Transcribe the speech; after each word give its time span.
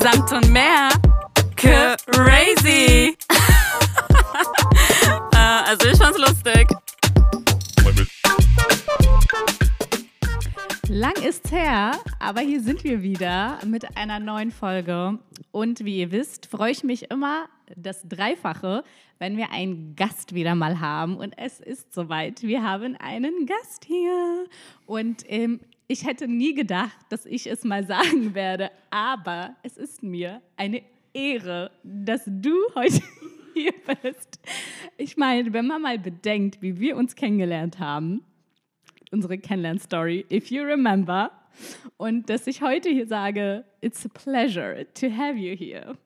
Samt 0.00 0.32
und 0.32 0.50
mehr. 0.50 0.88
Crazy. 1.56 3.16
äh, 5.32 5.36
also 5.36 5.88
ich 5.88 5.98
fand's 5.98 6.18
lustig. 6.18 6.68
Lang 10.88 11.14
ist's 11.26 11.50
her, 11.50 11.92
aber 12.20 12.40
hier 12.40 12.60
sind 12.62 12.84
wir 12.84 13.02
wieder 13.02 13.58
mit 13.66 13.96
einer 13.96 14.18
neuen 14.20 14.50
Folge. 14.50 15.18
Und 15.50 15.84
wie 15.84 15.98
ihr 15.98 16.12
wisst, 16.12 16.46
freue 16.46 16.70
ich 16.70 16.84
mich 16.84 17.10
immer 17.10 17.48
das 17.74 18.08
Dreifache, 18.08 18.84
wenn 19.18 19.36
wir 19.36 19.50
einen 19.50 19.96
Gast 19.96 20.34
wieder 20.34 20.54
mal 20.54 20.80
haben. 20.80 21.16
Und 21.16 21.34
es 21.36 21.60
ist 21.60 21.92
soweit. 21.92 22.42
Wir 22.42 22.62
haben 22.62 22.96
einen 22.96 23.46
Gast 23.46 23.84
hier. 23.84 24.46
Und 24.86 25.24
ähm, 25.28 25.60
ich 25.88 26.04
hätte 26.04 26.28
nie 26.28 26.54
gedacht, 26.54 26.96
dass 27.08 27.26
ich 27.26 27.46
es 27.46 27.64
mal 27.64 27.86
sagen 27.86 28.34
werde, 28.34 28.70
aber 28.90 29.54
es 29.62 29.76
ist 29.76 30.02
mir 30.02 30.42
eine 30.56 30.82
Ehre, 31.12 31.70
dass 31.82 32.22
du 32.26 32.54
heute 32.74 33.00
hier 33.54 33.72
bist. 34.02 34.40
Ich 34.96 35.16
meine, 35.16 35.52
wenn 35.52 35.66
man 35.66 35.82
mal 35.82 35.98
bedenkt, 35.98 36.60
wie 36.60 36.78
wir 36.78 36.96
uns 36.96 37.14
kennengelernt 37.14 37.78
haben, 37.78 38.22
unsere 39.10 39.38
Kennenlern-Story, 39.38 40.26
if 40.30 40.50
you 40.50 40.62
remember, 40.62 41.30
und 41.96 42.28
dass 42.28 42.46
ich 42.46 42.60
heute 42.60 42.90
hier 42.90 43.06
sage, 43.06 43.64
it's 43.80 44.04
a 44.04 44.08
pleasure 44.08 44.86
to 44.94 45.10
have 45.10 45.38
you 45.38 45.56
here. 45.56 45.96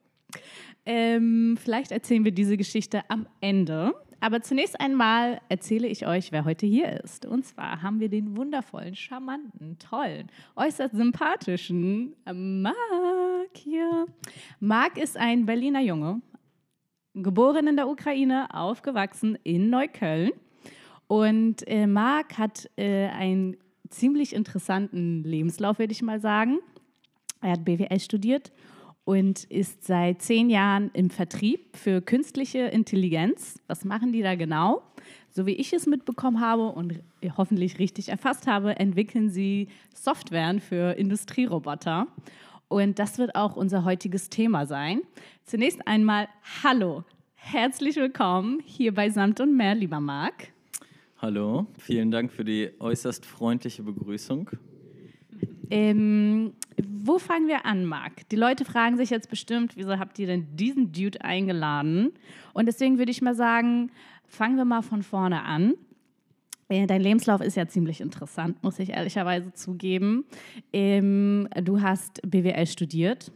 Ähm, 0.85 1.57
vielleicht 1.61 1.91
erzählen 1.91 2.23
wir 2.23 2.31
diese 2.31 2.57
Geschichte 2.57 3.01
am 3.09 3.27
Ende. 3.41 3.93
Aber 4.21 4.41
zunächst 4.41 4.79
einmal 4.79 5.41
erzähle 5.49 5.87
ich 5.87 6.05
euch, 6.05 6.31
wer 6.31 6.45
heute 6.45 6.67
hier 6.67 7.03
ist. 7.03 7.25
Und 7.25 7.43
zwar 7.43 7.81
haben 7.81 7.99
wir 7.99 8.07
den 8.07 8.37
wundervollen, 8.37 8.95
charmanten, 8.95 9.79
tollen, 9.79 10.27
äußerst 10.55 10.95
sympathischen 10.95 12.15
Marc 12.31 12.75
hier. 13.55 14.05
Marc 14.59 14.99
ist 14.99 15.17
ein 15.17 15.47
Berliner 15.47 15.81
Junge, 15.81 16.21
geboren 17.15 17.65
in 17.65 17.75
der 17.75 17.87
Ukraine, 17.87 18.47
aufgewachsen 18.53 19.39
in 19.43 19.71
Neukölln. 19.71 20.31
Und 21.07 21.67
äh, 21.67 21.87
Marc 21.87 22.37
hat 22.37 22.69
äh, 22.77 23.07
einen 23.07 23.57
ziemlich 23.89 24.33
interessanten 24.35 25.23
Lebenslauf, 25.23 25.79
würde 25.79 25.93
ich 25.93 26.03
mal 26.03 26.21
sagen. 26.21 26.59
Er 27.41 27.53
hat 27.53 27.65
BWL 27.65 27.99
studiert 27.99 28.51
und 29.03 29.45
ist 29.45 29.83
seit 29.83 30.21
zehn 30.21 30.49
Jahren 30.49 30.91
im 30.93 31.09
Vertrieb 31.09 31.75
für 31.75 32.01
künstliche 32.01 32.59
Intelligenz. 32.59 33.59
Was 33.67 33.83
machen 33.85 34.11
die 34.11 34.21
da 34.21 34.35
genau? 34.35 34.83
So 35.31 35.45
wie 35.45 35.53
ich 35.53 35.73
es 35.73 35.87
mitbekommen 35.87 36.39
habe 36.39 36.67
und 36.67 36.99
hoffentlich 37.37 37.79
richtig 37.79 38.09
erfasst 38.09 38.47
habe, 38.47 38.77
entwickeln 38.77 39.29
sie 39.29 39.69
Softwaren 39.95 40.59
für 40.59 40.97
Industrieroboter. 40.97 42.07
Und 42.67 42.99
das 42.99 43.17
wird 43.17 43.35
auch 43.35 43.55
unser 43.55 43.83
heutiges 43.83 44.29
Thema 44.29 44.65
sein. 44.65 45.01
Zunächst 45.45 45.87
einmal 45.87 46.27
Hallo, 46.63 47.03
herzlich 47.35 47.95
willkommen 47.95 48.61
hier 48.65 48.93
bei 48.93 49.09
Samt 49.09 49.41
und 49.41 49.57
Meer, 49.57 49.75
lieber 49.75 49.99
Marc. 49.99 50.49
Hallo, 51.17 51.67
vielen 51.77 52.11
Dank 52.11 52.31
für 52.31 52.45
die 52.45 52.71
äußerst 52.79 53.25
freundliche 53.25 53.83
Begrüßung. 53.83 54.49
Ähm, 55.69 56.53
wo 56.87 57.19
fangen 57.19 57.47
wir 57.47 57.65
an, 57.65 57.85
Marc? 57.85 58.27
Die 58.29 58.35
Leute 58.35 58.65
fragen 58.65 58.97
sich 58.97 59.09
jetzt 59.09 59.29
bestimmt, 59.29 59.75
wieso 59.75 59.97
habt 59.99 60.19
ihr 60.19 60.27
denn 60.27 60.55
diesen 60.55 60.91
Dude 60.91 61.21
eingeladen? 61.23 62.11
Und 62.53 62.67
deswegen 62.67 62.97
würde 62.97 63.11
ich 63.11 63.21
mal 63.21 63.35
sagen, 63.35 63.91
fangen 64.25 64.57
wir 64.57 64.65
mal 64.65 64.81
von 64.81 65.03
vorne 65.03 65.43
an. 65.43 65.73
Äh, 66.69 66.87
dein 66.87 67.01
Lebenslauf 67.01 67.41
ist 67.41 67.57
ja 67.57 67.67
ziemlich 67.67 67.99
interessant, 67.99 68.63
muss 68.63 68.79
ich 68.79 68.91
ehrlicherweise 68.91 69.51
zugeben. 69.53 70.25
Ähm, 70.71 71.47
du 71.61 71.81
hast 71.81 72.21
BWL 72.25 72.65
studiert 72.65 73.31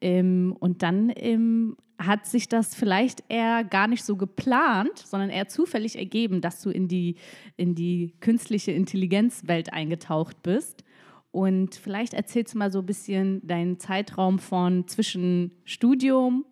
ähm, 0.00 0.56
und 0.60 0.82
dann 0.82 1.12
ähm, 1.16 1.76
hat 1.98 2.26
sich 2.26 2.48
das 2.48 2.74
vielleicht 2.74 3.24
eher 3.28 3.64
gar 3.64 3.88
nicht 3.88 4.04
so 4.04 4.16
geplant, 4.16 4.98
sondern 4.98 5.30
eher 5.30 5.48
zufällig 5.48 5.98
ergeben, 5.98 6.40
dass 6.40 6.62
du 6.62 6.70
in 6.70 6.88
die, 6.88 7.16
in 7.56 7.74
die 7.74 8.14
künstliche 8.20 8.72
Intelligenzwelt 8.72 9.72
eingetaucht 9.72 10.42
bist. 10.42 10.84
Und 11.32 11.76
vielleicht 11.76 12.14
erzählst 12.14 12.54
du 12.54 12.58
mal 12.58 12.72
so 12.72 12.80
ein 12.80 12.86
bisschen 12.86 13.46
deinen 13.46 13.78
Zeitraum 13.78 14.38
von 14.38 14.88
zwischen 14.88 15.52
Studium 15.64 16.44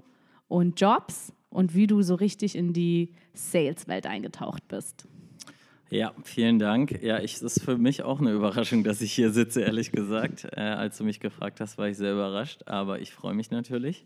und 0.47 0.81
Jobs 0.81 1.33
und 1.51 1.75
wie 1.75 1.87
du 1.87 2.03
so 2.03 2.15
richtig 2.15 2.55
in 2.55 2.73
die 2.73 3.15
Sales-Welt 3.35 4.07
eingetaucht 4.07 4.69
bist. 4.69 5.07
Ja, 5.91 6.13
vielen 6.23 6.59
Dank. 6.59 7.03
Ja, 7.03 7.17
es 7.17 7.41
ist 7.41 7.63
für 7.63 7.79
mich 7.79 8.03
auch 8.03 8.21
eine 8.21 8.33
Überraschung, 8.33 8.85
dass 8.85 9.01
ich 9.01 9.13
hier 9.13 9.31
sitze, 9.31 9.63
ehrlich 9.63 9.91
gesagt. 9.91 10.47
Äh, 10.53 10.61
als 10.61 10.99
du 10.99 11.05
mich 11.05 11.19
gefragt 11.19 11.61
hast, 11.61 11.79
war 11.79 11.89
ich 11.89 11.97
sehr 11.97 12.13
überrascht, 12.13 12.63
aber 12.67 13.01
ich 13.01 13.13
freue 13.13 13.35
mich 13.35 13.51
natürlich. 13.51 14.05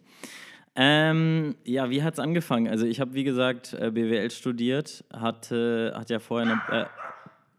Ähm, 0.76 1.56
ja, 1.64 1.90
wie 1.90 2.02
hat 2.02 2.14
es 2.14 2.20
angefangen? 2.20 2.68
Also 2.68 2.86
ich 2.86 3.00
habe, 3.00 3.14
wie 3.14 3.24
gesagt, 3.24 3.74
äh, 3.74 3.90
BWL 3.90 4.30
studiert, 4.30 5.04
hatte, 5.12 5.92
hatte 5.96 6.14
ja 6.14 6.18
vorher 6.20 6.62
eine, 6.70 6.82
äh, 6.82 6.86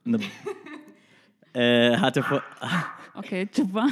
eine 0.06 0.19
äh, 1.94 1.97
hatte 1.97 2.24
vor 2.24 2.41
Okay, 3.16 3.47
super. 3.51 3.88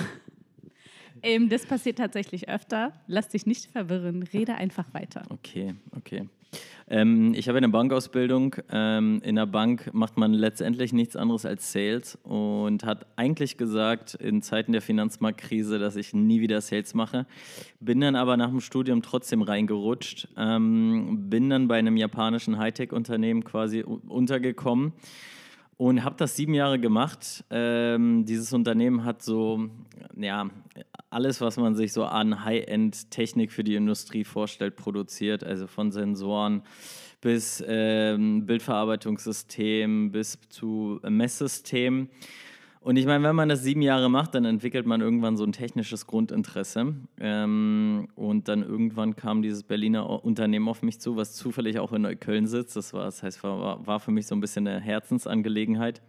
Ähm, 1.24 1.50
das 1.50 1.66
passiert 1.66 1.98
tatsächlich 1.98 2.50
öfter. 2.50 2.94
Lass 3.08 3.30
dich 3.30 3.46
nicht 3.46 3.72
verwirren, 3.72 4.24
rede 4.24 4.56
einfach 4.56 4.94
weiter. 4.94 5.24
Okay, 5.30 5.76
okay. 5.96 6.28
Ähm, 6.88 7.34
ich 7.36 7.48
habe 7.48 7.58
eine 7.58 7.70
Bankausbildung. 7.70 8.56
Ähm, 8.72 9.22
in 9.24 9.36
der 9.36 9.46
Bank 9.46 9.94
macht 9.94 10.18
man 10.18 10.34
letztendlich 10.34 10.92
nichts 10.92 11.16
anderes 11.16 11.46
als 11.46 11.72
Sales 11.72 12.18
und 12.24 12.84
hat 12.84 13.06
eigentlich 13.16 13.56
gesagt, 13.58 14.16
in 14.16 14.42
Zeiten 14.42 14.74
der 14.74 14.82
Finanzmarktkrise, 14.82 15.80
dass 15.80 15.96
ich 15.96 16.14
nie 16.14 16.42
wieder 16.42 16.60
Sales 16.60 16.94
mache. 16.94 17.28
Bin 17.80 18.02
dann 18.02 18.16
aber 18.16 18.36
nach 18.36 18.50
dem 18.50 18.60
Studium 18.60 19.02
trotzdem 19.02 19.42
reingerutscht. 19.42 20.28
Ähm, 20.36 21.30
bin 21.30 21.50
dann 21.50 21.68
bei 21.68 21.78
einem 21.78 21.96
japanischen 21.96 22.58
Hightech-Unternehmen 22.58 23.46
quasi 23.46 23.84
untergekommen 23.84 24.94
und 25.82 26.04
habe 26.04 26.16
das 26.16 26.36
sieben 26.36 26.54
Jahre 26.54 26.78
gemacht. 26.78 27.44
Ähm, 27.50 28.24
dieses 28.24 28.54
Unternehmen 28.54 29.04
hat 29.04 29.24
so, 29.24 29.68
ja, 30.16 30.48
alles, 31.10 31.42
was 31.42 31.58
man 31.58 31.74
sich 31.74 31.92
so 31.92 32.06
an 32.06 32.46
High-End-Technik 32.46 33.52
für 33.52 33.64
die 33.64 33.74
Industrie 33.74 34.24
vorstellt, 34.24 34.76
produziert. 34.76 35.44
Also 35.44 35.66
von 35.66 35.92
Sensoren 35.92 36.62
bis 37.20 37.64
ähm, 37.68 38.46
Bildverarbeitungssystem 38.46 40.12
bis 40.12 40.38
zu 40.50 41.00
Messsystemen. 41.02 42.10
Und 42.84 42.96
ich 42.96 43.06
meine, 43.06 43.24
wenn 43.24 43.36
man 43.36 43.48
das 43.48 43.62
sieben 43.62 43.84
Jahre 43.84 44.10
macht, 44.10 44.34
dann 44.34 44.44
entwickelt 44.44 44.88
man 44.88 45.02
irgendwann 45.02 45.38
so 45.38 45.44
ein 45.44 45.52
technisches 45.52 46.08
Grundinteresse. 46.08 46.96
Ähm, 47.20 48.08
und 48.16 48.48
dann 48.48 48.64
irgendwann 48.64 49.16
kam 49.16 49.44
dieses 49.44 49.62
Berliner 49.62 50.26
Unternehmen 50.26 50.68
auf 50.68 50.82
mich 50.82 51.00
zu, 51.00 51.16
was 51.16 51.36
zufällig 51.36 51.78
auch 51.78 51.94
in 51.94 52.02
Neukölln 52.02 52.48
sitzt. 52.48 52.76
Das 52.76 52.92
war, 52.96 53.06
das 53.06 53.22
heißt, 53.22 53.44
war, 53.44 53.86
war 53.86 54.00
für 54.00 54.10
mich 54.10 54.26
so 54.26 54.34
ein 54.34 54.42
bisschen 54.42 54.68
eine 54.68 54.80
Herzensangelegenheit. 54.80 56.02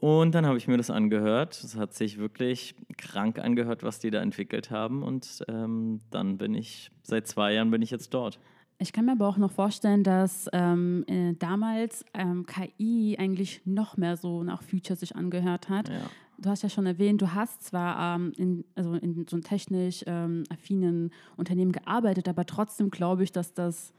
Und 0.00 0.34
dann 0.34 0.44
habe 0.44 0.58
ich 0.58 0.68
mir 0.68 0.76
das 0.76 0.90
angehört. 0.90 1.62
Es 1.64 1.76
hat 1.76 1.94
sich 1.94 2.18
wirklich 2.18 2.74
krank 2.98 3.38
angehört, 3.38 3.82
was 3.82 3.98
die 4.00 4.10
da 4.10 4.20
entwickelt 4.20 4.70
haben. 4.70 5.02
Und 5.02 5.42
ähm, 5.48 6.00
dann 6.10 6.36
bin 6.36 6.52
ich, 6.52 6.90
seit 7.02 7.26
zwei 7.26 7.54
Jahren 7.54 7.70
bin 7.70 7.80
ich 7.80 7.90
jetzt 7.90 8.12
dort. 8.12 8.38
Ich 8.82 8.94
kann 8.94 9.04
mir 9.04 9.12
aber 9.12 9.28
auch 9.28 9.36
noch 9.36 9.50
vorstellen, 9.50 10.02
dass 10.02 10.48
ähm, 10.54 11.04
äh, 11.06 11.34
damals 11.38 12.02
ähm, 12.14 12.46
KI 12.46 13.14
eigentlich 13.18 13.60
noch 13.66 13.98
mehr 13.98 14.16
so 14.16 14.42
nach 14.42 14.62
Future 14.62 14.96
sich 14.96 15.14
angehört 15.14 15.68
hat. 15.68 15.90
Ja. 15.90 16.00
Du 16.38 16.48
hast 16.48 16.62
ja 16.62 16.70
schon 16.70 16.86
erwähnt, 16.86 17.20
du 17.20 17.34
hast 17.34 17.62
zwar 17.62 18.16
ähm, 18.16 18.32
in, 18.38 18.64
also 18.74 18.94
in 18.94 19.26
so 19.28 19.36
einem 19.36 19.44
technisch 19.44 20.02
ähm, 20.06 20.44
affinen 20.48 21.12
Unternehmen 21.36 21.72
gearbeitet, 21.72 22.26
aber 22.26 22.46
trotzdem 22.46 22.90
glaube 22.90 23.22
ich, 23.22 23.32
dass 23.32 23.52
das 23.52 23.92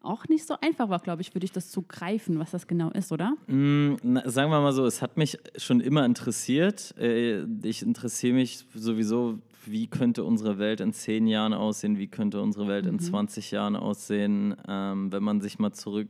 auch 0.00 0.28
nicht 0.28 0.46
so 0.46 0.54
einfach 0.60 0.88
war, 0.88 1.00
glaube 1.00 1.22
ich, 1.22 1.30
für 1.30 1.40
dich 1.40 1.50
das 1.50 1.68
zu 1.68 1.82
greifen, 1.82 2.38
was 2.38 2.52
das 2.52 2.68
genau 2.68 2.90
ist, 2.90 3.10
oder? 3.10 3.34
Mm, 3.48 3.96
na, 4.02 4.28
sagen 4.30 4.50
wir 4.52 4.60
mal 4.60 4.72
so, 4.72 4.86
es 4.86 5.02
hat 5.02 5.16
mich 5.16 5.38
schon 5.56 5.80
immer 5.80 6.04
interessiert. 6.06 6.94
Äh, 6.98 7.42
ich 7.64 7.82
interessiere 7.82 8.34
mich 8.34 8.64
sowieso 8.74 9.40
wie 9.66 9.86
könnte 9.86 10.24
unsere 10.24 10.58
Welt 10.58 10.80
in 10.80 10.92
zehn 10.92 11.26
Jahren 11.26 11.52
aussehen, 11.52 11.98
wie 11.98 12.06
könnte 12.06 12.40
unsere 12.40 12.68
Welt 12.68 12.84
mhm. 12.84 12.92
in 12.92 12.98
20 12.98 13.50
Jahren 13.50 13.76
aussehen, 13.76 14.56
ähm, 14.68 15.12
wenn 15.12 15.22
man 15.22 15.40
sich 15.40 15.58
mal 15.58 15.72
zurück, 15.72 16.08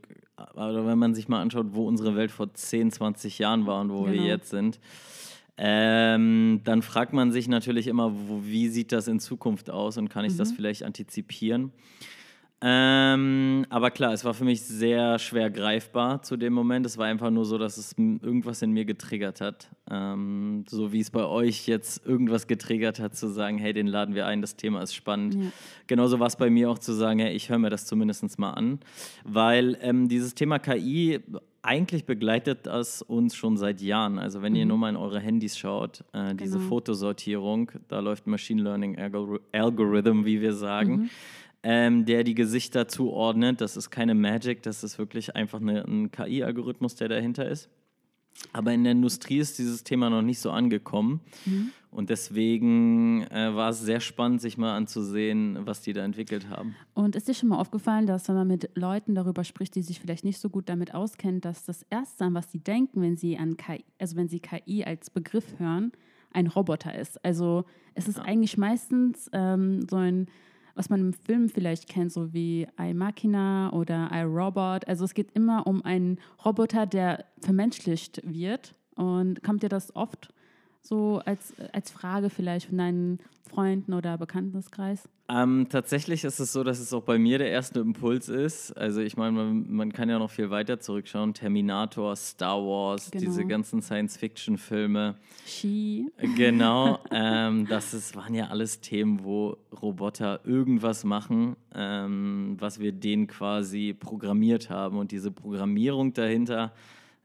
oder 0.54 0.86
wenn 0.86 0.98
man 0.98 1.14
sich 1.14 1.28
mal 1.28 1.40
anschaut, 1.40 1.68
wo 1.70 1.86
unsere 1.86 2.16
Welt 2.16 2.30
vor 2.30 2.52
10, 2.52 2.92
20 2.92 3.38
Jahren 3.38 3.66
war 3.66 3.80
und 3.80 3.90
wo 3.90 4.02
genau. 4.02 4.12
wir 4.12 4.22
jetzt 4.22 4.50
sind. 4.50 4.80
Ähm, 5.62 6.62
dann 6.64 6.80
fragt 6.80 7.12
man 7.12 7.32
sich 7.32 7.46
natürlich 7.46 7.86
immer, 7.86 8.12
wo, 8.14 8.42
wie 8.44 8.68
sieht 8.68 8.92
das 8.92 9.08
in 9.08 9.20
Zukunft 9.20 9.70
aus 9.70 9.98
und 9.98 10.08
kann 10.08 10.24
ich 10.24 10.32
mhm. 10.34 10.38
das 10.38 10.52
vielleicht 10.52 10.84
antizipieren? 10.84 11.72
Ähm, 12.62 13.64
aber 13.70 13.90
klar, 13.90 14.12
es 14.12 14.22
war 14.24 14.34
für 14.34 14.44
mich 14.44 14.60
sehr 14.60 15.18
schwer 15.18 15.48
greifbar 15.48 16.20
zu 16.20 16.36
dem 16.36 16.52
Moment. 16.52 16.84
Es 16.84 16.98
war 16.98 17.06
einfach 17.06 17.30
nur 17.30 17.46
so, 17.46 17.56
dass 17.56 17.78
es 17.78 17.96
irgendwas 17.96 18.60
in 18.60 18.72
mir 18.72 18.84
getriggert 18.84 19.40
hat. 19.40 19.70
Ähm, 19.90 20.64
so 20.68 20.92
wie 20.92 21.00
es 21.00 21.10
bei 21.10 21.24
euch 21.24 21.66
jetzt 21.66 22.04
irgendwas 22.04 22.46
getriggert 22.46 23.00
hat, 23.00 23.16
zu 23.16 23.28
sagen, 23.28 23.56
hey, 23.56 23.72
den 23.72 23.86
laden 23.86 24.14
wir 24.14 24.26
ein, 24.26 24.42
das 24.42 24.56
Thema 24.56 24.82
ist 24.82 24.94
spannend. 24.94 25.36
Ja. 25.36 25.50
Genauso 25.86 26.20
war 26.20 26.26
es 26.26 26.36
bei 26.36 26.50
mir 26.50 26.70
auch 26.70 26.78
zu 26.78 26.92
sagen, 26.92 27.18
hey, 27.20 27.32
ich 27.34 27.48
höre 27.48 27.58
mir 27.58 27.70
das 27.70 27.86
zumindest 27.86 28.38
mal 28.38 28.50
an. 28.50 28.80
Weil 29.24 29.78
ähm, 29.80 30.08
dieses 30.08 30.34
Thema 30.34 30.58
KI 30.58 31.20
eigentlich 31.62 32.04
begleitet 32.04 32.66
das 32.66 33.02
uns 33.02 33.34
schon 33.34 33.56
seit 33.56 33.80
Jahren. 33.80 34.18
Also 34.18 34.42
wenn 34.42 34.52
mhm. 34.52 34.58
ihr 34.58 34.66
nur 34.66 34.78
mal 34.78 34.90
in 34.90 34.96
eure 34.96 35.20
Handys 35.20 35.58
schaut, 35.58 36.04
äh, 36.12 36.34
diese 36.34 36.58
genau. 36.58 36.68
Fotosortierung, 36.68 37.70
da 37.88 38.00
läuft 38.00 38.26
Machine 38.26 38.62
Learning 38.62 38.98
Algorithm, 39.52 40.24
wie 40.24 40.40
wir 40.40 40.52
sagen. 40.52 40.92
Mhm. 40.92 41.10
Ähm, 41.62 42.06
der 42.06 42.24
die 42.24 42.34
Gesichter 42.34 42.88
zuordnet. 42.88 43.60
Das 43.60 43.76
ist 43.76 43.90
keine 43.90 44.14
Magic, 44.14 44.62
das 44.62 44.82
ist 44.82 44.98
wirklich 44.98 45.36
einfach 45.36 45.60
eine, 45.60 45.84
ein 45.84 46.10
KI-Algorithmus, 46.10 46.94
der 46.94 47.08
dahinter 47.08 47.46
ist. 47.46 47.68
Aber 48.52 48.72
in 48.72 48.84
der 48.84 48.92
Industrie 48.92 49.38
ist 49.38 49.58
dieses 49.58 49.84
Thema 49.84 50.10
noch 50.10 50.22
nicht 50.22 50.40
so 50.40 50.50
angekommen. 50.50 51.20
Mhm. 51.44 51.72
Und 51.90 52.08
deswegen 52.08 53.24
äh, 53.24 53.54
war 53.54 53.70
es 53.70 53.80
sehr 53.80 54.00
spannend, 54.00 54.40
sich 54.40 54.56
mal 54.56 54.76
anzusehen, 54.76 55.58
was 55.66 55.82
die 55.82 55.92
da 55.92 56.04
entwickelt 56.04 56.48
haben. 56.48 56.76
Und 56.94 57.16
ist 57.16 57.26
dir 57.26 57.34
schon 57.34 57.48
mal 57.48 57.58
aufgefallen, 57.58 58.06
dass 58.06 58.28
wenn 58.28 58.36
man 58.36 58.46
mit 58.46 58.70
Leuten 58.76 59.14
darüber 59.14 59.42
spricht, 59.42 59.74
die 59.74 59.82
sich 59.82 59.98
vielleicht 59.98 60.24
nicht 60.24 60.38
so 60.38 60.50
gut 60.50 60.68
damit 60.68 60.94
auskennen, 60.94 61.40
dass 61.40 61.64
das 61.64 61.84
Erste, 61.90 62.24
an 62.24 62.34
was 62.34 62.50
sie 62.52 62.60
denken, 62.60 63.02
wenn 63.02 63.16
sie 63.16 63.36
an 63.36 63.56
KI, 63.56 63.84
also 63.98 64.16
wenn 64.16 64.28
sie 64.28 64.38
KI 64.38 64.84
als 64.84 65.10
Begriff 65.10 65.58
hören, 65.58 65.90
ein 66.32 66.46
Roboter 66.46 66.96
ist. 66.96 67.22
Also 67.24 67.64
es 67.94 68.06
ist 68.06 68.18
ja. 68.18 68.24
eigentlich 68.24 68.56
meistens 68.56 69.28
ähm, 69.32 69.84
so 69.90 69.96
ein 69.96 70.28
was 70.74 70.90
man 70.90 71.00
im 71.00 71.12
Film 71.12 71.48
vielleicht 71.48 71.88
kennt, 71.88 72.12
so 72.12 72.32
wie 72.32 72.66
I 72.80 72.94
Machina 72.94 73.72
oder 73.72 74.10
I 74.12 74.22
Robot. 74.22 74.86
Also 74.88 75.04
es 75.04 75.14
geht 75.14 75.32
immer 75.32 75.66
um 75.66 75.84
einen 75.84 76.18
Roboter, 76.44 76.86
der 76.86 77.24
vermenschlicht 77.40 78.20
wird. 78.24 78.74
Und 78.96 79.42
kommt 79.42 79.62
dir 79.62 79.68
das 79.68 79.94
oft 79.96 80.32
so 80.82 81.20
als, 81.24 81.54
als 81.72 81.90
Frage 81.90 82.30
vielleicht 82.30 82.66
von 82.66 82.78
deinen 82.78 83.18
Freunden 83.50 83.94
oder 83.94 84.16
Bekanntenkreis? 84.16 85.08
Ähm, 85.28 85.66
tatsächlich 85.68 86.24
ist 86.24 86.40
es 86.40 86.52
so, 86.52 86.64
dass 86.64 86.80
es 86.80 86.92
auch 86.92 87.02
bei 87.02 87.18
mir 87.18 87.38
der 87.38 87.50
erste 87.50 87.80
Impuls 87.80 88.28
ist. 88.28 88.72
Also 88.72 89.00
ich 89.00 89.16
meine, 89.16 89.32
man, 89.32 89.70
man 89.70 89.92
kann 89.92 90.08
ja 90.08 90.18
noch 90.18 90.30
viel 90.30 90.50
weiter 90.50 90.80
zurückschauen. 90.80 91.34
Terminator, 91.34 92.16
Star 92.16 92.58
Wars, 92.58 93.10
genau. 93.10 93.26
diese 93.26 93.44
ganzen 93.44 93.82
Science-Fiction-Filme. 93.82 95.16
Ski. 95.46 96.10
Genau. 96.36 96.98
ähm, 97.10 97.66
das 97.68 97.94
ist, 97.94 98.16
waren 98.16 98.34
ja 98.34 98.48
alles 98.48 98.80
Themen, 98.80 99.22
wo 99.22 99.56
Roboter 99.80 100.40
irgendwas 100.44 101.04
machen, 101.04 101.56
ähm, 101.74 102.56
was 102.58 102.80
wir 102.80 102.92
denen 102.92 103.26
quasi 103.26 103.94
programmiert 103.98 104.70
haben. 104.70 104.98
Und 104.98 105.12
diese 105.12 105.30
Programmierung 105.30 106.12
dahinter 106.12 106.72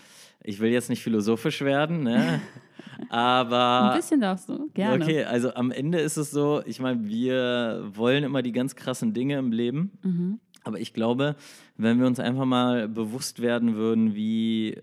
ich 0.44 0.60
will 0.60 0.72
jetzt 0.72 0.90
nicht 0.90 1.02
philosophisch 1.02 1.62
werden, 1.62 2.04
ne? 2.04 2.42
aber. 3.10 3.92
Ein 3.92 3.98
bisschen 3.98 4.22
darfst 4.22 4.50
du, 4.50 4.70
gerne. 4.74 5.04
Okay, 5.04 5.24
also 5.24 5.54
am 5.56 5.72
Ende 5.72 6.00
ist 6.00 6.18
es 6.18 6.32
so, 6.32 6.62
ich 6.66 6.80
meine, 6.80 7.06
wir 7.08 7.90
wollen 7.94 8.24
immer 8.24 8.42
die 8.42 8.52
ganz 8.52 8.76
krassen 8.76 9.14
Dinge 9.14 9.38
im 9.38 9.52
Leben. 9.52 9.92
Mhm. 10.04 10.40
Aber 10.64 10.80
ich 10.80 10.94
glaube, 10.94 11.36
wenn 11.78 12.00
wir 12.00 12.08
uns 12.08 12.20
einfach 12.20 12.46
mal 12.46 12.88
bewusst 12.88 13.42
werden 13.42 13.76
würden, 13.76 14.16
wie, 14.16 14.82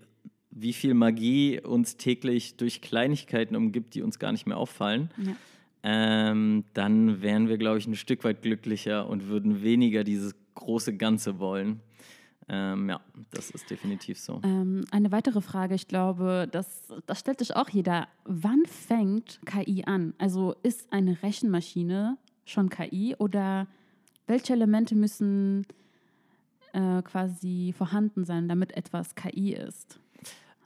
wie 0.49 0.71
viel 0.71 0.93
Magie 0.93 1.59
uns 1.59 1.97
täglich 1.97 2.55
durch 2.55 2.81
Kleinigkeiten 2.81 3.55
umgibt, 3.55 3.93
die 3.95 4.01
uns 4.01 4.17
gar 4.17 4.31
nicht 4.31 4.47
mehr 4.47 4.57
auffallen, 4.57 5.11
ja 5.17 5.33
ähm, 5.83 6.63
dann 6.73 7.21
wären 7.21 7.49
wir, 7.49 7.57
glaube 7.57 7.77
ich, 7.77 7.87
ein 7.87 7.95
Stück 7.95 8.23
weit 8.23 8.41
glücklicher 8.41 9.07
und 9.07 9.27
würden 9.27 9.61
weniger 9.61 10.03
dieses 10.03 10.33
große 10.55 10.95
Ganze 10.95 11.39
wollen. 11.39 11.81
Ähm, 12.49 12.89
ja, 12.89 13.01
das 13.31 13.51
ist 13.51 13.69
definitiv 13.69 14.19
so. 14.19 14.41
Ähm, 14.43 14.85
eine 14.91 15.11
weitere 15.11 15.41
Frage, 15.41 15.75
ich 15.75 15.87
glaube, 15.87 16.47
das, 16.51 16.93
das 17.05 17.19
stellt 17.19 17.39
sich 17.39 17.55
auch 17.55 17.69
jeder. 17.69 18.07
Wann 18.25 18.63
fängt 18.65 19.39
KI 19.45 19.83
an? 19.85 20.13
Also 20.17 20.55
ist 20.63 20.91
eine 20.91 21.21
Rechenmaschine 21.21 22.17
schon 22.45 22.69
KI 22.69 23.15
oder 23.17 23.67
welche 24.27 24.53
Elemente 24.53 24.95
müssen 24.95 25.65
äh, 26.73 27.01
quasi 27.01 27.73
vorhanden 27.77 28.25
sein, 28.25 28.47
damit 28.47 28.75
etwas 28.75 29.15
KI 29.15 29.53
ist? 29.53 29.99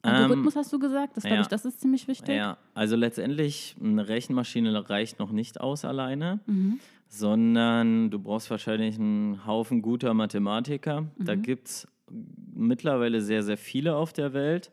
Algorithmus 0.02 0.56
ähm, 0.56 0.60
hast 0.60 0.74
du 0.74 0.80
gesagt, 0.80 1.18
das 1.18 1.24
glaube 1.24 1.36
ja, 1.38 1.42
ich, 1.42 1.48
das 1.48 1.66
ist 1.66 1.82
ziemlich 1.82 2.08
wichtig. 2.08 2.36
Ja, 2.36 2.58
also 2.74 2.96
letztendlich 2.96 3.76
eine 3.82 4.08
Rechenmaschine 4.08 4.90
reicht 4.90 5.20
noch 5.20 5.32
nicht 5.32 5.60
aus 5.60 5.86
alleine, 5.86 6.40
mhm. 6.46 6.80
sondern 7.08 8.10
du 8.10 8.20
brauchst 8.20 8.50
wahrscheinlich 8.50 8.98
einen 9.00 9.46
Haufen 9.46 9.82
guter 9.82 10.14
Mathematiker. 10.14 11.02
Mhm. 11.02 11.26
Da 11.26 11.36
gibt 11.36 11.68
es 11.68 11.88
mittlerweile 12.54 13.22
sehr, 13.22 13.44
sehr 13.44 13.58
viele 13.58 13.96
auf 13.96 14.14
der 14.14 14.34
Welt. 14.34 14.72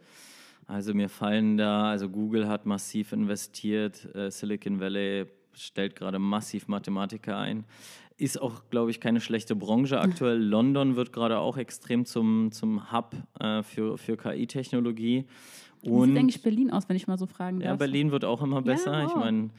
Also 0.67 0.95
mir 0.95 1.09
fallen 1.09 1.57
da, 1.57 1.91
also 1.91 2.09
Google 2.09 2.49
hat 2.49 2.65
massiv 2.65 3.13
investiert, 3.13 4.15
äh, 4.15 4.31
Silicon 4.31 4.81
Valley 4.81 5.27
stellt 5.57 5.97
gerade 5.97 6.19
massiv 6.19 6.69
Mathematiker 6.69 7.39
ein. 7.39 7.65
Ist 8.17 8.41
auch, 8.41 8.63
glaube 8.71 8.91
ich, 8.91 9.01
keine 9.01 9.21
schlechte 9.21 9.57
Branche 9.57 10.01
aktuell. 10.01 10.41
London 10.41 10.95
wird 10.95 11.13
gerade 11.13 11.39
auch 11.39 11.57
extrem 11.57 12.05
zum, 12.05 12.53
zum 12.53 12.93
Hub 12.93 13.17
äh, 13.41 13.63
für, 13.63 13.99
für 13.99 14.17
KI-Technologie. 14.17 15.25
Wie 15.83 16.07
sieht 16.07 16.19
eigentlich 16.19 16.43
Berlin 16.43 16.71
aus, 16.71 16.89
wenn 16.89 16.97
ich 16.97 17.07
mal 17.07 17.19
so 17.19 17.27
fragen 17.27 17.61
darf? 17.61 17.69
Ja, 17.69 17.77
Berlin 17.77 18.11
wird 18.11 18.25
auch 18.25 18.41
immer 18.43 18.63
besser. 18.63 18.93
Ja, 18.93 19.05
oh, 19.05 19.09
ich 19.09 19.17
meine, 19.17 19.51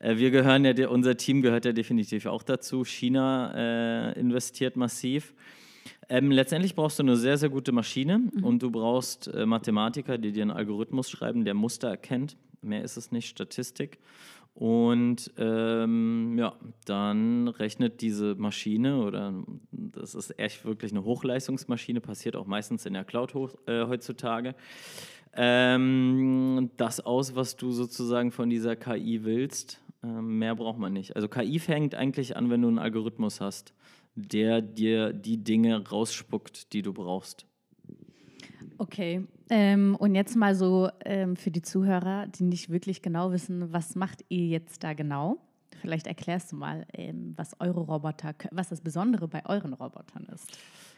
äh, 0.00 0.16
wir 0.16 0.30
gehören 0.30 0.64
ja, 0.64 0.88
unser 0.88 1.16
Team 1.16 1.40
gehört 1.40 1.64
ja 1.64 1.72
definitiv 1.72 2.26
auch 2.26 2.42
dazu. 2.42 2.84
China 2.84 3.52
äh, 3.54 4.18
investiert 4.18 4.76
massiv. 4.76 5.32
Ähm, 6.08 6.30
letztendlich 6.30 6.74
brauchst 6.74 6.98
du 6.98 7.04
eine 7.04 7.16
sehr, 7.16 7.38
sehr 7.38 7.48
gute 7.48 7.72
Maschine 7.72 8.18
mhm. 8.18 8.44
und 8.44 8.62
du 8.62 8.70
brauchst 8.70 9.28
äh, 9.28 9.46
Mathematiker, 9.46 10.18
die 10.18 10.32
dir 10.32 10.42
einen 10.42 10.50
Algorithmus 10.50 11.08
schreiben, 11.08 11.44
der 11.44 11.54
Muster 11.54 11.88
erkennt. 11.88 12.36
Mehr 12.62 12.82
ist 12.82 12.96
es 12.96 13.10
nicht, 13.10 13.28
Statistik. 13.28 13.98
Und 14.54 15.32
ähm, 15.38 16.36
ja, 16.38 16.54
dann 16.84 17.48
rechnet 17.48 18.00
diese 18.00 18.34
Maschine 18.34 19.02
oder 19.02 19.32
das 19.70 20.14
ist 20.14 20.38
echt 20.38 20.64
wirklich 20.64 20.92
eine 20.92 21.04
Hochleistungsmaschine, 21.04 22.00
passiert 22.00 22.36
auch 22.36 22.46
meistens 22.46 22.84
in 22.84 22.94
der 22.94 23.04
Cloud 23.04 23.34
hoch, 23.34 23.54
äh, 23.66 23.86
heutzutage, 23.86 24.54
ähm, 25.32 26.70
das 26.76 27.00
aus, 27.00 27.36
was 27.36 27.56
du 27.56 27.70
sozusagen 27.70 28.32
von 28.32 28.50
dieser 28.50 28.76
KI 28.76 29.24
willst. 29.24 29.80
Ähm, 30.02 30.38
mehr 30.38 30.56
braucht 30.56 30.78
man 30.78 30.92
nicht. 30.92 31.14
Also 31.14 31.28
KI 31.28 31.58
fängt 31.58 31.94
eigentlich 31.94 32.36
an, 32.36 32.50
wenn 32.50 32.62
du 32.62 32.68
einen 32.68 32.78
Algorithmus 32.78 33.40
hast, 33.40 33.72
der 34.14 34.60
dir 34.60 35.12
die 35.12 35.42
Dinge 35.42 35.88
rausspuckt, 35.88 36.72
die 36.72 36.82
du 36.82 36.92
brauchst. 36.92 37.46
Okay, 38.78 39.26
ähm, 39.50 39.96
und 39.96 40.14
jetzt 40.14 40.36
mal 40.36 40.54
so 40.54 40.88
ähm, 41.04 41.36
für 41.36 41.50
die 41.50 41.62
Zuhörer, 41.62 42.26
die 42.28 42.44
nicht 42.44 42.70
wirklich 42.70 43.02
genau 43.02 43.32
wissen, 43.32 43.72
was 43.72 43.94
macht 43.94 44.24
ihr 44.28 44.46
jetzt 44.46 44.82
da 44.82 44.94
genau 44.94 45.38
vielleicht 45.80 46.06
erklärst 46.06 46.52
du 46.52 46.56
mal, 46.56 46.86
ähm, 46.92 47.32
was 47.36 47.58
eure 47.58 47.80
Roboter, 47.80 48.34
was 48.52 48.68
das 48.68 48.80
Besondere 48.80 49.26
bei 49.26 49.44
euren 49.46 49.72
Robotern 49.72 50.26
ist. 50.32 50.46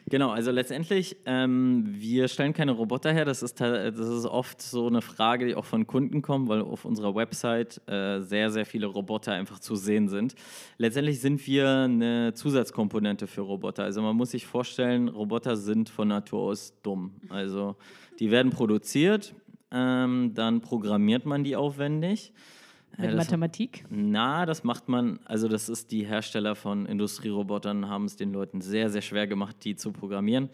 Genau, 0.09 0.30
also 0.30 0.50
letztendlich, 0.50 1.16
ähm, 1.26 1.85
wir 1.87 2.28
stellen 2.28 2.52
keine 2.52 2.73
Roboter 2.73 3.12
her. 3.12 3.25
Das 3.25 3.42
ist, 3.42 3.61
das 3.61 3.97
ist 3.97 4.26
oft 4.26 4.61
so 4.61 4.87
eine 4.87 5.00
Frage, 5.00 5.47
die 5.47 5.54
auch 5.54 5.64
von 5.64 5.87
Kunden 5.87 6.23
kommt, 6.23 6.49
weil 6.49 6.61
auf 6.61 6.85
unserer 6.85 7.14
Website 7.14 7.80
äh, 7.88 8.21
sehr, 8.21 8.50
sehr 8.50 8.66
viele 8.66 8.87
Roboter 8.87 9.32
einfach 9.32 9.61
zu 9.61 9.76
sehen 9.76 10.09
sind. 10.09 10.35
Letztendlich 10.76 11.21
sind 11.21 11.47
wir 11.47 11.68
eine 11.68 12.35
Zusatzkomponente 12.35 13.26
für 13.26 13.42
Roboter. 13.42 13.85
Also 13.85 14.02
man 14.02 14.16
muss 14.16 14.32
sich 14.32 14.47
vorstellen, 14.47 15.09
Roboter 15.09 15.56
sind 15.56 15.88
von 15.88 16.09
Natur 16.09 16.40
aus 16.42 16.75
dumm. 16.82 17.12
Also 17.28 17.76
die 18.18 18.30
werden 18.30 18.50
produziert, 18.50 19.35
ähm, 19.71 20.32
dann 20.35 20.61
programmiert 20.61 21.26
man 21.26 21.44
die 21.44 21.56
aufwendig. 21.56 22.32
Mit 22.99 23.11
ja, 23.11 23.16
Mathematik? 23.16 23.84
Na, 23.88 24.44
das 24.46 24.64
macht 24.64 24.88
man, 24.88 25.18
also 25.25 25.49
das 25.49 25.68
ist 25.68 25.90
die 25.92 26.04
Hersteller 26.04 26.54
von 26.54 26.87
Industrierobotern, 26.87 27.88
haben 27.88 28.04
es 28.04 28.16
den 28.16 28.32
Leuten 28.32 28.61
sehr, 28.61 28.90
sehr 28.90 29.02
schwer 29.02 29.26
gemacht, 29.26 29.56
die 29.64 29.76
zu 29.76 29.92
programmieren. 29.92 30.50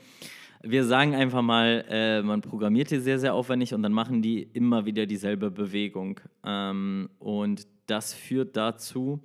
Wir 0.62 0.85
sagen 0.85 1.14
einfach 1.14 1.42
mal, 1.42 1.85
äh, 1.88 2.23
man 2.23 2.40
programmiert 2.40 2.90
die 2.90 2.99
sehr, 2.99 3.18
sehr 3.18 3.35
aufwendig 3.35 3.75
und 3.75 3.83
dann 3.83 3.92
machen 3.92 4.23
die 4.23 4.42
immer 4.42 4.87
wieder 4.87 5.07
dieselbe 5.07 5.50
Bewegung. 5.50 6.21
Ähm, 6.45 7.11
und 7.18 7.66
das 7.87 8.12
führt 8.12 8.57
dazu, 8.57 9.21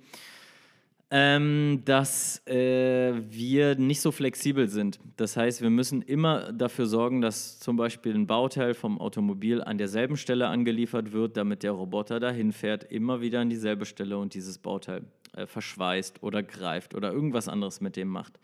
ähm, 1.16 1.82
dass 1.84 2.44
äh, 2.48 3.12
wir 3.30 3.76
nicht 3.76 4.00
so 4.00 4.10
flexibel 4.10 4.66
sind. 4.66 4.98
Das 5.16 5.36
heißt, 5.36 5.62
wir 5.62 5.70
müssen 5.70 6.02
immer 6.02 6.52
dafür 6.52 6.86
sorgen, 6.86 7.20
dass 7.20 7.60
zum 7.60 7.76
Beispiel 7.76 8.16
ein 8.16 8.26
Bauteil 8.26 8.74
vom 8.74 9.00
Automobil 9.00 9.62
an 9.62 9.78
derselben 9.78 10.16
Stelle 10.16 10.48
angeliefert 10.48 11.12
wird, 11.12 11.36
damit 11.36 11.62
der 11.62 11.70
Roboter 11.70 12.18
dahin 12.18 12.50
fährt, 12.50 12.82
immer 12.90 13.20
wieder 13.20 13.38
an 13.38 13.48
dieselbe 13.48 13.86
Stelle 13.86 14.18
und 14.18 14.34
dieses 14.34 14.58
Bauteil 14.58 15.04
äh, 15.36 15.46
verschweißt 15.46 16.20
oder 16.24 16.42
greift 16.42 16.96
oder 16.96 17.12
irgendwas 17.12 17.46
anderes 17.46 17.80
mit 17.80 17.94
dem 17.94 18.08
macht. 18.08 18.40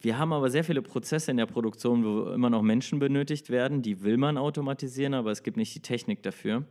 Wir 0.00 0.18
haben 0.18 0.32
aber 0.32 0.50
sehr 0.50 0.64
viele 0.64 0.82
Prozesse 0.82 1.30
in 1.30 1.36
der 1.36 1.46
Produktion, 1.46 2.04
wo 2.04 2.30
immer 2.30 2.50
noch 2.50 2.62
Menschen 2.62 2.98
benötigt 2.98 3.50
werden. 3.50 3.82
Die 3.82 4.02
will 4.02 4.16
man 4.18 4.36
automatisieren, 4.36 5.14
aber 5.14 5.30
es 5.30 5.42
gibt 5.42 5.56
nicht 5.56 5.74
die 5.74 5.80
Technik 5.80 6.22
dafür. 6.22 6.64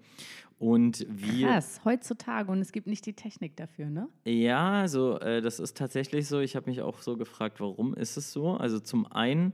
Und 0.58 1.05
wir. 1.10 1.48
Krass, 1.48 1.82
heutzutage 1.84 2.51
und 2.51 2.62
es 2.62 2.72
gibt 2.72 2.88
nicht 2.88 3.05
die 3.05 3.13
Technik 3.13 3.58
dafür, 3.58 3.89
ne? 3.89 4.08
Ja, 4.25 4.82
also 4.82 5.20
äh, 5.20 5.41
das 5.41 5.60
ist 5.60 5.75
tatsächlich 5.75 6.27
so. 6.27 6.39
Ich 6.39 6.55
habe 6.55 6.70
mich 6.70 6.82
auch 6.82 7.00
so 7.00 7.17
gefragt, 7.17 7.60
warum 7.60 7.94
ist 7.94 8.15
es 8.15 8.32
so? 8.32 8.51
Also 8.51 8.79
zum 8.79 9.12
einen 9.12 9.53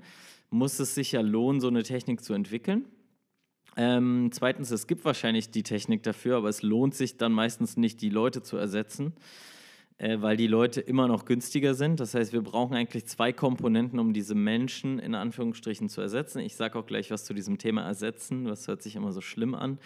muss 0.51 0.79
es 0.79 0.93
sich 0.93 1.13
ja 1.13 1.21
lohnen, 1.21 1.59
so 1.59 1.69
eine 1.69 1.83
Technik 1.83 2.23
zu 2.23 2.33
entwickeln. 2.33 2.85
Ähm, 3.77 4.29
zweitens, 4.31 4.69
es 4.69 4.85
gibt 4.85 5.05
wahrscheinlich 5.05 5.49
die 5.49 5.63
Technik 5.63 6.03
dafür, 6.03 6.37
aber 6.37 6.49
es 6.49 6.61
lohnt 6.61 6.93
sich 6.93 7.17
dann 7.17 7.31
meistens 7.31 7.77
nicht, 7.77 8.01
die 8.01 8.09
Leute 8.09 8.43
zu 8.43 8.57
ersetzen, 8.57 9.13
weil 10.19 10.35
die 10.35 10.47
Leute 10.47 10.81
immer 10.81 11.07
noch 11.07 11.25
günstiger 11.25 11.75
sind. 11.75 11.99
Das 11.99 12.15
heißt, 12.15 12.33
wir 12.33 12.41
brauchen 12.41 12.75
eigentlich 12.75 13.05
zwei 13.05 13.31
Komponenten, 13.31 13.99
um 13.99 14.13
diese 14.13 14.33
Menschen 14.33 14.97
in 14.99 15.13
Anführungsstrichen 15.13 15.89
zu 15.89 16.01
ersetzen. 16.01 16.39
Ich 16.39 16.55
sage 16.55 16.79
auch 16.79 16.85
gleich 16.85 17.11
was 17.11 17.23
zu 17.23 17.33
diesem 17.33 17.57
Thema 17.57 17.83
ersetzen, 17.83 18.45
was 18.45 18.67
hört 18.67 18.81
sich 18.81 18.95
immer 18.95 19.11
so 19.11 19.21
schlimm 19.21 19.53
an. 19.53 19.77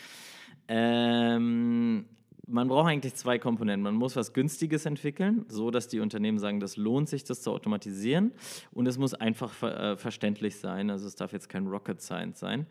Ähm, 0.68 2.06
man 2.48 2.68
braucht 2.68 2.88
eigentlich 2.88 3.16
zwei 3.16 3.40
Komponenten. 3.40 3.84
Man 3.84 3.96
muss 3.96 4.16
was 4.16 4.34
Günstiges 4.34 4.86
entwickeln, 4.86 5.46
so 5.48 5.72
dass 5.72 5.88
die 5.88 6.00
Unternehmen 6.00 6.40
sagen, 6.40 6.60
das 6.60 6.78
lohnt 6.78 7.10
sich, 7.10 7.24
das 7.24 7.42
zu 7.42 7.52
automatisieren. 7.52 8.32
Und 8.72 8.88
es 8.88 8.98
muss 8.98 9.14
einfach 9.14 9.52
ver 9.52 9.92
äh, 9.94 9.98
verständlich 9.98 10.58
sein. 10.58 10.90
Also 10.90 11.08
es 11.08 11.16
darf 11.16 11.34
jetzt 11.34 11.50
kein 11.50 11.68
Rocket 11.68 12.02
Science 12.02 12.40
sein. 12.40 12.68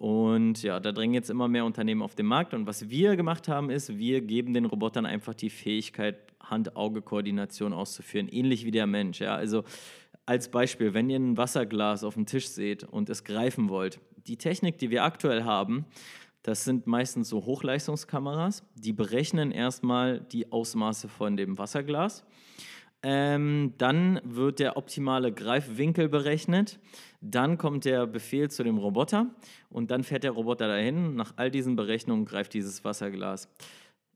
Und 0.00 0.62
ja, 0.62 0.80
da 0.80 0.92
drängen 0.92 1.12
jetzt 1.12 1.28
immer 1.28 1.46
mehr 1.46 1.66
Unternehmen 1.66 2.00
auf 2.00 2.14
den 2.14 2.24
Markt. 2.24 2.54
Und 2.54 2.66
was 2.66 2.88
wir 2.88 3.16
gemacht 3.16 3.48
haben, 3.48 3.68
ist, 3.68 3.98
wir 3.98 4.22
geben 4.22 4.54
den 4.54 4.64
Robotern 4.64 5.04
einfach 5.04 5.34
die 5.34 5.50
Fähigkeit, 5.50 6.16
Hand-Auge-Koordination 6.42 7.74
auszuführen, 7.74 8.26
ähnlich 8.26 8.64
wie 8.64 8.70
der 8.70 8.86
Mensch. 8.86 9.20
Ja, 9.20 9.34
also 9.34 9.62
als 10.24 10.50
Beispiel, 10.50 10.94
wenn 10.94 11.10
ihr 11.10 11.18
ein 11.18 11.36
Wasserglas 11.36 12.02
auf 12.02 12.14
dem 12.14 12.24
Tisch 12.24 12.48
seht 12.48 12.82
und 12.82 13.10
es 13.10 13.24
greifen 13.24 13.68
wollt, 13.68 14.00
die 14.26 14.38
Technik, 14.38 14.78
die 14.78 14.88
wir 14.88 15.04
aktuell 15.04 15.44
haben, 15.44 15.84
das 16.44 16.64
sind 16.64 16.86
meistens 16.86 17.28
so 17.28 17.44
Hochleistungskameras, 17.44 18.64
die 18.74 18.94
berechnen 18.94 19.50
erstmal 19.50 20.20
die 20.20 20.50
Ausmaße 20.50 21.10
von 21.10 21.36
dem 21.36 21.58
Wasserglas. 21.58 22.24
Ähm, 23.02 23.74
dann 23.78 24.20
wird 24.24 24.58
der 24.58 24.76
optimale 24.76 25.32
Greifwinkel 25.32 26.08
berechnet. 26.08 26.78
Dann 27.22 27.56
kommt 27.56 27.84
der 27.84 28.06
Befehl 28.06 28.50
zu 28.50 28.62
dem 28.62 28.76
Roboter 28.78 29.26
und 29.70 29.90
dann 29.90 30.04
fährt 30.04 30.24
der 30.24 30.32
Roboter 30.32 30.68
dahin. 30.68 31.14
Nach 31.16 31.32
all 31.36 31.50
diesen 31.50 31.76
Berechnungen 31.76 32.26
greift 32.26 32.52
dieses 32.52 32.84
Wasserglas. 32.84 33.48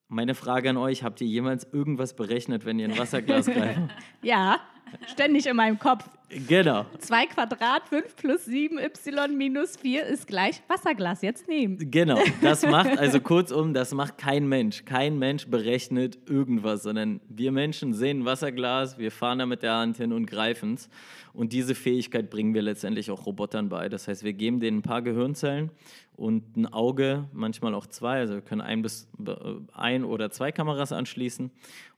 Meine 0.09 0.35
Frage 0.35 0.71
an 0.71 0.77
euch: 0.77 1.03
Habt 1.03 1.21
ihr 1.23 1.27
jemals 1.27 1.67
irgendwas 1.73 2.15
berechnet, 2.15 2.67
wenn 2.67 2.79
ihr 2.79 2.89
ein 2.89 2.99
Wasserglas 2.99 3.47
greift? 3.47 3.81
ja, 4.23 4.61
ständig 5.07 5.47
in 5.47 5.57
meinem 5.57 5.79
Kopf. 5.79 6.05
Genau. 6.49 6.87
2 6.99 7.27
Quadrat, 7.27 7.89
5 7.89 8.17
plus 8.17 8.45
7, 8.47 8.79
y 8.79 9.37
minus 9.37 9.77
4 9.77 10.05
ist 10.05 10.27
gleich 10.27 10.63
Wasserglas. 10.69 11.23
Jetzt 11.23 11.47
nehmen. 11.49 11.91
Genau, 11.91 12.19
das 12.41 12.63
macht, 12.67 12.99
also 12.99 13.21
kurzum, 13.21 13.73
das 13.73 13.93
macht 13.93 14.19
kein 14.19 14.49
Mensch. 14.49 14.85
Kein 14.85 15.19
Mensch 15.19 15.47
berechnet 15.47 16.19
irgendwas, 16.29 16.83
sondern 16.83 17.21
wir 17.29 17.53
Menschen 17.53 17.93
sehen 17.93 18.21
ein 18.21 18.25
Wasserglas, 18.25 18.99
wir 18.99 19.13
fahren 19.13 19.39
da 19.39 19.47
mit 19.47 19.63
der 19.63 19.75
Hand 19.75 19.99
hin 19.99 20.13
und 20.13 20.27
greifen 20.27 20.75
es. 20.75 20.89
Und 21.33 21.53
diese 21.53 21.75
Fähigkeit 21.75 22.31
bringen 22.31 22.55
wir 22.55 22.63
letztendlich 22.63 23.11
auch 23.11 23.27
Robotern 23.27 23.69
bei. 23.69 23.89
Das 23.89 24.09
heißt, 24.09 24.25
wir 24.25 24.33
geben 24.33 24.61
denen 24.61 24.79
ein 24.79 24.83
paar 24.83 25.03
Gehirnzellen 25.03 25.71
und 26.17 26.57
ein 26.57 26.67
Auge, 26.73 27.29
manchmal 27.33 27.75
auch 27.75 27.87
zwei. 27.87 28.21
Also 28.21 28.35
wir 28.35 28.41
können 28.41 28.61
ein, 28.61 28.83
bis, 28.83 29.09
äh, 29.25 29.35
ein 29.73 30.05
oder 30.05 30.31
zwei 30.31 30.53
Kameras 30.53 30.93
anschließen 30.93 31.51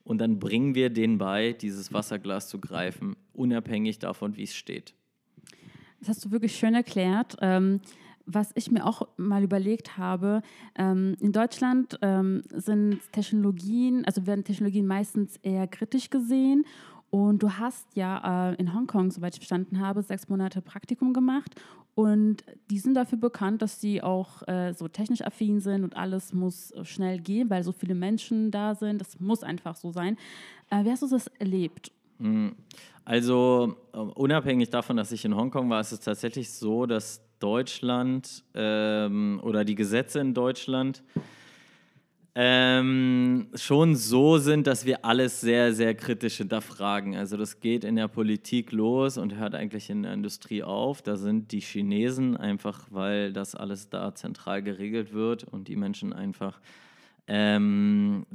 und 0.07 0.19
dann 0.19 0.39
bringen 0.39 0.77
wir 0.77 0.89
denen 0.89 1.19
bei, 1.19 1.53
dieses 1.53 1.93
Wasserglas 1.93 2.49
zu 2.49 2.61
greifen, 2.61 3.17
unabhängig 3.33 3.99
davon, 3.99 4.37
wie 4.37 4.45
es 4.45 4.55
steht. 4.55 4.95
Das 5.99 6.09
hast 6.09 6.25
du 6.25 6.31
wirklich 6.31 6.55
schön 6.57 6.75
erklärt. 6.75 7.37
Ähm, 7.41 7.81
was 8.25 8.53
ich 8.55 8.71
mir 8.71 8.87
auch 8.87 9.03
mal 9.17 9.43
überlegt 9.43 9.99
habe, 9.99 10.43
ähm, 10.77 11.17
in 11.21 11.33
Deutschland 11.33 11.99
ähm, 12.03 12.45
sind 12.51 13.01
Technologien, 13.13 14.05
also 14.05 14.27
werden 14.27 14.45
Technologien 14.45 14.87
meistens 14.87 15.39
eher 15.43 15.67
kritisch 15.67 16.09
gesehen. 16.09 16.65
Und 17.11 17.43
du 17.43 17.51
hast 17.53 17.87
ja 17.95 18.51
äh, 18.51 18.55
in 18.57 18.75
Hongkong, 18.75 19.11
soweit 19.11 19.35
ich 19.35 19.41
verstanden 19.41 19.81
habe, 19.81 20.03
sechs 20.03 20.29
Monate 20.29 20.61
Praktikum 20.63 21.13
gemacht 21.13 21.61
und 21.97 22.45
die 22.69 22.79
sind 22.79 22.93
dafür 22.93 23.17
bekannt, 23.17 23.63
dass 23.63 23.81
sie 23.81 24.03
auch 24.03 24.47
äh, 24.47 24.75
so 24.75 24.87
technisch 24.87 25.23
affin 25.23 25.61
sind 25.61 25.83
und 25.83 25.97
alles 25.97 26.35
muss 26.35 26.75
schnell 26.83 27.19
gehen, 27.19 27.49
weil 27.49 27.65
so 27.65 27.73
viele 27.73 27.95
Menschen 27.95 28.51
da 28.51 28.75
sind. 28.75 29.01
Das 29.01 29.19
muss 29.19 29.43
einfach 29.43 29.77
so 29.77 29.91
sein. 29.93 30.19
Äh, 30.69 30.85
wie 30.85 30.91
hast 30.91 31.03
du 31.03 31.09
das 31.09 31.27
erlebt? 31.39 31.91
Hm. 32.19 32.55
Also 33.07 33.77
uh, 33.95 34.01
unabhängig 34.15 34.69
davon, 34.69 34.99
dass 34.99 35.11
ich 35.11 35.25
in 35.25 35.35
Hongkong 35.35 35.71
war, 35.71 35.81
ist 35.81 35.93
es 35.93 36.01
tatsächlich 36.01 36.53
so, 36.53 36.85
dass 36.85 37.23
Deutschland 37.39 38.45
ähm, 38.53 39.41
oder 39.43 39.65
die 39.65 39.75
Gesetze 39.75 40.21
in 40.21 40.35
Deutschland 40.35 41.03
ähm, 42.39 43.49
schon 43.55 43.97
so 43.97 44.37
sind, 44.37 44.67
dass 44.67 44.85
wir 44.85 45.07
alles 45.07 45.41
sehr, 45.41 45.73
sehr 45.73 45.95
kritisch 45.95 46.37
hinterfragen. 46.37 47.17
Also 47.17 47.39
das 47.39 47.61
geht 47.61 47.83
in 47.83 47.97
der 47.97 48.09
Politik 48.09 48.73
los 48.73 49.17
und 49.17 49.37
hört 49.37 49.55
eigentlich 49.55 49.89
in 49.89 50.03
der 50.03 50.13
Industrie 50.13 50.63
auf. 50.63 51.01
Da 51.01 51.17
sind 51.17 51.51
die 51.53 51.61
Chinesen 51.61 52.37
einfach, 52.37 52.89
weil 52.91 53.33
das 53.33 53.55
alles 53.55 53.89
da 53.89 54.15
zentral 54.15 54.63
geregelt 54.63 55.15
wird 55.15 55.45
und 55.45 55.69
die 55.69 55.77
Menschen 55.77 56.13
einfach 56.13 56.61
ähm, 57.27 58.27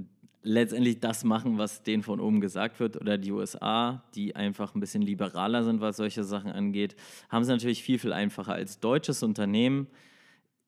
letztendlich 0.41 0.99
das 0.99 1.23
machen, 1.23 1.59
was 1.59 1.83
denen 1.83 2.01
von 2.01 2.19
oben 2.19 2.41
gesagt 2.41 2.79
wird, 2.79 2.99
oder 2.99 3.19
die 3.19 3.31
USA, 3.31 4.03
die 4.15 4.35
einfach 4.35 4.73
ein 4.73 4.79
bisschen 4.79 5.03
liberaler 5.03 5.63
sind, 5.63 5.79
was 5.79 5.97
solche 5.97 6.23
Sachen 6.23 6.51
angeht, 6.51 6.95
haben 7.29 7.43
es 7.43 7.49
natürlich 7.49 7.83
viel, 7.83 7.99
viel 7.99 8.13
einfacher 8.13 8.53
als 8.53 8.79
deutsches 8.79 9.21
Unternehmen 9.21 9.85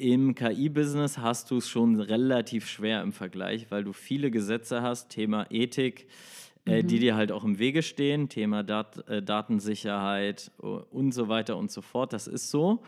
im 0.03 0.35
KI-Business 0.35 1.17
hast 1.17 1.49
du 1.49 1.57
es 1.57 1.69
schon 1.69 1.97
relativ 1.97 2.67
schwer 2.67 3.01
im 3.01 3.13
Vergleich, 3.13 3.67
weil 3.69 3.85
du 3.85 3.93
viele 3.93 4.31
Gesetze 4.31 4.81
hast, 4.81 5.07
Thema 5.07 5.47
Ethik, 5.49 6.07
äh, 6.65 6.83
mhm. 6.83 6.87
die 6.87 6.99
dir 6.99 7.15
halt 7.15 7.31
auch 7.31 7.45
im 7.45 7.57
Wege 7.57 7.81
stehen, 7.81 8.27
Thema 8.27 8.63
Dat 8.63 9.07
äh, 9.07 9.23
Datensicherheit 9.23 10.51
und 10.57 11.13
so 11.13 11.29
weiter 11.29 11.55
und 11.55 11.71
so 11.71 11.81
fort. 11.81 12.11
Das 12.11 12.27
ist 12.27 12.51
so. 12.51 12.83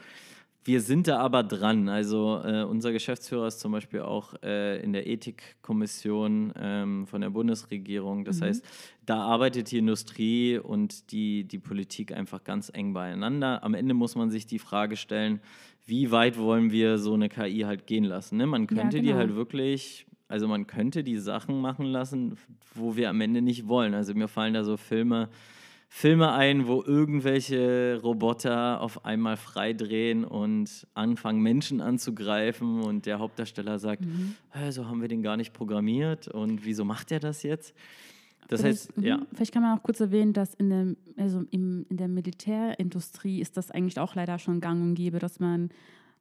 Wir 0.65 0.81
sind 0.81 1.07
da 1.07 1.19
aber 1.19 1.43
dran. 1.43 1.88
Also 1.88 2.41
äh, 2.43 2.63
unser 2.63 2.91
Geschäftsführer 2.91 3.48
ist 3.48 3.62
zum 3.62 3.72
Beispiel 3.72 4.01
auch 4.01 4.34
äh, 4.43 4.81
in 4.84 4.91
der 4.91 5.07
Ethikkommission 5.07 6.51
ähm, 6.60 7.07
von 7.07 7.22
der 7.22 7.29
Bundesregierung. 7.29 8.25
Das 8.25 8.41
mhm. 8.41 8.45
heißt, 8.45 8.65
da 9.05 9.22
arbeitet 9.22 9.72
die 9.72 9.77
Industrie 9.77 10.57
und 10.57 11.12
die, 11.12 11.45
die 11.45 11.60
Politik 11.60 12.12
einfach 12.12 12.43
ganz 12.43 12.72
eng 12.74 12.93
beieinander. 12.93 13.63
Am 13.63 13.74
Ende 13.74 13.93
muss 13.93 14.15
man 14.15 14.31
sich 14.31 14.48
die 14.48 14.60
Frage 14.60 14.98
stellen, 14.98 15.39
wie 15.86 16.12
weit 16.12 16.38
wollen 16.38 16.72
wir 16.72 16.98
so 16.98 17.13
eine 17.13 17.30
KI 17.30 17.62
halt 17.62 17.88
gehen 17.88 18.04
lassen? 18.04 18.38
Ne? 18.38 18.48
Man 18.48 18.68
könnte 18.68 18.98
ja, 18.98 19.04
genau. 19.04 19.04
die 19.04 19.13
halt 19.13 19.36
wirklich, 19.36 20.08
also 20.27 20.48
man 20.48 20.68
könnte 20.68 21.04
die 21.04 21.18
Sachen 21.18 21.62
machen 21.62 21.86
lassen, 21.86 22.38
wo 22.74 22.96
wir 22.96 23.10
am 23.10 23.22
Ende 23.22 23.42
nicht 23.42 23.68
wollen. 23.68 23.94
Also 23.94 24.13
mir 24.13 24.27
fallen 24.27 24.56
da 24.56 24.63
so 24.63 24.77
Filme, 24.77 25.30
Filme 25.88 26.34
ein, 26.34 26.68
wo 26.68 26.84
irgendwelche 26.84 28.00
Roboter 28.01 28.82
auf 28.82 29.06
einmal 29.06 29.38
freidrehen 29.38 30.25
und 30.25 30.88
anfangen, 30.96 31.42
Menschen 31.42 31.82
anzugreifen 31.82 32.82
und 32.82 33.06
der 33.06 33.20
Hauptdarsteller 33.20 33.77
sagt, 33.77 34.04
mhm. 34.04 34.36
so 34.70 34.88
haben 34.88 35.01
wir 35.01 35.08
den 35.08 35.22
gar 35.22 35.38
nicht 35.38 35.54
programmiert 35.54 36.27
und 36.27 36.65
wieso 36.65 36.84
macht 36.84 37.12
er 37.12 37.20
das 37.20 37.44
jetzt? 37.44 37.75
Das 38.47 38.63
heißt, 38.63 38.97
mhm. 38.97 39.03
ja. 39.03 39.21
Vielleicht 39.33 39.53
kann 39.53 39.63
man 39.63 39.77
auch 39.77 39.83
kurz 39.83 39.99
erwähnen, 39.99 40.33
dass 40.33 40.53
in 40.53 40.69
der, 40.69 40.95
also 41.17 41.43
im, 41.51 41.85
in 41.89 41.97
der 41.97 42.07
Militärindustrie 42.07 43.41
ist 43.41 43.57
das 43.57 43.71
eigentlich 43.71 43.99
auch 43.99 44.15
leider 44.15 44.39
schon 44.39 44.61
gang 44.61 44.81
und 44.81 44.95
gäbe, 44.95 45.19
dass 45.19 45.39
man 45.39 45.69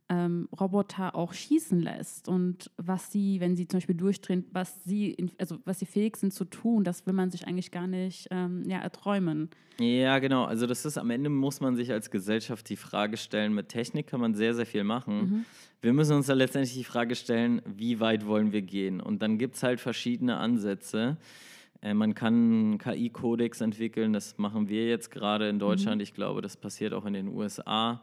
ähm, 0.08 0.48
Roboter 0.58 1.14
auch 1.14 1.32
schießen 1.32 1.80
lässt 1.80 2.28
und 2.28 2.70
was 2.76 3.10
sie, 3.10 3.40
wenn 3.40 3.56
sie 3.56 3.66
zum 3.66 3.78
Beispiel 3.78 3.94
durchdrehen, 3.94 4.44
was 4.52 4.84
sie, 4.84 5.10
in, 5.10 5.30
also 5.38 5.58
was 5.64 5.78
sie 5.78 5.86
fähig 5.86 6.16
sind 6.16 6.34
zu 6.34 6.44
tun, 6.44 6.84
das 6.84 7.06
will 7.06 7.14
man 7.14 7.30
sich 7.30 7.46
eigentlich 7.46 7.70
gar 7.70 7.86
nicht 7.86 8.28
ähm, 8.30 8.64
ja, 8.68 8.78
erträumen. 8.80 9.48
Ja, 9.80 10.18
genau. 10.18 10.44
Also 10.44 10.66
das 10.66 10.84
ist 10.84 10.98
am 10.98 11.10
Ende 11.10 11.30
muss 11.30 11.60
man 11.60 11.74
sich 11.74 11.90
als 11.90 12.10
Gesellschaft 12.10 12.68
die 12.68 12.76
Frage 12.76 13.16
stellen, 13.16 13.54
mit 13.54 13.70
Technik 13.70 14.06
kann 14.06 14.20
man 14.20 14.34
sehr, 14.34 14.54
sehr 14.54 14.66
viel 14.66 14.84
machen. 14.84 15.18
Mhm. 15.18 15.44
Wir 15.80 15.92
müssen 15.92 16.16
uns 16.16 16.26
da 16.26 16.34
letztendlich 16.34 16.74
die 16.74 16.84
Frage 16.84 17.14
stellen, 17.14 17.60
wie 17.66 17.98
weit 17.98 18.26
wollen 18.26 18.52
wir 18.52 18.62
gehen? 18.62 19.00
Und 19.00 19.22
dann 19.22 19.38
gibt 19.38 19.56
es 19.56 19.62
halt 19.62 19.80
verschiedene 19.80 20.36
Ansätze. 20.36 21.16
Äh, 21.84 21.94
man 21.94 22.14
kann 22.14 22.34
einen 22.34 22.78
KI-Kodex 22.78 23.60
entwickeln, 23.60 24.12
das 24.12 24.38
machen 24.38 24.68
wir 24.68 24.88
jetzt 24.88 25.10
gerade 25.10 25.48
in 25.48 25.58
Deutschland. 25.58 25.96
Mhm. 25.98 26.02
Ich 26.02 26.14
glaube, 26.14 26.40
das 26.40 26.56
passiert 26.56 26.94
auch 26.94 27.04
in 27.04 27.12
den 27.12 27.28
USA. 27.28 28.00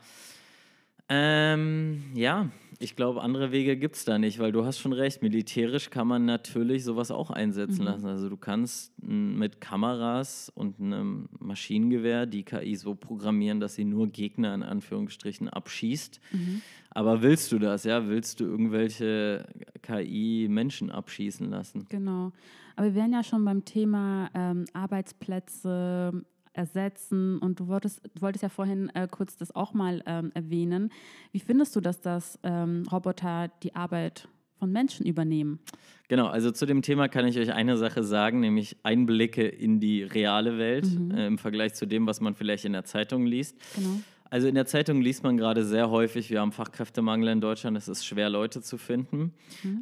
Ähm, 1.13 2.03
ja, 2.13 2.49
ich 2.79 2.95
glaube, 2.95 3.21
andere 3.21 3.51
Wege 3.51 3.75
gibt 3.75 3.97
es 3.97 4.05
da 4.05 4.17
nicht, 4.17 4.39
weil 4.39 4.53
du 4.53 4.63
hast 4.63 4.79
schon 4.79 4.93
recht, 4.93 5.21
militärisch 5.21 5.89
kann 5.89 6.07
man 6.07 6.23
natürlich 6.23 6.85
sowas 6.85 7.11
auch 7.11 7.31
einsetzen 7.31 7.79
Mhm. 7.81 7.85
lassen. 7.85 8.05
Also 8.07 8.29
du 8.29 8.37
kannst 8.37 8.93
m, 9.03 9.37
mit 9.37 9.59
Kameras 9.59 10.49
und 10.55 10.79
einem 10.79 11.27
Maschinengewehr 11.39 12.27
die 12.27 12.43
KI 12.43 12.75
so 12.75 12.95
programmieren, 12.95 13.59
dass 13.59 13.75
sie 13.75 13.83
nur 13.83 14.07
Gegner 14.07 14.53
in 14.55 14.63
Anführungsstrichen 14.63 15.49
abschießt. 15.49 16.21
Mhm. 16.31 16.61
Aber 16.91 17.21
willst 17.21 17.51
du 17.51 17.59
das, 17.59 17.83
ja? 17.83 18.07
Willst 18.07 18.39
du 18.39 18.45
irgendwelche 18.45 19.45
KI 19.81 20.47
Menschen 20.49 20.91
abschießen 20.91 21.49
lassen? 21.49 21.87
Genau. 21.89 22.31
Aber 22.75 22.87
wir 22.87 22.95
wären 22.95 23.13
ja 23.13 23.23
schon 23.23 23.43
beim 23.45 23.65
Thema 23.65 24.29
ähm, 24.33 24.65
Arbeitsplätze 24.73 26.23
ersetzen 26.53 27.37
und 27.39 27.59
du 27.59 27.67
wolltest, 27.67 28.01
du 28.13 28.21
wolltest 28.21 28.43
ja 28.43 28.49
vorhin 28.49 28.89
äh, 28.89 29.07
kurz 29.09 29.37
das 29.37 29.55
auch 29.55 29.73
mal 29.73 30.03
ähm, 30.05 30.31
erwähnen. 30.33 30.91
Wie 31.31 31.39
findest 31.39 31.75
du, 31.75 31.81
dass 31.81 32.01
das 32.01 32.39
ähm, 32.43 32.83
Roboter 32.91 33.49
die 33.63 33.75
Arbeit 33.75 34.27
von 34.59 34.71
Menschen 34.71 35.05
übernehmen? 35.05 35.59
Genau, 36.07 36.27
also 36.27 36.51
zu 36.51 36.65
dem 36.65 36.81
Thema 36.81 37.07
kann 37.07 37.25
ich 37.25 37.39
euch 37.39 37.53
eine 37.53 37.77
Sache 37.77 38.03
sagen, 38.03 38.41
nämlich 38.41 38.77
Einblicke 38.83 39.47
in 39.47 39.79
die 39.79 40.03
reale 40.03 40.57
Welt 40.57 40.85
äh, 41.13 41.25
im 41.25 41.37
Vergleich 41.37 41.73
zu 41.73 41.85
dem, 41.85 42.05
was 42.05 42.19
man 42.19 42.35
vielleicht 42.35 42.65
in 42.65 42.73
der 42.73 42.83
Zeitung 42.83 43.25
liest. 43.25 43.57
Genau. 43.75 44.01
Also 44.31 44.47
in 44.47 44.55
der 44.55 44.65
Zeitung 44.65 45.01
liest 45.01 45.23
man 45.23 45.35
gerade 45.35 45.65
sehr 45.65 45.89
häufig, 45.89 46.29
wir 46.29 46.39
haben 46.39 46.53
Fachkräftemangel 46.53 47.27
in 47.27 47.41
Deutschland, 47.41 47.75
es 47.75 47.89
ist 47.89 48.05
schwer, 48.05 48.29
Leute 48.29 48.61
zu 48.61 48.77
finden. 48.77 49.33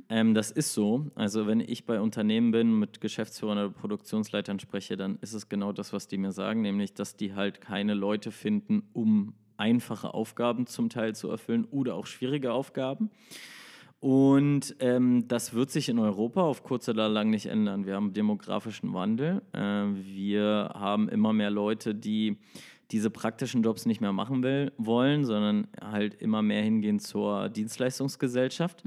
Ähm, 0.09 0.33
das 0.33 0.49
ist 0.49 0.73
so. 0.73 1.05
Also 1.13 1.45
wenn 1.45 1.59
ich 1.59 1.85
bei 1.85 2.01
Unternehmen 2.01 2.49
bin, 2.49 2.79
mit 2.79 2.99
Geschäftsführern 2.99 3.59
oder 3.59 3.69
Produktionsleitern 3.69 4.59
spreche, 4.59 4.97
dann 4.97 5.19
ist 5.21 5.33
es 5.33 5.49
genau 5.49 5.71
das, 5.71 5.93
was 5.93 6.07
die 6.07 6.17
mir 6.17 6.31
sagen, 6.31 6.63
nämlich, 6.63 6.95
dass 6.95 7.15
die 7.15 7.35
halt 7.35 7.61
keine 7.61 7.93
Leute 7.93 8.31
finden, 8.31 8.89
um 8.91 9.35
einfache 9.57 10.15
Aufgaben 10.15 10.65
zum 10.65 10.89
Teil 10.89 11.13
zu 11.13 11.29
erfüllen 11.29 11.65
oder 11.65 11.93
auch 11.93 12.07
schwierige 12.07 12.51
Aufgaben. 12.51 13.11
Und 13.99 14.75
ähm, 14.79 15.27
das 15.27 15.53
wird 15.53 15.69
sich 15.69 15.89
in 15.89 15.99
Europa 15.99 16.41
auf 16.41 16.63
kurz 16.63 16.89
oder 16.89 17.07
lang 17.07 17.29
nicht 17.29 17.45
ändern. 17.45 17.85
Wir 17.85 17.93
haben 17.93 18.13
demografischen 18.13 18.93
Wandel. 18.93 19.43
Äh, 19.53 19.59
wir 19.59 20.71
haben 20.73 21.07
immer 21.07 21.33
mehr 21.33 21.51
Leute, 21.51 21.93
die 21.93 22.37
diese 22.91 23.09
praktischen 23.09 23.61
Jobs 23.63 23.85
nicht 23.85 24.01
mehr 24.01 24.13
machen 24.13 24.41
will, 24.43 24.71
wollen, 24.77 25.23
sondern 25.25 25.67
halt 25.81 26.15
immer 26.15 26.41
mehr 26.41 26.63
hingehen 26.63 26.99
zur 26.99 27.49
Dienstleistungsgesellschaft. 27.49 28.83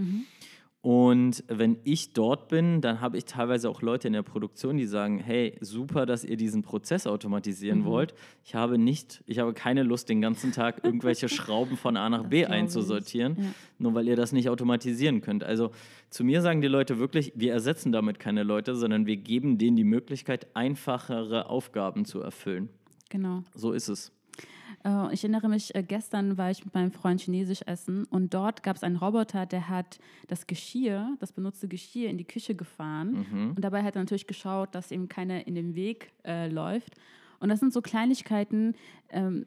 Und 0.81 1.45
wenn 1.47 1.79
ich 1.85 2.13
dort 2.13 2.49
bin, 2.49 2.81
dann 2.81 3.01
habe 3.01 3.17
ich 3.17 3.25
teilweise 3.25 3.71
auch 3.71 3.83
Leute 3.83 4.09
in 4.09 4.15
der 4.15 4.25
Produktion, 4.25 4.77
die 4.77 4.87
sagen, 4.87 5.19
hey, 5.21 5.57
super, 5.61 6.07
dass 6.07 6.25
ihr 6.25 6.37
diesen 6.37 6.63
Prozess 6.63 7.07
automatisieren 7.07 7.85
wollt. 7.85 8.15
Ich 8.43 8.57
habe 8.57 8.79
nicht, 8.79 9.23
ich 9.29 9.39
habe 9.39 9.53
keine 9.55 9.85
Lust, 9.85 10.09
den 10.09 10.21
ganzen 10.21 10.51
Tag 10.51 10.83
irgendwelche 10.83 11.29
Schrauben 11.29 11.77
von 11.77 11.97
A 11.97 12.11
nach 12.11 12.25
B 12.25 12.41
glaube 12.41 12.55
ich. 12.57 12.61
einzusortieren, 12.63 13.37
Ja. 13.39 13.45
nur 13.79 13.95
weil 13.95 14.09
ihr 14.09 14.17
das 14.17 14.33
nicht 14.33 14.49
automatisieren 14.49 15.21
könnt. 15.21 15.45
Also 15.45 15.71
zu 16.11 16.25
mir 16.25 16.43
sagen 16.43 16.61
die 16.63 16.67
Leute 16.67 16.99
wirklich, 16.99 17.33
wir 17.37 17.53
ersetzen 17.53 17.93
damit 17.93 18.19
keine 18.19 18.43
Leute, 18.43 18.75
sondern 18.75 19.07
wir 19.07 19.19
geben 19.19 19.59
denen 19.59 19.77
die 19.77 19.85
Möglichkeit, 19.85 20.49
einfachere 20.57 21.49
Aufgaben 21.49 22.05
zu 22.05 22.21
erfüllen. 22.21 22.71
Genau. 23.13 23.45
So 23.55 23.73
ist 23.73 23.89
es. 23.89 24.11
Äh, 24.85 25.13
Ich 25.13 25.23
erinnere 25.23 25.49
mich, 25.51 25.75
äh, 25.75 25.83
gestern 25.83 26.39
war 26.39 26.51
ich 26.51 26.65
mit 26.65 26.73
meinem 26.73 26.91
Freund 26.93 27.21
Chinesisch 27.21 27.61
essen 27.67 28.05
und 28.05 28.33
dort 28.33 28.63
gab 28.63 28.77
es 28.77 28.83
einen 28.83 28.97
Roboter, 28.97 29.45
der 29.45 29.69
hat 29.69 29.99
das 30.29 30.47
Geschirr, 30.47 31.15
das 31.21 31.31
benutzte 31.33 31.69
Geschirr 31.69 32.09
in 32.09 32.17
die 32.17 32.25
Küche 32.25 32.55
gefahren 32.55 33.27
und 33.57 33.61
dabei 33.63 33.83
hat 33.83 33.97
er 33.97 34.01
natürlich 34.03 34.27
geschaut, 34.27 34.75
dass 34.75 34.91
ihm 34.91 35.09
keiner 35.09 35.47
in 35.47 35.55
den 35.55 35.75
Weg 35.75 36.11
äh, 36.25 36.49
läuft. 36.49 36.95
Und 37.39 37.51
das 37.51 37.61
sind 37.61 37.73
so 37.75 37.83
Kleinigkeiten, 37.83 38.75
ähm, 39.11 39.45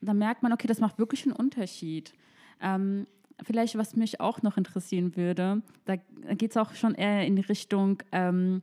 da 0.00 0.14
merkt 0.14 0.42
man, 0.42 0.52
okay, 0.52 0.66
das 0.66 0.80
macht 0.80 0.98
wirklich 0.98 1.24
einen 1.26 1.36
Unterschied. 1.36 2.14
Ähm, 2.62 3.06
vielleicht, 3.42 3.76
was 3.76 3.96
mich 3.96 4.20
auch 4.20 4.40
noch 4.42 4.56
interessieren 4.56 5.14
würde, 5.14 5.60
da 5.84 5.96
geht 5.96 6.52
es 6.52 6.56
auch 6.56 6.72
schon 6.74 6.94
eher 6.94 7.26
in 7.26 7.36
die 7.36 7.42
Richtung 7.42 8.02
ähm, 8.12 8.62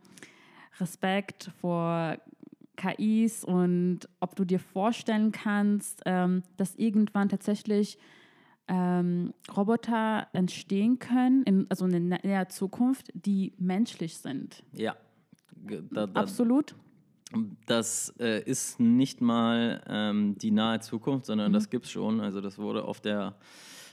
Respekt 0.80 1.52
vor 1.60 2.18
KIs 2.82 3.44
und 3.44 4.00
ob 4.20 4.36
du 4.36 4.46
dir 4.46 4.60
vorstellen 4.60 5.32
kannst, 5.32 6.02
ähm, 6.06 6.44
dass 6.58 6.76
irgendwann 6.76 7.30
tatsächlich 7.30 7.98
ähm, 8.68 9.34
Roboter 9.56 10.28
entstehen 10.34 10.98
können, 11.00 11.44
in, 11.44 11.66
also 11.70 11.86
in 11.86 12.10
der 12.10 12.20
näher 12.24 12.50
Zukunft, 12.50 13.12
die 13.14 13.54
menschlich 13.58 14.18
sind. 14.18 14.64
Ja. 14.74 14.96
Da, 15.92 16.08
da, 16.08 16.22
Absolut. 16.22 16.76
Das 17.66 18.14
äh, 18.20 18.42
ist 18.44 18.80
nicht 18.80 19.22
mal 19.22 19.82
ähm, 19.88 20.38
die 20.38 20.52
nahe 20.52 20.80
Zukunft, 20.80 21.26
sondern 21.28 21.52
Mhm. 21.52 21.54
das 21.54 21.70
gibt 21.70 21.86
es 21.86 21.92
schon. 21.92 22.20
Also 22.20 22.42
das 22.42 22.58
wurde 22.58 22.84
auf 22.84 23.00
der, 23.00 23.36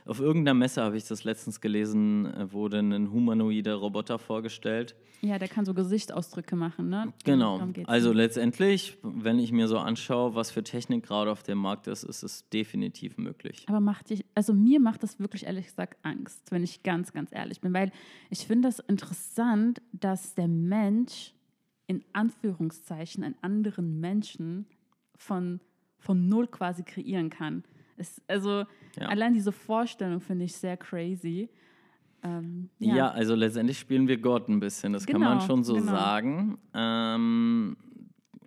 auf 0.09 0.21
irgendeiner 0.21 0.55
Messe 0.55 0.83
habe 0.83 0.97
ich 0.97 1.07
das 1.07 1.25
letztens 1.25 1.61
gelesen, 1.61 2.27
äh, 2.27 2.53
wurde 2.53 2.79
ein 2.79 3.13
humanoider 3.13 3.75
Roboter 3.75 4.19
vorgestellt. 4.19 4.97
Ja, 5.21 5.39
der 5.39 5.49
kann 5.49 5.65
so 5.65 5.75
Gesichtsausdrücke 5.75 6.57
machen, 6.57 6.89
ne? 6.89 7.13
Genau. 7.25 7.61
Also 7.85 8.13
letztendlich, 8.13 8.97
wenn 9.03 9.39
ich 9.39 9.53
mir 9.53 9.69
so 9.69 9.79
anschaue, 9.79 10.35
was 10.35 10.51
für 10.51 10.63
Technik 10.63 11.05
gerade 11.05 11.31
auf 11.31 11.43
dem 11.43 11.59
Markt 11.59 11.89
ist, 11.89 12.05
ist 12.05 12.23
es 12.23 12.49
definitiv 12.49 13.19
möglich. 13.19 13.67
Aber 13.69 13.81
macht 13.81 14.11
dich, 14.11 14.25
also 14.35 14.55
mir 14.55 14.81
macht 14.81 15.03
das 15.03 15.19
wirklich 15.19 15.45
ehrlich 15.45 15.67
gesagt 15.67 15.99
Angst, 16.03 16.51
wenn 16.51 16.63
ich 16.63 16.83
ganz, 16.83 17.13
ganz 17.13 17.31
ehrlich 17.33 17.61
bin, 17.61 17.75
weil 17.75 17.93
ich 18.31 18.47
finde 18.47 18.69
das 18.69 18.79
interessant, 18.79 19.83
dass 19.93 20.35
der 20.35 20.49
Mensch 20.49 21.35
in 21.87 22.05
Anführungszeichen 22.13 23.25
einen 23.25 23.37
anderen 23.43 23.99
Menschen 24.01 24.67
von, 25.17 25.61
von 25.99 26.29
null 26.29 26.47
quasi 26.47 26.83
kreieren 26.85 27.29
kann. 27.29 27.65
Es, 27.99 28.21
also 28.27 28.65
Ja. 28.99 29.09
allein 29.09 29.35
diese 29.35 29.53
Vorstellung 29.53 30.21
finde 30.21 30.45
ich 30.45 30.55
sehr 30.55 30.77
crazy. 30.77 31.49
Ähm, 32.23 32.69
Ja. 32.79 33.11
also 33.11 33.35
letztendlich 33.35 33.79
spielen 33.79 34.09
wir 34.09 34.19
Gott 34.19 34.49
ein 34.49 34.61
bisschen, 34.61 34.93
das 34.93 35.07
kann 35.07 35.21
man 35.21 35.39
Genau, 35.39 35.47
schon 35.47 35.65
so 35.65 35.75
genau. 35.75 35.93
sagen. 35.93 36.59
Ähm, 36.75 37.77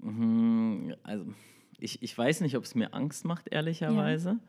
hm, 0.02 0.96
also 1.04 1.26
ich, 1.80 2.02
ich 2.04 2.18
weiß 2.18 2.42
nicht, 2.42 2.58
ob 2.58 2.64
es 2.64 2.76
mir 2.76 2.94
Angst 2.94 3.26
macht, 3.26 3.48
ehrlicherweise. 3.50 4.40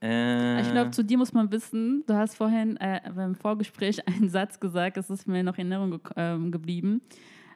Äh, 0.00 0.60
Ich 0.60 0.70
glaube, 0.70 0.90
zu 0.92 1.02
dir 1.02 1.18
muss 1.18 1.32
man 1.32 1.50
wissen, 1.50 2.04
du 2.06 2.14
hast 2.14 2.36
vorhin 2.36 2.76
äh, 2.76 3.00
beim 3.14 3.34
Vorgespräch 3.34 4.06
einen 4.06 4.28
Satz 4.28 4.60
gesagt, 4.60 4.96
das 4.96 5.10
ist 5.10 5.26
mir 5.26 5.42
noch 5.42 5.58
in 5.58 5.72
Erinnerung 5.72 5.90
ge 6.02 6.12
ähm, 6.16 6.52
geblieben. 6.52 7.00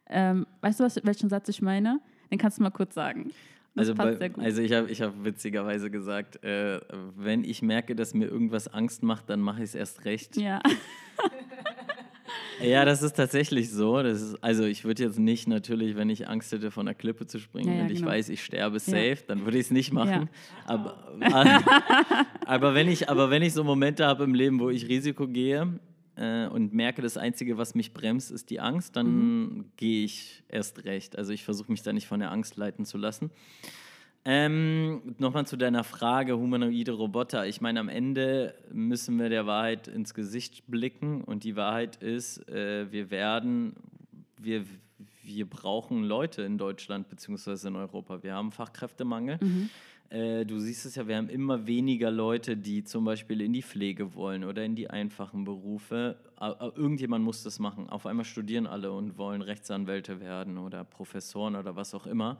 Ähm, 0.08 0.46
weißt 0.60 0.80
du, 0.80 0.84
was, 0.84 1.00
welchen 1.04 1.28
Satz 1.28 1.48
ich 1.48 1.62
meine? 1.62 2.00
Den 2.30 2.38
kannst 2.38 2.58
du 2.58 2.62
mal 2.62 2.70
kurz 2.70 2.94
sagen. 2.94 3.30
Also, 3.74 3.94
bei, 3.94 4.30
also 4.36 4.60
ich 4.60 4.72
habe 4.72 4.90
ich 4.90 5.00
hab 5.00 5.24
witzigerweise 5.24 5.90
gesagt, 5.90 6.44
äh, 6.44 6.80
wenn 7.16 7.42
ich 7.42 7.62
merke, 7.62 7.94
dass 7.94 8.12
mir 8.12 8.26
irgendwas 8.26 8.68
Angst 8.68 9.02
macht, 9.02 9.30
dann 9.30 9.40
mache 9.40 9.58
ich 9.58 9.70
es 9.70 9.74
erst 9.74 10.04
recht. 10.04 10.36
ja. 10.36 10.60
Ja, 12.62 12.84
das 12.84 13.02
ist 13.02 13.16
tatsächlich 13.16 13.70
so. 13.70 14.02
Das 14.02 14.20
ist, 14.20 14.36
also 14.42 14.64
ich 14.64 14.84
würde 14.84 15.02
jetzt 15.02 15.18
nicht 15.18 15.48
natürlich, 15.48 15.96
wenn 15.96 16.10
ich 16.10 16.28
Angst 16.28 16.52
hätte, 16.52 16.70
von 16.70 16.86
der 16.86 16.94
Klippe 16.94 17.26
zu 17.26 17.38
springen 17.40 17.68
Ja, 17.68 17.74
ja, 17.76 17.82
und 17.82 17.90
ich 17.90 17.98
genau. 17.98 18.10
weiß, 18.10 18.28
ich 18.28 18.44
sterbe 18.44 18.78
safe, 18.78 19.18
dann 19.26 19.44
würde 19.44 19.58
ich 19.58 19.66
es 19.66 19.70
nicht 19.70 19.92
machen. 19.92 20.28
Ja. 20.28 20.28
Aber, 20.66 21.12
aber, 22.46 22.74
wenn 22.74 22.88
ich, 22.88 23.08
aber 23.08 23.30
wenn 23.30 23.42
ich 23.42 23.52
so 23.52 23.64
Momente 23.64 24.06
habe 24.06 24.24
im 24.24 24.34
Leben, 24.34 24.60
wo 24.60 24.70
ich 24.70 24.88
Risiko 24.88 25.26
gehe 25.26 25.80
äh, 26.16 26.46
und 26.46 26.72
merke, 26.74 27.02
das 27.02 27.16
Einzige, 27.16 27.58
was 27.58 27.74
mich 27.74 27.92
bremst, 27.94 28.30
ist 28.30 28.50
die 28.50 28.60
Angst, 28.60 28.96
dann 28.96 29.06
Mhm. 29.06 29.64
gehe 29.76 30.04
ich 30.04 30.42
erst 30.48 30.84
recht. 30.84 31.16
Also 31.16 31.32
ich 31.32 31.44
versuche 31.44 31.70
mich 31.72 31.82
da 31.82 31.92
nicht 31.92 32.06
von 32.06 32.20
der 32.20 32.30
Angst 32.30 32.56
leiten 32.56 32.84
zu 32.84 32.98
lassen. 32.98 33.30
Ähm, 34.24 35.14
Nochmal 35.18 35.46
zu 35.46 35.56
deiner 35.56 35.82
Frage, 35.82 36.38
humanoide 36.38 36.92
Roboter. 36.92 37.46
Ich 37.46 37.60
meine, 37.60 37.80
am 37.80 37.88
Ende 37.88 38.54
müssen 38.72 39.18
wir 39.18 39.28
der 39.28 39.46
Wahrheit 39.46 39.88
ins 39.88 40.14
Gesicht 40.14 40.64
blicken 40.68 41.22
und 41.24 41.42
die 41.42 41.56
Wahrheit 41.56 41.96
ist, 41.96 42.48
äh, 42.48 42.90
wir 42.92 43.10
werden, 43.10 43.74
wir, 44.38 44.64
wir 45.24 45.48
brauchen 45.50 46.04
Leute 46.04 46.42
in 46.42 46.56
Deutschland 46.56 47.08
bzw. 47.08 47.66
in 47.66 47.74
Europa. 47.76 48.22
Wir 48.22 48.34
haben 48.34 48.52
Fachkräftemangel. 48.52 49.40
Äh, 50.12 50.44
du 50.44 50.58
siehst 50.58 50.84
es 50.84 50.96
ja, 50.96 51.08
wir 51.08 51.16
haben 51.16 51.30
immer 51.30 51.66
weniger 51.66 52.10
Leute, 52.10 52.54
die 52.54 52.84
zum 52.84 53.06
Beispiel 53.06 53.40
in 53.40 53.54
die 53.54 53.62
Pflege 53.62 54.14
wollen 54.14 54.44
oder 54.44 54.62
in 54.62 54.76
die 54.76 54.90
einfachen 54.90 55.44
Berufe. 55.44 56.18
Irgendjemand 56.76 57.24
muss 57.24 57.42
das 57.42 57.58
machen. 57.58 57.88
Auf 57.88 58.04
einmal 58.04 58.26
studieren 58.26 58.66
alle 58.66 58.92
und 58.92 59.16
wollen 59.16 59.40
Rechtsanwälte 59.40 60.20
werden 60.20 60.58
oder 60.58 60.84
Professoren 60.84 61.56
oder 61.56 61.76
was 61.76 61.94
auch 61.94 62.06
immer. 62.06 62.36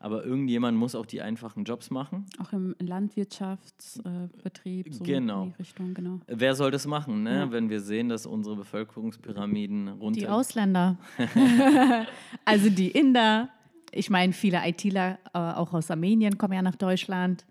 Aber 0.00 0.24
irgendjemand 0.24 0.76
muss 0.76 0.96
auch 0.96 1.06
die 1.06 1.22
einfachen 1.22 1.62
Jobs 1.62 1.90
machen. 1.90 2.26
Auch 2.40 2.52
im 2.52 2.74
Landwirtschaftsbetrieb, 2.80 4.92
so 4.92 5.04
genau. 5.04 5.44
in 5.44 5.52
die 5.52 5.58
Richtung, 5.58 5.94
genau. 5.94 6.18
Wer 6.26 6.56
soll 6.56 6.72
das 6.72 6.88
machen, 6.88 7.22
ne? 7.22 7.36
Ja. 7.36 7.52
wenn 7.52 7.70
wir 7.70 7.80
sehen, 7.80 8.08
dass 8.08 8.26
unsere 8.26 8.56
Bevölkerungspyramiden 8.56 9.86
runter... 9.88 10.18
Die 10.18 10.26
Ausländer. 10.26 10.98
also 12.44 12.68
die 12.68 12.90
Inder, 12.90 13.48
ich 13.92 14.10
meine, 14.10 14.32
viele 14.32 14.66
ITler, 14.66 15.18
äh, 15.34 15.38
auch 15.38 15.72
aus 15.72 15.90
Armenien, 15.90 16.38
kommen 16.38 16.54
ja 16.54 16.62
nach 16.62 16.76
Deutschland. 16.76 17.44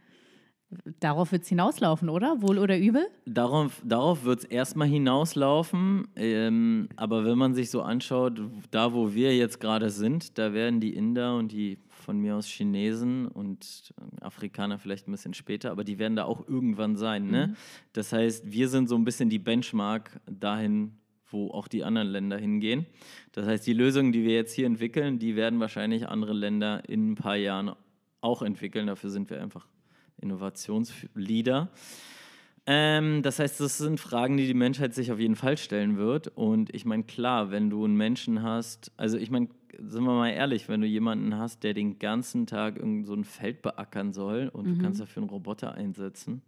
Darauf 1.02 1.34
wird 1.34 1.44
es 1.44 1.50
hinauslaufen, 1.50 2.08
oder? 2.08 2.42
Wohl 2.42 2.58
oder 2.58 2.78
übel? 2.78 3.06
Darauf, 3.26 3.82
darauf 3.84 4.24
wird 4.24 4.40
es 4.40 4.46
erstmal 4.46 4.88
hinauslaufen. 4.88 6.08
Ähm, 6.16 6.88
aber 6.96 7.26
wenn 7.26 7.38
man 7.38 7.54
sich 7.54 7.70
so 7.70 7.82
anschaut, 7.82 8.42
da 8.72 8.94
wo 8.94 9.14
wir 9.14 9.36
jetzt 9.36 9.60
gerade 9.60 9.90
sind, 9.90 10.38
da 10.38 10.54
werden 10.54 10.80
die 10.80 10.94
Inder 10.96 11.36
und 11.36 11.52
die 11.52 11.78
von 11.90 12.18
mir 12.18 12.36
aus 12.36 12.48
Chinesen 12.48 13.28
und 13.28 13.94
Afrikaner 14.22 14.80
vielleicht 14.80 15.08
ein 15.08 15.12
bisschen 15.12 15.34
später, 15.34 15.72
aber 15.72 15.84
die 15.84 16.00
werden 16.00 16.16
da 16.16 16.24
auch 16.24 16.48
irgendwann 16.48 16.96
sein. 16.96 17.28
Ne? 17.28 17.48
Mhm. 17.48 17.56
Das 17.94 18.14
heißt, 18.14 18.50
wir 18.52 18.70
sind 18.70 18.88
so 18.88 18.96
ein 18.96 19.04
bisschen 19.04 19.30
die 19.30 19.40
Benchmark 19.40 20.20
dahin, 20.26 21.01
wo 21.32 21.52
auch 21.52 21.68
die 21.68 21.84
anderen 21.84 22.08
Länder 22.08 22.38
hingehen. 22.38 22.86
Das 23.32 23.46
heißt, 23.46 23.66
die 23.66 23.74
Lösungen, 23.74 24.12
die 24.12 24.24
wir 24.24 24.34
jetzt 24.34 24.54
hier 24.54 24.66
entwickeln, 24.66 25.20
die 25.20 25.36
werden 25.36 25.60
wahrscheinlich 25.60 26.08
andere 26.08 26.34
Länder 26.34 26.84
in 26.88 27.12
ein 27.12 27.16
paar 27.16 27.36
Jahren 27.36 27.74
auch 28.22 28.42
entwickeln. 28.42 28.88
Dafür 28.88 29.10
sind 29.10 29.30
wir 29.30 29.42
einfach 29.42 29.68
Innovationsleader. 30.22 31.70
Ähm, 32.68 33.24
das 33.24 33.40
heißt, 33.40 33.60
das 33.60 33.78
sind 33.78 34.00
Fragen, 34.00 34.38
die 34.38 34.46
die 34.46 34.54
Menschheit 34.54 34.94
sich 34.94 35.12
auf 35.12 35.20
jeden 35.20 35.36
Fall 35.36 35.58
stellen 35.58 35.98
wird. 35.98 36.28
Und 36.28 36.74
ich 36.74 36.86
meine, 36.86 37.04
klar, 37.04 37.52
wenn 37.52 37.70
du 37.70 37.84
einen 37.86 37.96
Menschen 37.96 38.44
hast, 38.44 38.92
also 38.98 39.18
ich 39.18 39.32
meine, 39.32 39.50
sind 39.80 40.04
wir 40.04 40.14
mal 40.14 40.30
ehrlich, 40.30 40.70
wenn 40.70 40.82
du 40.82 40.88
jemanden 40.88 41.38
hast, 41.38 41.64
der 41.64 41.74
den 41.74 41.98
ganzen 41.98 42.46
Tag 42.46 42.78
irgend 42.78 43.08
so 43.08 43.14
ein 43.14 43.24
Feld 43.24 43.62
beackern 43.62 44.14
soll 44.14 44.50
und 44.54 44.68
mhm. 44.68 44.78
du 44.78 44.84
kannst 44.84 45.02
dafür 45.02 45.24
einen 45.24 45.30
Roboter 45.30 45.74
einsetzen, 45.74 46.42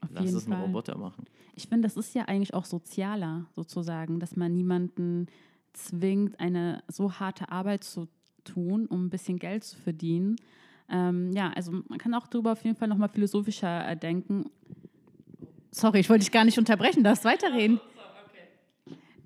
auf 0.00 0.08
Lass 0.12 0.32
es 0.32 0.46
einen 0.46 0.54
Fall. 0.54 0.62
Roboter 0.62 0.98
machen. 0.98 1.24
Ich 1.54 1.68
finde, 1.68 1.86
das 1.86 1.96
ist 1.96 2.14
ja 2.14 2.24
eigentlich 2.24 2.54
auch 2.54 2.64
sozialer, 2.64 3.46
sozusagen, 3.54 4.20
dass 4.20 4.36
man 4.36 4.52
niemanden 4.52 5.26
zwingt, 5.72 6.40
eine 6.40 6.82
so 6.88 7.12
harte 7.12 7.50
Arbeit 7.50 7.84
zu 7.84 8.08
tun, 8.44 8.86
um 8.86 9.06
ein 9.06 9.10
bisschen 9.10 9.38
Geld 9.38 9.64
zu 9.64 9.76
verdienen. 9.76 10.36
Ähm, 10.88 11.32
ja, 11.32 11.52
also 11.54 11.70
man 11.70 11.98
kann 11.98 12.14
auch 12.14 12.26
darüber 12.26 12.52
auf 12.52 12.64
jeden 12.64 12.76
Fall 12.76 12.88
nochmal 12.88 13.08
philosophischer 13.08 13.88
äh, 13.88 13.96
denken. 13.96 14.46
Sorry, 15.70 16.00
ich 16.00 16.10
wollte 16.10 16.24
dich 16.24 16.32
gar 16.32 16.44
nicht 16.44 16.58
unterbrechen, 16.58 17.04
darfst 17.04 17.24
weiterreden. 17.24 17.80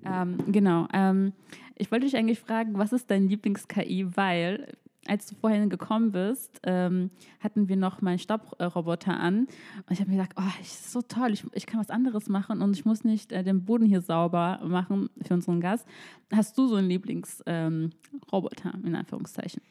Ähm, 0.05 0.37
genau. 0.51 0.87
Ähm, 0.93 1.33
ich 1.75 1.91
wollte 1.91 2.05
dich 2.05 2.15
eigentlich 2.15 2.39
fragen, 2.39 2.77
was 2.77 2.93
ist 2.93 3.09
dein 3.09 3.27
Lieblings-KI? 3.27 4.15
Weil 4.15 4.77
als 5.07 5.27
du 5.27 5.35
vorhin 5.35 5.69
gekommen 5.69 6.11
bist, 6.11 6.59
ähm, 6.63 7.11
hatten 7.39 7.67
wir 7.67 7.75
noch 7.75 8.01
meinen 8.01 8.19
Staubroboter 8.19 9.19
an. 9.19 9.39
Und 9.39 9.91
ich 9.91 9.99
habe 9.99 10.09
mir 10.09 10.17
gedacht, 10.17 10.35
oh, 10.37 10.61
ist 10.61 10.91
so 10.91 11.01
toll, 11.01 11.31
ich, 11.31 11.43
ich 11.53 11.65
kann 11.65 11.79
was 11.79 11.89
anderes 11.89 12.29
machen 12.29 12.61
und 12.61 12.75
ich 12.75 12.85
muss 12.85 13.03
nicht 13.03 13.31
äh, 13.31 13.43
den 13.43 13.65
Boden 13.65 13.85
hier 13.85 14.01
sauber 14.01 14.59
machen 14.63 15.09
für 15.21 15.33
unseren 15.33 15.61
Gast. 15.61 15.87
Hast 16.31 16.57
du 16.57 16.67
so 16.67 16.75
einen 16.75 16.89
Lieblingsroboter, 16.89 18.73
ähm, 18.73 18.85
in 18.85 18.95
Anführungszeichen? 18.95 19.61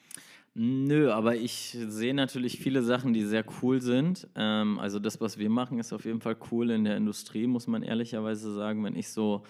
Nö, 0.56 1.10
aber 1.10 1.34
ich 1.34 1.76
sehe 1.88 2.14
natürlich 2.14 2.60
viele 2.60 2.84
Sachen, 2.84 3.12
die 3.12 3.24
sehr 3.24 3.44
cool 3.60 3.82
sind. 3.82 4.28
Ähm, 4.36 4.78
also 4.78 5.00
das, 5.00 5.20
was 5.20 5.36
wir 5.36 5.50
machen, 5.50 5.80
ist 5.80 5.92
auf 5.92 6.04
jeden 6.04 6.20
Fall 6.20 6.36
cool 6.52 6.70
in 6.70 6.84
der 6.84 6.96
Industrie, 6.96 7.48
muss 7.48 7.66
man 7.66 7.82
ehrlicherweise 7.82 8.54
sagen. 8.54 8.84
Wenn 8.84 8.94
ich 8.94 9.08
so 9.08 9.42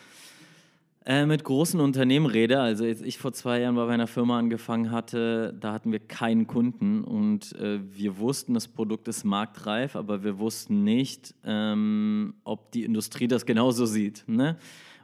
äh, 1.07 1.27
mit 1.27 1.45
großen 1.45 1.81
Unternehmen 1.81 2.25
rede. 2.25 2.61
Also 2.61 2.85
als 2.85 3.03
ich 3.03 3.19
vor 3.19 3.35
zwei 3.35 3.61
Jahren 3.61 3.75
bei 3.75 3.87
einer 3.87 4.07
Firma 4.07 4.39
angefangen 4.39 4.91
hatte, 4.91 5.55
da 5.61 5.75
hatten 5.75 5.93
wir 5.93 5.99
keinen 5.99 6.47
Kunden 6.47 7.05
und 7.05 7.55
äh, 7.57 7.79
wir 7.93 8.19
wussten, 8.19 8.55
das 8.55 8.69
Produkt 8.69 9.07
ist 9.09 9.25
marktreif, 9.25 9.97
aber 9.97 10.25
wir 10.25 10.39
wussten 10.39 10.83
nicht, 10.83 11.35
ähm, 11.45 12.35
ob 12.45 12.73
die 12.73 12.85
Industrie 12.85 13.29
das 13.29 13.45
genauso 13.45 13.85
sieht. 13.85 14.25
Ne? 14.27 14.57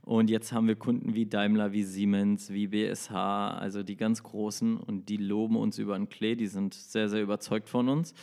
Und 0.03 0.31
jetzt 0.31 0.53
haben 0.53 0.67
wir 0.67 0.77
Kunden 0.77 1.15
wie 1.15 1.27
Daimler, 1.27 1.73
wie 1.73 1.85
Siemens, 1.85 2.51
wie 2.51 2.69
BSH, 2.69 3.13
also 3.13 3.83
die 3.83 3.97
ganz 3.97 4.23
großen 4.23 4.79
und 4.79 5.11
die 5.11 5.19
loben 5.19 5.57
uns 5.57 5.79
über 5.79 5.97
den 5.97 6.09
Klee, 6.09 6.35
die 6.35 6.47
sind 6.47 6.73
sehr, 6.73 7.11
sehr 7.11 7.23
überzeugt 7.23 7.69
von 7.69 7.91
uns. 7.91 8.15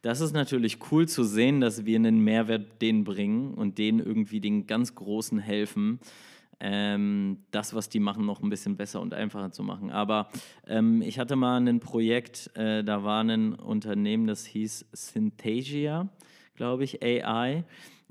Das 0.00 0.22
ist 0.22 0.32
natürlich 0.32 0.78
cool 0.90 1.06
zu 1.06 1.22
sehen, 1.22 1.60
dass 1.60 1.84
wir 1.84 1.96
einen 1.96 2.20
Mehrwert 2.20 2.80
denen 2.80 3.04
bringen 3.04 3.52
und 3.52 3.76
denen 3.76 3.98
irgendwie 3.98 4.40
den 4.40 4.66
ganz 4.66 4.94
Großen 4.94 5.38
helfen 5.38 6.00
ähm, 6.60 7.44
das, 7.50 7.74
was 7.74 7.88
die 7.88 8.00
machen, 8.00 8.24
noch 8.24 8.42
ein 8.42 8.50
bisschen 8.50 8.76
besser 8.76 9.00
und 9.00 9.14
einfacher 9.14 9.50
zu 9.52 9.62
machen. 9.62 9.90
Aber 9.90 10.28
ähm, 10.66 11.02
ich 11.02 11.18
hatte 11.18 11.36
mal 11.36 11.56
ein 11.56 11.80
Projekt, 11.80 12.50
äh, 12.54 12.82
da 12.82 13.04
war 13.04 13.22
ein 13.22 13.54
Unternehmen, 13.54 14.26
das 14.26 14.46
hieß 14.46 14.86
Synthesia, 14.92 16.08
glaube 16.54 16.84
ich, 16.84 17.02
AI. 17.02 17.64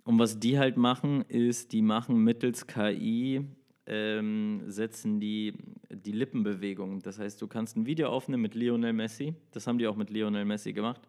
Und 0.03 0.19
was 0.19 0.39
die 0.39 0.59
halt 0.59 0.77
machen, 0.77 1.21
ist, 1.27 1.71
die 1.71 1.81
machen 1.81 2.23
mittels 2.23 2.67
KI, 2.67 3.41
ähm, 3.87 4.61
setzen 4.67 5.19
die 5.19 5.53
die 5.89 6.11
Lippenbewegung. 6.11 7.01
Das 7.01 7.19
heißt, 7.19 7.41
du 7.41 7.47
kannst 7.47 7.77
ein 7.77 7.85
Video 7.85 8.09
aufnehmen 8.09 8.43
mit 8.43 8.55
Lionel 8.55 8.93
Messi. 8.93 9.33
Das 9.51 9.67
haben 9.67 9.77
die 9.77 9.87
auch 9.87 9.95
mit 9.95 10.09
Lionel 10.09 10.45
Messi 10.45 10.73
gemacht. 10.73 11.01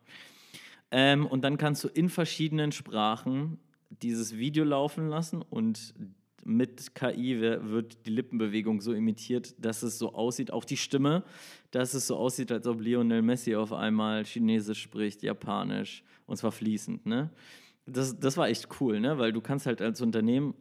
Ähm, 0.90 1.26
und 1.26 1.42
dann 1.42 1.58
kannst 1.58 1.84
du 1.84 1.88
in 1.88 2.08
verschiedenen 2.08 2.72
Sprachen 2.72 3.58
dieses 3.90 4.36
Video 4.36 4.64
laufen 4.64 5.08
lassen 5.08 5.42
und 5.42 5.94
mit 6.46 6.94
KI 6.94 7.40
wird 7.40 8.06
die 8.06 8.10
Lippenbewegung 8.10 8.80
so 8.80 8.92
imitiert, 8.92 9.54
dass 9.58 9.82
es 9.82 9.98
so 9.98 10.14
aussieht, 10.14 10.50
auch 10.52 10.64
die 10.64 10.76
Stimme, 10.76 11.24
dass 11.70 11.94
es 11.94 12.06
so 12.06 12.16
aussieht, 12.16 12.52
als 12.52 12.66
ob 12.66 12.80
Lionel 12.80 13.22
Messi 13.22 13.56
auf 13.56 13.72
einmal 13.72 14.24
Chinesisch 14.24 14.80
spricht, 14.80 15.22
Japanisch 15.22 16.04
und 16.26 16.36
zwar 16.36 16.52
fließend. 16.52 17.04
Ne? 17.04 17.30
Das, 17.86 18.18
das 18.18 18.36
war 18.36 18.48
echt 18.48 18.68
cool, 18.80 19.00
ne? 19.00 19.18
weil 19.18 19.32
du 19.32 19.40
kannst 19.40 19.66
halt 19.66 19.82
als 19.82 20.00
Unternehmen 20.00 20.54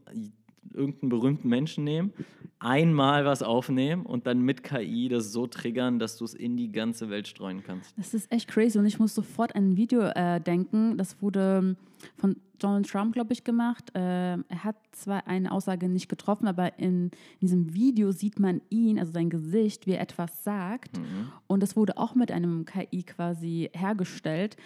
irgendeinen 0.74 1.10
berühmten 1.10 1.50
Menschen 1.50 1.84
nehmen, 1.84 2.14
einmal 2.60 3.26
was 3.26 3.44
aufnehmen 3.44 4.06
und 4.06 4.28
dann 4.28 4.42
mit 4.42 4.64
KI 4.64 5.10
das 5.10 5.32
so 5.32 5.48
triggern, 5.48 6.00
dass 6.00 6.18
du 6.18 6.26
es 6.26 6.34
in 6.34 6.58
die 6.58 6.72
ganze 6.72 7.10
Welt 7.10 7.28
streuen 7.28 7.64
kannst. 7.64 7.98
Das 7.98 8.14
ist 8.14 8.32
echt 8.32 8.48
crazy 8.48 8.78
und 8.78 8.86
ich 8.86 9.00
muss 9.00 9.14
sofort 9.14 9.56
an 9.56 9.72
ein 9.72 9.78
Video 9.78 10.02
äh, 10.02 10.40
denken, 10.40 10.98
das 10.98 11.22
wurde 11.22 11.76
von 12.18 12.36
Donald 12.60 12.88
Trump, 12.88 13.14
glaube 13.14 13.34
ich, 13.34 13.44
gemacht. 13.44 13.92
Äh, 13.96 14.00
er 14.00 14.64
hat 14.64 14.76
zwar 14.92 15.28
eine 15.28 15.52
Aussage 15.52 15.90
nicht 15.90 16.10
getroffen, 16.10 16.48
aber 16.48 16.80
in, 16.80 17.06
in, 17.06 17.12
diesem 17.42 17.74
Video 17.74 18.12
sieht 18.12 18.40
man 18.40 18.62
ihn, 18.70 19.00
also 19.00 19.12
sein 19.12 19.30
Gesicht, 19.30 19.88
wie 19.88 19.92
er 19.92 20.02
etwas 20.02 20.44
sagt. 20.44 20.98
Mhm. 20.98 21.32
Und 21.48 21.64
das 21.64 21.76
wurde 21.76 21.98
auch 21.98 22.16
mit 22.16 22.32
einem 22.32 22.66
KI 22.66 23.04
quasi 23.04 23.70
hergestellt. 23.74 24.58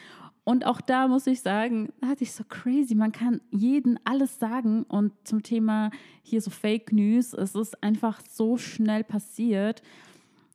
Und 0.50 0.66
auch 0.66 0.82
da 0.82 1.08
muss 1.08 1.28
ich 1.28 1.42
sagen, 1.42 1.94
da 2.02 2.08
hatte 2.08 2.24
ich 2.24 2.32
so 2.32 2.44
crazy. 2.44 2.96
Man 2.96 3.12
kann 3.12 3.40
jeden 3.52 4.00
alles 4.04 4.40
sagen. 4.40 4.82
Und 4.82 5.14
zum 5.24 5.44
Thema 5.44 5.92
hier 6.24 6.42
so 6.42 6.50
Fake 6.50 6.92
News, 6.92 7.36
es 7.36 7.54
ist 7.54 7.84
einfach 7.84 8.20
so 8.28 8.58
schnell 8.58 9.04
passiert. 9.04 9.84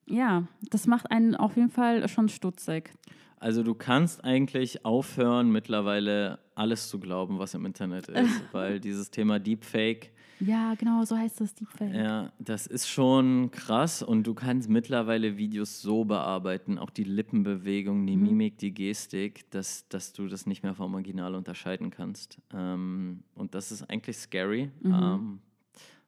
Ja, 0.07 0.49
das 0.63 0.89
macht 0.89 1.13
einen 1.13 1.37
auf 1.37 1.55
jeden 1.55 1.71
Fall 1.71 2.09
schon 2.09 2.29
stutzig. 2.29 2.91
Also 3.39 3.63
du 3.63 3.73
kannst 3.73 4.25
eigentlich 4.25 4.85
aufhören, 4.85 5.53
mittlerweile 5.53 6.41
alles 6.57 6.89
zu 6.89 6.99
glauben, 6.99 7.39
was 7.39 7.55
im 7.55 7.65
Internet 7.65 8.09
ist, 8.09 8.43
weil 8.53 8.81
dieses 8.81 9.13
Thema 9.13 9.39
Deepfake 9.39 10.11
ja, 10.47 10.75
genau, 10.75 11.05
so 11.05 11.17
heißt 11.17 11.41
das 11.41 11.55
Deepfake. 11.55 11.95
Ja, 11.95 12.33
das 12.39 12.67
ist 12.67 12.89
schon 12.89 13.51
krass 13.51 14.03
und 14.03 14.27
du 14.27 14.35
kannst 14.35 14.69
mittlerweile 14.69 15.37
Videos 15.37 15.81
so 15.81 16.05
bearbeiten, 16.05 16.79
auch 16.79 16.91
die 16.91 17.05
Lippenbewegung, 17.05 18.07
die 18.07 18.17
mhm. 18.17 18.23
Mimik, 18.25 18.59
die 18.59 18.73
Gestik, 18.73 19.51
dass, 19.51 19.89
dass 19.89 20.13
du 20.13 20.29
das 20.29 20.47
nicht 20.47 20.63
mehr 20.63 20.75
vom 20.75 20.95
Original 20.95 21.35
unterscheiden 21.35 21.91
kannst. 21.91 22.39
Ähm, 22.53 23.25
und 23.35 23.55
das 23.55 23.73
ist 23.73 23.89
eigentlich 23.91 24.17
scary. 24.17 24.71
Mhm. 24.83 24.93
Ähm, 24.93 25.39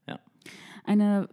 ja. 0.06 0.20
Eine 0.84 1.28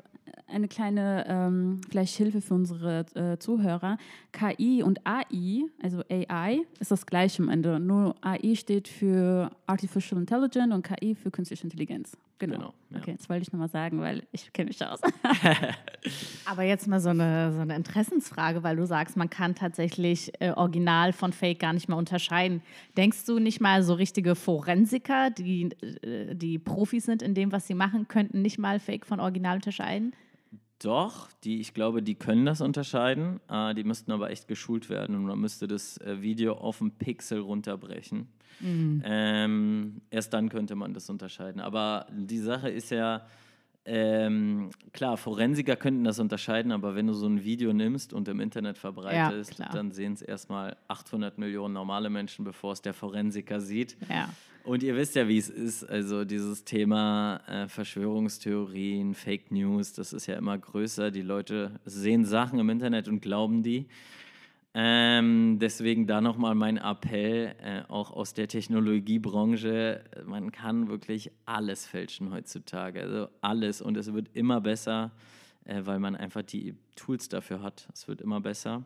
eine 0.47 0.67
kleine 0.67 1.25
ähm, 1.27 1.81
vielleicht 1.89 2.15
Hilfe 2.15 2.41
für 2.41 2.53
unsere 2.53 3.05
äh, 3.15 3.37
Zuhörer. 3.39 3.97
KI 4.31 4.83
und 4.83 5.05
AI, 5.05 5.63
also 5.81 6.01
AI, 6.09 6.61
ist 6.79 6.91
das 6.91 7.05
gleiche 7.05 7.41
am 7.41 7.49
Ende. 7.49 7.79
Nur 7.79 8.15
AI 8.21 8.55
steht 8.55 8.87
für 8.87 9.51
Artificial 9.67 10.19
Intelligence 10.19 10.73
und 10.73 10.83
KI 10.83 11.15
für 11.15 11.31
künstliche 11.31 11.63
Intelligenz. 11.63 12.17
Genau. 12.45 12.57
genau 12.57 12.73
ja. 12.89 12.99
Okay, 12.99 13.15
das 13.17 13.29
wollte 13.29 13.43
ich 13.43 13.51
nochmal 13.51 13.69
sagen, 13.69 14.01
weil 14.01 14.23
ich 14.31 14.51
kenne 14.53 14.67
mich 14.67 14.85
aus. 14.85 14.99
Aber 16.45 16.63
jetzt 16.63 16.87
mal 16.87 16.99
so 16.99 17.09
eine, 17.09 17.53
so 17.53 17.61
eine 17.61 17.75
Interessensfrage, 17.75 18.63
weil 18.63 18.75
du 18.75 18.85
sagst, 18.85 19.17
man 19.17 19.29
kann 19.29 19.55
tatsächlich 19.55 20.31
äh, 20.39 20.51
Original 20.51 21.13
von 21.13 21.33
Fake 21.33 21.59
gar 21.59 21.73
nicht 21.73 21.87
mehr 21.87 21.97
unterscheiden. 21.97 22.61
Denkst 22.97 23.25
du 23.25 23.39
nicht 23.39 23.61
mal 23.61 23.83
so 23.83 23.93
richtige 23.93 24.35
Forensiker, 24.35 25.29
die, 25.31 25.69
äh, 26.01 26.35
die 26.35 26.59
Profis 26.59 27.05
sind 27.05 27.21
in 27.21 27.33
dem, 27.33 27.51
was 27.51 27.67
sie 27.67 27.75
machen, 27.75 28.07
könnten 28.07 28.41
nicht 28.41 28.59
mal 28.59 28.79
Fake 28.79 29.05
von 29.05 29.19
Original 29.19 29.55
unterscheiden? 29.55 30.13
Doch, 30.83 31.29
die, 31.43 31.59
ich 31.59 31.73
glaube, 31.73 32.03
die 32.03 32.15
können 32.15 32.45
das 32.45 32.61
unterscheiden. 32.61 33.39
Äh, 33.49 33.73
die 33.73 33.83
müssten 33.83 34.11
aber 34.11 34.29
echt 34.29 34.47
geschult 34.47 34.89
werden 34.89 35.15
und 35.15 35.25
man 35.25 35.39
müsste 35.39 35.67
das 35.67 35.97
äh, 35.97 36.21
Video 36.21 36.53
auf 36.53 36.81
einen 36.81 36.91
Pixel 36.91 37.39
runterbrechen. 37.39 38.27
Mhm. 38.59 39.01
Ähm, 39.05 40.01
erst 40.09 40.33
dann 40.33 40.49
könnte 40.49 40.75
man 40.75 40.93
das 40.93 41.09
unterscheiden. 41.09 41.61
Aber 41.61 42.07
die 42.11 42.39
Sache 42.39 42.69
ist 42.69 42.91
ja, 42.91 43.25
ähm, 43.85 44.69
klar, 44.93 45.17
Forensiker 45.17 45.75
könnten 45.75 46.03
das 46.03 46.19
unterscheiden, 46.19 46.71
aber 46.71 46.95
wenn 46.95 47.07
du 47.07 47.13
so 47.13 47.27
ein 47.27 47.43
Video 47.43 47.73
nimmst 47.73 48.13
und 48.13 48.27
im 48.29 48.39
Internet 48.39 48.77
verbreitest, 48.77 49.59
ja, 49.59 49.69
dann 49.69 49.91
sehen 49.91 50.13
es 50.13 50.21
erstmal 50.21 50.77
800 50.87 51.37
Millionen 51.37 51.73
normale 51.73 52.09
Menschen, 52.09 52.45
bevor 52.45 52.73
es 52.73 52.81
der 52.81 52.93
Forensiker 52.93 53.59
sieht. 53.59 53.97
Ja. 54.09 54.29
Und 54.63 54.81
ihr 54.81 54.95
wisst 54.95 55.15
ja, 55.15 55.27
wie 55.27 55.37
es 55.37 55.49
ist. 55.49 55.83
Also 55.83 56.23
dieses 56.23 56.63
Thema 56.63 57.41
äh, 57.47 57.67
Verschwörungstheorien, 57.67 59.13
Fake 59.13 59.51
News, 59.51 59.91
das 59.91 60.13
ist 60.13 60.25
ja 60.25 60.37
immer 60.37 60.57
größer. 60.57 61.11
Die 61.11 61.21
Leute 61.21 61.79
sehen 61.83 62.23
Sachen 62.23 62.59
im 62.59 62.69
Internet 62.69 63.09
und 63.09 63.21
glauben 63.21 63.61
die. 63.61 63.87
Ähm, 64.73 65.59
deswegen 65.59 66.07
da 66.07 66.21
nochmal 66.21 66.55
mein 66.55 66.77
Appell, 66.77 67.55
äh, 67.61 67.83
auch 67.89 68.09
aus 68.09 68.33
der 68.33 68.47
Technologiebranche, 68.47 70.03
man 70.25 70.51
kann 70.51 70.87
wirklich 70.87 71.29
alles 71.45 71.85
fälschen 71.85 72.31
heutzutage, 72.31 73.01
also 73.01 73.27
alles 73.41 73.83
und 73.83 73.95
es 73.97 74.11
wird 74.13 74.29
immer 74.33 74.61
besser, 74.61 75.11
äh, 75.65 75.81
weil 75.83 75.99
man 75.99 76.15
einfach 76.15 76.41
die 76.41 76.75
Tools 76.95 77.29
dafür 77.29 77.61
hat. 77.61 77.87
Es 77.93 78.07
wird 78.07 78.21
immer 78.21 78.41
besser. 78.41 78.83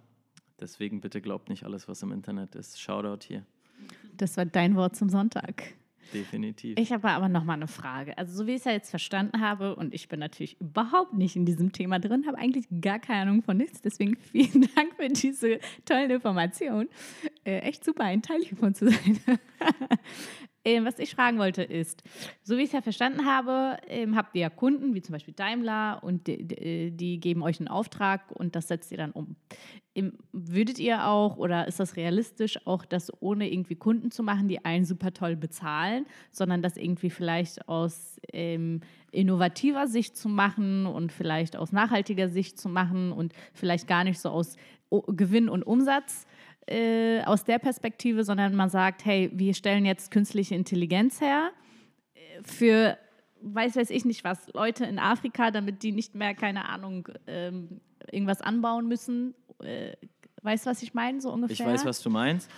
Deswegen 0.59 0.99
bitte 0.99 1.21
glaubt 1.21 1.47
nicht 1.47 1.63
alles, 1.63 1.87
was 1.87 2.01
im 2.01 2.11
Internet 2.11 2.55
ist. 2.55 2.81
Shoutout 2.81 3.25
hier. 3.25 3.45
Das 4.17 4.37
war 4.37 4.45
dein 4.45 4.75
Wort 4.75 4.95
zum 4.95 5.09
Sonntag. 5.09 5.75
Definitiv. 6.13 6.79
Ich 6.79 6.91
habe 6.91 7.09
aber 7.09 7.29
noch 7.29 7.43
mal 7.43 7.53
eine 7.53 7.67
Frage. 7.67 8.17
Also 8.17 8.33
so 8.33 8.47
wie 8.47 8.51
ich 8.51 8.57
es 8.57 8.65
ja 8.65 8.71
jetzt 8.71 8.89
verstanden 8.89 9.41
habe 9.41 9.75
und 9.75 9.93
ich 9.93 10.07
bin 10.07 10.19
natürlich 10.19 10.59
überhaupt 10.59 11.13
nicht 11.13 11.35
in 11.35 11.45
diesem 11.45 11.71
Thema 11.71 11.99
drin, 11.99 12.25
habe 12.27 12.37
eigentlich 12.37 12.65
gar 12.81 12.99
keine 12.99 13.23
Ahnung 13.23 13.43
von 13.43 13.57
nichts. 13.57 13.81
Deswegen 13.81 14.15
vielen 14.31 14.67
Dank 14.75 14.95
für 14.95 15.07
diese 15.09 15.59
tollen 15.85 16.11
Informationen. 16.11 16.89
Äh, 17.43 17.59
echt 17.59 17.83
super, 17.83 18.05
ein 18.05 18.21
Teil 18.21 18.41
hiervon 18.41 18.73
zu 18.73 18.89
sein. 18.89 19.19
Ähm, 20.67 20.83
was 20.83 20.99
ich 20.99 21.15
fragen 21.15 21.37
wollte 21.37 21.63
ist, 21.63 22.03
so 22.43 22.57
wie 22.57 22.63
ich 22.63 22.67
es 22.67 22.73
ja 22.73 22.81
verstanden 22.81 23.25
habe, 23.25 23.77
ähm, 23.87 24.17
habt 24.17 24.35
ihr 24.35 24.41
ja 24.41 24.49
Kunden, 24.49 24.93
wie 24.93 25.01
zum 25.01 25.13
Beispiel 25.13 25.33
Daimler, 25.33 26.03
und 26.03 26.27
die, 26.27 26.45
die, 26.45 26.91
die, 26.91 27.19
geben 27.21 27.41
euch 27.41 27.61
einen 27.61 27.69
Auftrag 27.69 28.31
und 28.31 28.53
das 28.53 28.67
setzt 28.67 28.91
ihr 28.91 28.97
dann 28.97 29.13
um. 29.13 29.37
Ähm, 29.95 30.17
würdet 30.33 30.77
ihr 30.77 31.07
auch, 31.07 31.37
oder 31.37 31.69
ist 31.69 31.79
das 31.79 31.95
realistisch, 31.95 32.59
auch 32.67 32.83
das 32.83 33.13
ohne 33.21 33.49
irgendwie 33.49 33.75
Kunden 33.75 34.11
zu 34.11 34.23
machen, 34.23 34.49
die 34.49 34.65
einen 34.65 34.83
super 34.83 35.13
toll 35.13 35.37
bezahlen, 35.37 36.05
sondern 36.31 36.61
das 36.61 36.75
irgendwie 36.75 37.11
vielleicht 37.11 37.69
aus 37.69 38.19
ähm, 38.33 38.81
innovativer 39.13 39.87
Sicht 39.87 40.17
zu 40.17 40.27
machen 40.27 40.85
und 40.85 41.13
vielleicht 41.13 41.55
aus 41.55 41.71
nachhaltiger 41.71 42.27
Sicht 42.27 42.59
zu 42.59 42.67
machen 42.67 43.13
und 43.13 43.31
vielleicht 43.53 43.87
gar 43.87 44.03
nicht 44.03 44.19
so 44.19 44.31
aus 44.31 44.57
o 44.89 45.01
Gewinn 45.01 45.47
und 45.47 45.63
Umsatz? 45.63 46.27
Äh, 46.67 47.21
aus 47.23 47.43
der 47.43 47.59
Perspektive, 47.59 48.23
sondern 48.23 48.55
man 48.55 48.69
sagt, 48.69 49.05
hey, 49.05 49.31
wir 49.33 49.53
stellen 49.53 49.85
jetzt 49.85 50.11
künstliche 50.11 50.55
Intelligenz 50.55 51.21
her 51.21 51.51
äh, 52.13 52.19
für, 52.43 52.97
weiß 53.41 53.75
weiß 53.75 53.89
ich 53.89 54.05
nicht 54.05 54.23
was, 54.23 54.51
Leute 54.53 54.85
in 54.85 54.99
Afrika, 54.99 55.51
damit 55.51 55.83
die 55.83 55.91
nicht 55.91 56.15
mehr, 56.15 56.33
keine 56.33 56.67
Ahnung, 56.69 57.07
ähm, 57.27 57.81
irgendwas 58.11 58.41
anbauen 58.41 58.87
müssen. 58.87 59.33
Äh, 59.63 59.93
weißt 60.43 60.65
du, 60.65 60.69
was 60.69 60.83
ich 60.83 60.93
meine, 60.93 61.21
so 61.21 61.31
ungefähr? 61.31 61.53
Ich 61.53 61.65
weiß, 61.65 61.85
was 61.85 62.01
du 62.01 62.09
meinst. 62.09 62.49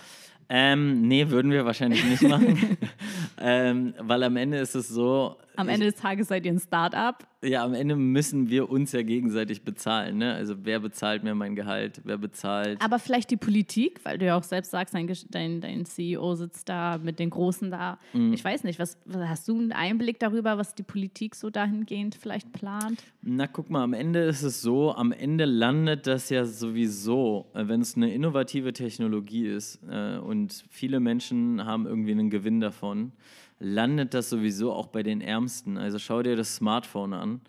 Ähm, 0.52 1.02
nee, 1.02 1.28
würden 1.30 1.52
wir 1.52 1.64
wahrscheinlich 1.64 2.04
nicht 2.04 2.22
machen. 2.22 2.76
ähm, 3.38 3.94
weil 3.98 4.22
am 4.22 4.36
Ende 4.36 4.58
ist 4.58 4.74
es 4.74 4.88
so. 4.88 5.36
Am 5.56 5.68
Ende 5.68 5.86
ich, 5.86 5.94
des 5.94 6.02
Tages 6.02 6.28
seid 6.28 6.46
ihr 6.46 6.52
ein 6.52 6.58
Start-up. 6.58 7.26
Ja, 7.42 7.64
am 7.64 7.74
Ende 7.74 7.96
müssen 7.96 8.50
wir 8.50 8.70
uns 8.70 8.92
ja 8.92 9.02
gegenseitig 9.02 9.62
bezahlen. 9.62 10.18
Ne? 10.18 10.34
Also 10.34 10.54
wer 10.62 10.80
bezahlt 10.80 11.22
mir 11.22 11.34
mein 11.34 11.54
Gehalt? 11.54 12.00
Wer 12.04 12.18
bezahlt? 12.18 12.80
Aber 12.82 12.98
vielleicht 12.98 13.30
die 13.30 13.36
Politik, 13.36 14.00
weil 14.04 14.18
du 14.18 14.26
ja 14.26 14.36
auch 14.36 14.42
selbst 14.42 14.70
sagst, 14.70 14.94
dein, 14.94 15.10
dein, 15.30 15.60
dein 15.60 15.86
CEO 15.86 16.34
sitzt 16.34 16.68
da 16.68 16.98
mit 16.98 17.18
den 17.18 17.30
Großen 17.30 17.70
da. 17.70 17.98
Mhm. 18.12 18.32
Ich 18.32 18.44
weiß 18.44 18.64
nicht, 18.64 18.78
was, 18.78 18.98
hast 19.12 19.48
du 19.48 19.58
einen 19.58 19.72
Einblick 19.72 20.18
darüber, 20.18 20.58
was 20.58 20.74
die 20.74 20.82
Politik 20.82 21.34
so 21.34 21.50
dahingehend 21.50 22.14
vielleicht 22.14 22.52
plant? 22.52 23.02
Na, 23.22 23.46
guck 23.46 23.70
mal, 23.70 23.82
am 23.82 23.94
Ende 23.94 24.20
ist 24.20 24.42
es 24.42 24.60
so, 24.60 24.94
am 24.94 25.12
Ende 25.12 25.46
landet 25.46 26.06
das 26.06 26.28
ja 26.30 26.44
sowieso, 26.44 27.46
äh, 27.54 27.68
wenn 27.68 27.80
es 27.80 27.96
eine 27.96 28.12
innovative 28.12 28.72
Technologie 28.72 29.46
ist 29.46 29.80
äh, 29.90 30.18
und 30.18 30.64
viele 30.68 31.00
Menschen 31.00 31.64
haben 31.64 31.86
irgendwie 31.86 32.12
einen 32.12 32.30
Gewinn 32.30 32.60
davon 32.60 33.12
landet 33.58 34.14
das 34.14 34.30
sowieso 34.30 34.72
auch 34.72 34.86
bei 34.88 35.02
den 35.02 35.20
Ärmsten. 35.20 35.76
Also 35.78 35.98
schau 35.98 36.22
dir 36.22 36.36
das 36.36 36.56
Smartphone 36.56 37.12
an. 37.12 37.40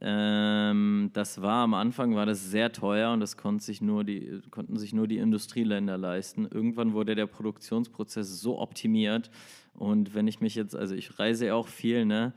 Ähm, 0.00 1.10
das 1.12 1.42
war 1.42 1.64
am 1.64 1.74
Anfang 1.74 2.14
war 2.14 2.24
das 2.24 2.50
sehr 2.50 2.70
teuer 2.72 3.12
und 3.12 3.20
das 3.20 3.36
konnten 3.36 3.60
sich, 3.60 3.80
nur 3.80 4.04
die, 4.04 4.40
konnten 4.50 4.78
sich 4.78 4.92
nur 4.92 5.08
die 5.08 5.18
Industrieländer 5.18 5.98
leisten. 5.98 6.46
Irgendwann 6.46 6.92
wurde 6.92 7.16
der 7.16 7.26
Produktionsprozess 7.26 8.40
so 8.40 8.60
optimiert 8.60 9.30
und 9.74 10.14
wenn 10.14 10.28
ich 10.28 10.40
mich 10.40 10.54
jetzt, 10.54 10.76
also 10.76 10.94
ich 10.94 11.18
reise 11.18 11.46
ja 11.46 11.54
auch 11.54 11.68
viel, 11.68 12.04
ne? 12.04 12.32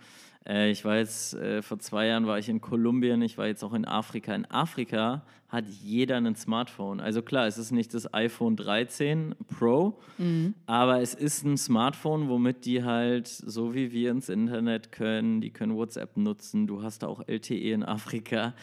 Äh, 0.48 0.72
ich 0.72 0.86
war 0.86 0.98
jetzt, 0.98 1.34
äh, 1.36 1.62
vor 1.62 1.80
zwei 1.80 2.08
Jahren 2.08 2.28
war 2.28 2.40
ich 2.40 2.50
in 2.50 2.62
Kolumbien, 2.62 3.22
ich 3.22 3.38
war 3.38 3.48
jetzt 3.48 3.64
auch 3.64 3.74
in 3.74 3.86
Afrika. 3.86 4.34
In 4.34 4.46
Afrika 4.46 5.24
hat 5.48 5.66
jeder 5.68 6.18
ein 6.18 6.36
Smartphone. 6.36 7.00
Also 7.02 7.22
klar, 7.22 7.46
es 7.46 7.58
ist 7.58 7.72
nicht 7.72 7.94
das 7.94 8.14
iPhone 8.14 8.56
13 8.56 9.36
Pro, 9.48 10.00
mhm. 10.18 10.56
aber 10.66 11.02
es 11.02 11.14
ist 11.14 11.44
ein 11.44 11.58
Smartphone, 11.58 12.30
womit 12.30 12.66
die 12.66 12.84
halt, 12.84 13.28
so 13.28 13.74
wie 13.74 13.92
wir 13.92 14.12
ins 14.12 14.30
Internet 14.30 14.92
können, 14.92 15.42
die 15.42 15.52
können 15.52 15.76
WhatsApp 15.76 16.16
nutzen. 16.16 16.68
Du 16.68 16.82
hast 16.84 17.04
auch 17.04 17.28
LTE 17.28 17.74
in 17.74 17.84
Afrika. 17.84 18.54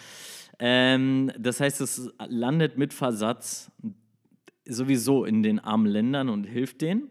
Ähm, 0.59 1.31
das 1.39 1.61
heißt, 1.61 1.81
es 1.83 2.11
landet 2.27 2.79
mit 2.79 2.95
Versatz 2.95 3.71
sowieso 4.65 5.25
in 5.25 5.43
den 5.43 5.59
armen 5.59 5.87
Ländern 5.87 6.29
und 6.29 6.45
hilft 6.45 6.81
denen. 6.81 7.11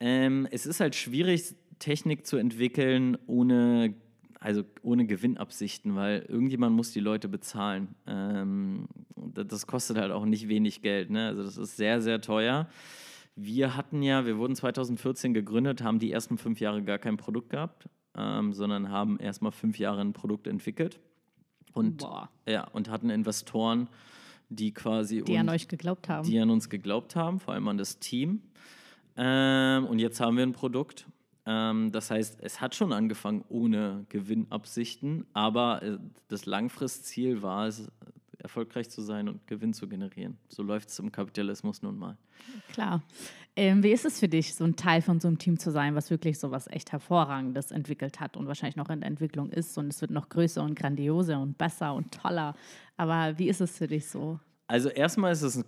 Ähm, 0.00 0.48
es 0.50 0.66
ist 0.66 0.80
halt 0.80 0.94
schwierig, 0.94 1.54
Technik 1.78 2.26
zu 2.26 2.36
entwickeln 2.36 3.16
ohne, 3.26 3.94
also 4.40 4.64
ohne 4.82 5.06
Gewinnabsichten, 5.06 5.94
weil 5.94 6.20
irgendjemand 6.28 6.74
muss 6.76 6.92
die 6.92 7.00
Leute 7.00 7.28
bezahlen. 7.28 7.94
Ähm, 8.06 8.86
das 9.16 9.66
kostet 9.66 9.98
halt 9.98 10.12
auch 10.12 10.24
nicht 10.24 10.48
wenig 10.48 10.82
Geld. 10.82 11.10
Ne? 11.10 11.28
Also 11.28 11.42
das 11.42 11.56
ist 11.56 11.76
sehr, 11.76 12.00
sehr 12.00 12.20
teuer. 12.20 12.68
Wir 13.36 13.76
hatten 13.76 14.02
ja, 14.02 14.26
wir 14.26 14.38
wurden 14.38 14.54
2014 14.54 15.34
gegründet, 15.34 15.82
haben 15.82 15.98
die 15.98 16.12
ersten 16.12 16.38
fünf 16.38 16.60
Jahre 16.60 16.82
gar 16.82 16.98
kein 16.98 17.16
Produkt 17.16 17.50
gehabt, 17.50 17.88
ähm, 18.16 18.52
sondern 18.52 18.90
haben 18.90 19.18
erstmal 19.18 19.50
fünf 19.50 19.78
Jahre 19.78 20.00
ein 20.00 20.12
Produkt 20.12 20.46
entwickelt. 20.46 21.00
Und, 21.72 21.98
Boah. 21.98 22.30
ja, 22.46 22.68
und 22.68 22.88
hatten 22.88 23.10
Investoren, 23.10 23.88
die 24.48 24.72
quasi 24.72 25.22
die 25.22 25.36
an 25.36 25.48
euch 25.48 25.66
geglaubt 25.66 26.08
haben. 26.08 26.28
Die 26.28 26.38
an 26.38 26.50
uns 26.50 26.70
geglaubt 26.70 27.16
haben, 27.16 27.40
vor 27.40 27.54
allem 27.54 27.66
an 27.66 27.78
das 27.78 27.98
Team. 27.98 28.42
Ähm, 29.16 29.86
und 29.86 29.98
jetzt 29.98 30.20
haben 30.20 30.36
wir 30.36 30.44
ein 30.44 30.52
Produkt 30.52 31.06
ähm, 31.46 31.92
das 31.92 32.10
heißt, 32.10 32.38
es 32.40 32.60
hat 32.60 32.74
schon 32.74 32.92
angefangen 32.92 33.44
ohne 33.48 34.06
Gewinnabsichten, 34.08 35.26
aber 35.32 35.82
äh, 35.82 35.98
das 36.28 36.46
Langfristziel 36.46 37.42
war 37.42 37.66
es, 37.66 37.90
erfolgreich 38.44 38.90
zu 38.90 39.00
sein 39.00 39.28
und 39.28 39.46
Gewinn 39.46 39.72
zu 39.72 39.88
generieren. 39.88 40.36
So 40.48 40.62
läuft 40.62 40.90
es 40.90 40.98
im 40.98 41.10
Kapitalismus 41.10 41.82
nun 41.82 41.98
mal. 41.98 42.18
Klar. 42.72 43.02
Ähm, 43.56 43.82
wie 43.82 43.90
ist 43.90 44.04
es 44.04 44.20
für 44.20 44.28
dich, 44.28 44.54
so 44.54 44.64
ein 44.64 44.76
Teil 44.76 45.00
von 45.00 45.18
so 45.18 45.28
einem 45.28 45.38
Team 45.38 45.58
zu 45.58 45.70
sein, 45.70 45.94
was 45.94 46.10
wirklich 46.10 46.38
so 46.38 46.50
was 46.50 46.66
echt 46.66 46.92
Hervorragendes 46.92 47.70
entwickelt 47.70 48.20
hat 48.20 48.36
und 48.36 48.46
wahrscheinlich 48.46 48.76
noch 48.76 48.90
in 48.90 49.00
der 49.00 49.08
Entwicklung 49.08 49.50
ist 49.50 49.78
und 49.78 49.88
es 49.88 50.00
wird 50.00 50.10
noch 50.10 50.28
größer 50.28 50.62
und 50.62 50.78
grandioser 50.78 51.40
und 51.40 51.56
besser 51.56 51.94
und 51.94 52.12
toller. 52.12 52.54
Aber 52.96 53.38
wie 53.38 53.48
ist 53.48 53.60
es 53.60 53.78
für 53.78 53.86
dich 53.86 54.08
so? 54.08 54.38
Also 54.66 54.88
erstmal 54.88 55.32
ist 55.32 55.42
es 55.42 55.58
äh, 55.58 55.64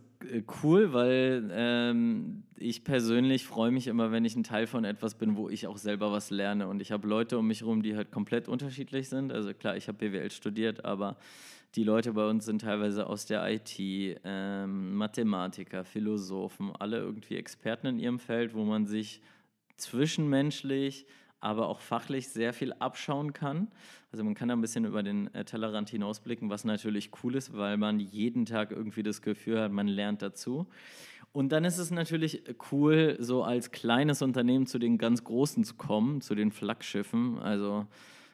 cool, 0.62 0.92
weil 0.92 1.50
ähm, 1.52 2.44
ich 2.56 2.84
persönlich 2.84 3.46
freue 3.46 3.70
mich 3.70 3.86
immer, 3.86 4.12
wenn 4.12 4.24
ich 4.24 4.36
ein 4.36 4.44
Teil 4.44 4.66
von 4.66 4.84
etwas 4.84 5.14
bin, 5.14 5.36
wo 5.36 5.48
ich 5.48 5.66
auch 5.66 5.76
selber 5.76 6.12
was 6.12 6.30
lerne. 6.30 6.68
Und 6.68 6.80
ich 6.80 6.92
habe 6.92 7.06
Leute 7.08 7.38
um 7.38 7.46
mich 7.46 7.60
herum, 7.60 7.82
die 7.82 7.96
halt 7.96 8.10
komplett 8.10 8.48
unterschiedlich 8.48 9.08
sind. 9.08 9.32
Also 9.32 9.52
klar, 9.54 9.76
ich 9.76 9.88
habe 9.88 9.98
BWL 9.98 10.30
studiert, 10.30 10.84
aber 10.84 11.16
die 11.74 11.84
Leute 11.84 12.12
bei 12.12 12.28
uns 12.28 12.46
sind 12.46 12.62
teilweise 12.62 13.06
aus 13.06 13.26
der 13.26 13.46
IT, 13.50 13.78
ähm, 13.78 14.94
Mathematiker, 14.96 15.84
Philosophen, 15.84 16.72
alle 16.78 16.98
irgendwie 16.98 17.36
Experten 17.36 17.86
in 17.86 17.98
ihrem 17.98 18.18
Feld, 18.18 18.54
wo 18.54 18.64
man 18.64 18.86
sich 18.86 19.20
zwischenmenschlich 19.76 21.06
aber 21.40 21.68
auch 21.68 21.80
fachlich 21.80 22.28
sehr 22.28 22.52
viel 22.52 22.72
abschauen 22.74 23.32
kann. 23.32 23.68
Also 24.12 24.24
man 24.24 24.34
kann 24.34 24.48
da 24.48 24.56
ein 24.56 24.60
bisschen 24.60 24.84
über 24.84 25.02
den 25.02 25.32
äh, 25.34 25.44
Tellerrand 25.44 25.90
hinausblicken, 25.90 26.50
was 26.50 26.64
natürlich 26.64 27.10
cool 27.22 27.34
ist, 27.34 27.56
weil 27.56 27.76
man 27.76 28.00
jeden 28.00 28.46
Tag 28.46 28.70
irgendwie 28.70 29.02
das 29.02 29.22
Gefühl 29.22 29.60
hat, 29.60 29.72
man 29.72 29.88
lernt 29.88 30.22
dazu. 30.22 30.66
Und 31.32 31.50
dann 31.50 31.64
ist 31.64 31.78
es 31.78 31.90
natürlich 31.90 32.42
cool, 32.72 33.16
so 33.20 33.42
als 33.42 33.70
kleines 33.70 34.22
Unternehmen 34.22 34.66
zu 34.66 34.78
den 34.78 34.96
ganz 34.96 35.22
Großen 35.22 35.64
zu 35.64 35.74
kommen, 35.74 36.22
zu 36.22 36.34
den 36.34 36.50
Flaggschiffen. 36.50 37.38
Also 37.38 37.86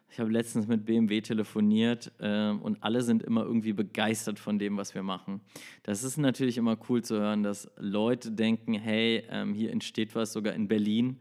ich 0.09 0.21
habe 0.21 0.31
letztens 0.31 0.69
mit 0.69 0.85
BMW 0.85 1.21
telefoniert 1.23 2.13
äh, 2.21 2.51
und 2.51 2.83
alle 2.83 3.03
sind 3.03 3.23
immer 3.23 3.43
irgendwie 3.43 3.73
begeistert 3.73 4.39
von 4.39 4.59
dem, 4.59 4.77
was 4.77 4.95
wir 4.95 5.03
machen. 5.03 5.41
Das 5.83 6.05
ist 6.05 6.19
natürlich 6.19 6.59
immer 6.59 6.79
cool 6.89 7.03
zu 7.03 7.19
hören, 7.19 7.43
dass 7.43 7.69
Leute 7.77 8.31
denken, 8.31 8.75
hey, 8.75 9.25
ähm, 9.31 9.55
hier 9.55 9.73
entsteht 9.73 10.15
was 10.15 10.33
sogar 10.33 10.55
in 10.55 10.69
Berlin 10.69 11.19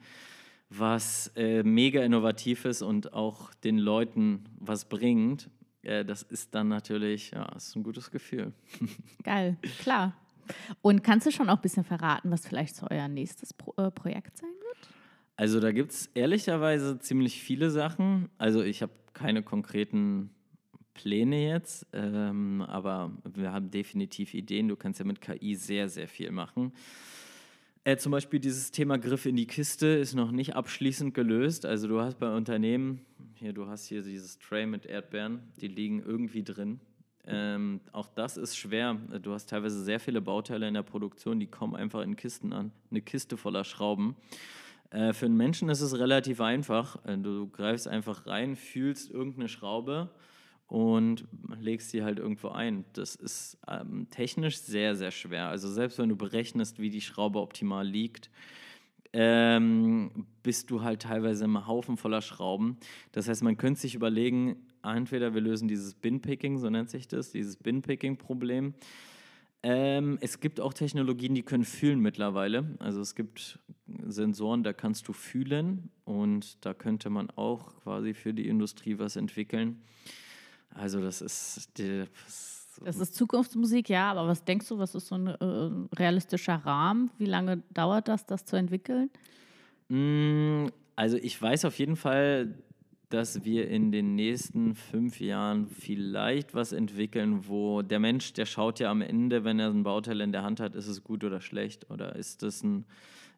was 0.73 1.31
äh, 1.35 1.63
mega 1.63 2.01
innovativ 2.01 2.65
ist 2.65 2.81
und 2.81 3.13
auch 3.13 3.53
den 3.55 3.77
Leuten 3.77 4.45
was 4.59 4.85
bringt. 4.85 5.49
äh, 5.83 6.05
das 6.05 6.23
ist 6.23 6.55
dann 6.55 6.69
natürlich, 6.69 7.31
ja, 7.31 7.45
ist 7.55 7.75
ein 7.75 7.83
gutes 7.83 8.09
Gefühl. 8.09 8.53
Geil, 9.23 9.57
klar. 9.79 10.15
Und 10.81 11.03
kannst 11.03 11.27
du 11.27 11.31
schon 11.31 11.49
auch 11.49 11.57
ein 11.57 11.61
bisschen 11.61 11.83
verraten, 11.83 12.31
was 12.31 12.47
vielleicht 12.47 12.75
so 12.75 12.87
euer 12.89 13.07
nächstes 13.07 13.53
Pro 13.53 13.73
äh, 13.77 13.91
Projekt 13.91 14.37
sein 14.37 14.49
wird? 14.49 14.89
Also 15.35 15.59
da 15.59 15.71
gibt 15.71 15.91
es 15.91 16.07
ehrlicherweise 16.13 16.99
ziemlich 16.99 17.41
viele 17.41 17.69
Sachen. 17.69 18.29
Also 18.37 18.61
ich 18.63 18.81
habe 18.81 18.93
keine 19.13 19.43
konkreten 19.43 20.29
Pläne 20.93 21.47
jetzt, 21.47 21.87
ähm, 21.93 22.61
aber 22.61 23.11
wir 23.33 23.51
haben 23.51 23.71
definitiv 23.71 24.33
Ideen. 24.33 24.67
Du 24.67 24.75
kannst 24.75 24.99
ja 24.99 25.05
mit 25.05 25.19
KI 25.19 25.55
sehr, 25.55 25.89
sehr 25.89 26.07
viel 26.07 26.31
machen. 26.31 26.73
Äh, 27.83 27.97
zum 27.97 28.11
Beispiel 28.11 28.39
dieses 28.39 28.69
Thema 28.69 28.97
Griff 28.97 29.25
in 29.25 29.35
die 29.35 29.47
Kiste 29.47 29.87
ist 29.87 30.13
noch 30.13 30.31
nicht 30.31 30.55
abschließend 30.55 31.15
gelöst. 31.15 31.65
Also 31.65 31.87
du 31.87 31.99
hast 31.99 32.19
bei 32.19 32.31
Unternehmen, 32.35 33.01
hier, 33.33 33.53
du 33.53 33.65
hast 33.65 33.87
hier 33.87 34.03
dieses 34.03 34.37
Tray 34.37 34.67
mit 34.67 34.85
Erdbeeren, 34.85 35.51
die 35.59 35.67
liegen 35.67 36.03
irgendwie 36.03 36.43
drin. 36.43 36.79
Ähm, 37.25 37.81
auch 37.91 38.07
das 38.07 38.37
ist 38.37 38.55
schwer. 38.55 38.95
Du 39.21 39.33
hast 39.33 39.49
teilweise 39.49 39.83
sehr 39.83 39.99
viele 39.99 40.21
Bauteile 40.21 40.67
in 40.67 40.75
der 40.75 40.83
Produktion, 40.83 41.39
die 41.39 41.47
kommen 41.47 41.75
einfach 41.75 42.01
in 42.01 42.15
Kisten 42.15 42.53
an. 42.53 42.71
Eine 42.91 43.01
Kiste 43.01 43.35
voller 43.35 43.63
Schrauben. 43.63 44.15
Äh, 44.91 45.13
für 45.13 45.25
einen 45.25 45.37
Menschen 45.37 45.69
ist 45.69 45.81
es 45.81 45.97
relativ 45.97 46.39
einfach. 46.39 47.03
Äh, 47.05 47.17
du 47.17 47.47
greifst 47.47 47.87
einfach 47.87 48.27
rein, 48.27 48.55
fühlst 48.55 49.09
irgendeine 49.09 49.47
Schraube 49.47 50.11
und 50.71 51.25
legst 51.59 51.89
sie 51.89 52.01
halt 52.01 52.17
irgendwo 52.17 52.47
ein. 52.47 52.85
Das 52.93 53.15
ist 53.15 53.57
ähm, 53.67 54.07
technisch 54.09 54.57
sehr, 54.57 54.95
sehr 54.95 55.11
schwer. 55.11 55.49
Also 55.49 55.69
selbst 55.69 55.99
wenn 55.99 56.07
du 56.07 56.15
berechnest, 56.15 56.79
wie 56.79 56.89
die 56.89 57.01
Schraube 57.01 57.41
optimal 57.41 57.85
liegt, 57.85 58.31
ähm, 59.11 60.27
bist 60.43 60.71
du 60.71 60.81
halt 60.81 61.01
teilweise 61.01 61.43
im 61.43 61.67
Haufen 61.67 61.97
voller 61.97 62.21
Schrauben. 62.21 62.77
Das 63.11 63.27
heißt, 63.27 63.43
man 63.43 63.57
könnte 63.57 63.81
sich 63.81 63.95
überlegen, 63.95 64.65
entweder 64.81 65.33
wir 65.33 65.41
lösen 65.41 65.67
dieses 65.67 65.93
Bin-Picking, 65.93 66.57
so 66.57 66.69
nennt 66.69 66.89
sich 66.89 67.09
das, 67.09 67.33
dieses 67.33 67.57
Bin-Picking-Problem. 67.57 68.73
Ähm, 69.63 70.19
es 70.21 70.39
gibt 70.39 70.61
auch 70.61 70.73
Technologien, 70.73 71.35
die 71.35 71.43
können 71.43 71.65
fühlen 71.65 71.99
mittlerweile. 71.99 72.77
Also 72.79 73.01
es 73.01 73.13
gibt 73.15 73.59
Sensoren, 74.07 74.63
da 74.63 74.71
kannst 74.71 75.05
du 75.09 75.11
fühlen 75.11 75.89
und 76.05 76.65
da 76.65 76.73
könnte 76.73 77.09
man 77.09 77.29
auch 77.31 77.75
quasi 77.81 78.13
für 78.13 78.33
die 78.33 78.47
Industrie 78.47 78.99
was 78.99 79.17
entwickeln. 79.17 79.81
Also 80.73 81.01
das 81.01 81.21
ist 81.21 81.77
die, 81.77 82.05
das 82.83 82.97
ist 82.97 83.15
Zukunftsmusik, 83.15 83.89
ja, 83.89 84.11
aber 84.11 84.27
was 84.27 84.43
denkst 84.43 84.67
du, 84.69 84.79
was 84.79 84.95
ist 84.95 85.07
so 85.07 85.15
ein 85.15 85.27
äh, 85.27 85.95
realistischer 85.95 86.55
Rahmen? 86.55 87.11
Wie 87.17 87.25
lange 87.25 87.61
dauert 87.73 88.07
das, 88.07 88.25
das 88.25 88.45
zu 88.45 88.55
entwickeln? 88.55 89.09
Mm, 89.89 90.67
also 90.95 91.17
ich 91.17 91.39
weiß 91.39 91.65
auf 91.65 91.77
jeden 91.77 91.95
Fall, 91.95 92.55
dass 93.09 93.43
wir 93.43 93.67
in 93.67 93.91
den 93.91 94.15
nächsten 94.15 94.73
fünf 94.73 95.19
Jahren 95.19 95.67
vielleicht 95.67 96.55
was 96.55 96.71
entwickeln, 96.71 97.47
wo 97.47 97.81
der 97.81 97.99
Mensch, 97.99 98.33
der 98.33 98.45
schaut 98.45 98.79
ja 98.79 98.89
am 98.89 99.01
Ende, 99.01 99.43
wenn 99.43 99.59
er 99.59 99.69
ein 99.69 99.83
Bauteil 99.83 100.21
in 100.21 100.31
der 100.31 100.43
Hand 100.43 100.59
hat, 100.59 100.75
ist 100.75 100.87
es 100.87 101.03
gut 101.03 101.23
oder 101.23 101.41
schlecht 101.41 101.89
oder 101.91 102.15
ist 102.15 102.41
das 102.41 102.63
ein, 102.63 102.85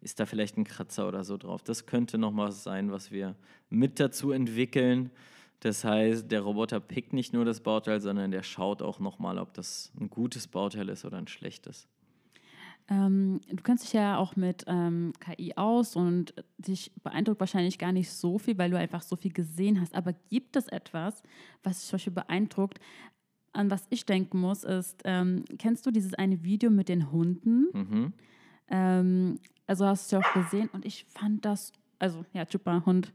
ist 0.01 0.19
da 0.19 0.25
vielleicht 0.25 0.57
ein 0.57 0.63
Kratzer 0.63 1.07
oder 1.07 1.23
so 1.23 1.37
drauf. 1.37 1.63
Das 1.63 1.85
könnte 1.85 2.17
noch 2.17 2.37
was 2.37 2.63
sein, 2.63 2.91
was 2.91 3.11
wir 3.11 3.35
mit 3.69 3.99
dazu 3.99 4.31
entwickeln. 4.31 5.09
Das 5.63 5.86
heißt, 5.86 6.30
der 6.30 6.41
Roboter 6.41 6.82
pickt 6.82 7.13
nicht 7.13 7.32
nur 7.32 7.45
das 7.45 7.62
Bauteil, 7.62 8.02
sondern 8.02 8.32
der 8.32 8.43
schaut 8.43 8.82
auch 8.82 8.99
nochmal, 8.99 9.38
ob 9.38 9.54
das 9.54 9.93
ein 9.97 10.10
gutes 10.10 10.45
Bauteil 10.45 10.89
ist 10.89 11.06
oder 11.06 11.17
ein 11.17 11.28
schlechtes. 11.28 11.88
Ähm, 12.89 13.39
du 13.49 13.63
kennst 13.63 13.86
dich 13.86 13.93
ja 13.93 14.17
auch 14.17 14.36
mit 14.36 14.65
ähm, 14.67 15.13
KI 15.21 15.54
aus 15.56 15.95
und 15.95 16.34
dich 16.58 16.91
beeindruckt 17.02 17.39
wahrscheinlich 17.39 17.80
gar 17.80 17.93
nicht 17.93 18.12
so 18.12 18.39
viel, 18.39 18.58
weil 18.58 18.71
du 18.71 18.78
einfach 18.78 19.02
so 19.02 19.15
viel 19.15 19.32
gesehen 19.32 19.80
hast. 19.80 19.95
Aber 19.95 20.12
gibt 20.12 20.58
es 20.58 20.67
etwas, 20.67 21.23
was 21.63 21.80
dich 21.80 21.88
zum 21.88 21.95
Beispiel 21.95 22.13
beeindruckt? 22.13 22.82
An 23.54 23.71
was 23.71 23.88
ich 23.89 24.06
denken 24.06 24.41
muss, 24.41 24.65
ist, 24.65 25.02
ähm, 25.06 25.45
kennst 25.60 25.86
du 25.86 25.91
dieses 25.91 26.13
eine 26.13 26.43
Video 26.43 26.71
mit 26.71 26.89
den 26.89 27.10
Hunden? 27.10 27.67
Mhm. 27.71 28.13
Ähm, 28.67 29.39
also 29.65 29.86
hast 29.86 30.12
du 30.12 30.17
ja 30.17 30.21
auch 30.21 30.34
gesehen 30.34 30.69
und 30.73 30.84
ich 30.84 31.06
fand 31.06 31.45
das 31.45 31.71
also 32.03 32.25
ja, 32.33 32.45
Chupa, 32.45 32.83
Hund, 32.85 33.13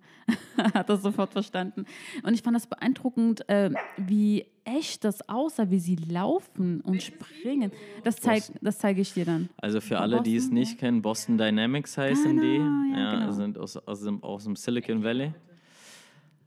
hat 0.75 0.89
das 0.89 1.03
sofort 1.03 1.31
verstanden. 1.31 1.85
Und 2.23 2.33
ich 2.33 2.43
fand 2.43 2.57
das 2.57 2.67
beeindruckend, 2.67 3.47
äh, 3.49 3.71
wie 3.99 4.47
echt 4.65 5.05
das 5.05 5.29
aussah, 5.29 5.71
wie 5.71 5.79
sie 5.79 5.97
laufen 5.97 6.81
und 6.81 7.03
springen. 7.03 7.71
Das, 8.03 8.17
zeig, 8.17 8.45
das 8.63 8.79
zeige 8.79 9.03
ich 9.03 9.13
dir 9.13 9.27
dann. 9.27 9.51
Also 9.59 9.83
für 9.83 9.99
alle, 9.99 10.23
die 10.23 10.37
es 10.37 10.51
nicht 10.51 10.79
kennen, 10.79 11.03
Boston 11.03 11.37
Dynamics 11.37 11.99
heißen 11.99 12.37
genau, 12.37 12.43
die. 12.43 12.97
Ja, 12.97 12.99
ja 12.99 13.21
genau. 13.21 13.33
sind 13.33 13.59
aus, 13.59 13.77
aus, 13.77 14.03
dem, 14.03 14.23
aus 14.23 14.45
dem 14.45 14.57
Silicon 14.57 15.05
Valley. 15.05 15.35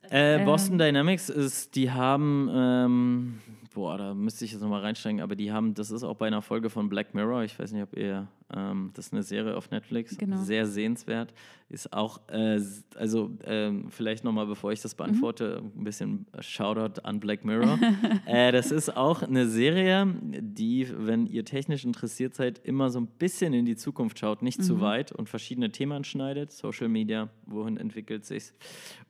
Äh, 0.10 0.44
Boston 0.44 0.74
ähm. 0.74 0.80
Dynamics 0.80 1.30
ist, 1.30 1.76
die 1.76 1.92
haben, 1.92 2.50
ähm, 2.52 3.40
boah, 3.74 4.00
da 4.00 4.14
müsste 4.16 4.46
ich 4.46 4.52
jetzt 4.52 4.62
nochmal 4.62 4.82
reinsteigen, 4.82 5.22
aber 5.22 5.36
die 5.36 5.52
haben, 5.52 5.76
das 5.76 5.92
ist 5.92 6.04
auch 6.04 6.16
bei 6.16 6.26
einer 6.26 6.42
Folge 6.42 6.72
von 6.72 6.90
Black 6.90 7.14
Mirror, 7.14 7.44
ich 7.44 7.58
weiß 7.58 7.72
nicht, 7.72 7.84
ob 7.84 7.96
ihr, 7.96 8.28
ähm, 8.56 8.92
das 8.94 9.08
ist 9.08 9.14
eine 9.14 9.24
Serie 9.24 9.56
auf 9.56 9.72
Netflix, 9.72 10.18
genau. 10.18 10.38
sehr 10.38 10.66
sehenswert, 10.66 11.34
ist 11.70 11.94
auch, 11.94 12.20
äh, 12.28 12.60
also 12.96 13.32
äh, 13.44 13.72
vielleicht 13.90 14.24
nochmal, 14.24 14.46
bevor 14.46 14.72
ich 14.72 14.82
das 14.82 14.96
beantworte, 14.96 15.62
mhm. 15.62 15.82
ein 15.82 15.84
bisschen 15.84 16.26
Shoutout 16.40 17.02
an 17.04 17.20
Black 17.20 17.46
Mirror. 17.46 17.80
äh, 18.26 18.52
das 18.52 18.72
ist 18.72 18.96
auch 18.96 19.22
eine 19.22 19.48
Serie, 19.48 20.14
die, 20.24 20.88
wenn 20.92 21.26
ihr 21.28 21.46
technisch 21.46 21.86
interessiert 21.86 22.36
seid, 22.36 22.60
immer 22.60 22.90
so 22.90 23.00
ein 23.00 23.08
bisschen 23.08 23.54
in 23.54 23.66
die 23.66 23.76
Zukunft 23.76 24.20
schaut, 24.20 24.42
nicht 24.42 24.60
mhm. 24.60 24.64
zu 24.64 24.82
weit 24.82 25.12
und 25.12 25.30
verschiedene 25.30 25.72
Themen 25.72 26.04
schneidet, 26.04 26.52
Social 26.52 26.90
Media, 26.90 27.30
wohin 27.46 27.78
entwickelt 27.78 28.26
sich's 28.26 28.54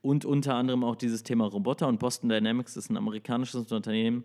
und 0.01 0.25
unter 0.25 0.55
anderem 0.55 0.83
auch 0.83 0.95
dieses 0.95 1.23
Thema 1.23 1.45
Roboter 1.45 1.87
und 1.87 1.99
Boston 1.99 2.29
Dynamics 2.29 2.75
ist 2.75 2.89
ein 2.89 2.97
amerikanisches 2.97 3.71
Unternehmen, 3.71 4.23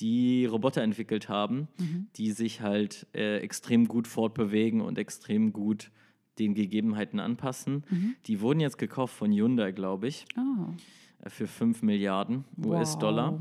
die 0.00 0.46
Roboter 0.46 0.82
entwickelt 0.82 1.28
haben, 1.28 1.68
mhm. 1.78 2.08
die 2.16 2.32
sich 2.32 2.60
halt 2.60 3.06
äh, 3.14 3.38
extrem 3.38 3.88
gut 3.88 4.06
fortbewegen 4.06 4.80
und 4.80 4.98
extrem 4.98 5.52
gut 5.52 5.90
den 6.38 6.54
Gegebenheiten 6.54 7.18
anpassen. 7.18 7.84
Mhm. 7.88 8.16
Die 8.26 8.40
wurden 8.40 8.60
jetzt 8.60 8.78
gekauft 8.78 9.14
von 9.14 9.32
Hyundai, 9.32 9.72
glaube 9.72 10.08
ich, 10.08 10.26
oh. 10.36 11.28
für 11.28 11.46
5 11.46 11.82
Milliarden 11.82 12.44
US-Dollar. 12.62 13.32
Wow. 13.32 13.40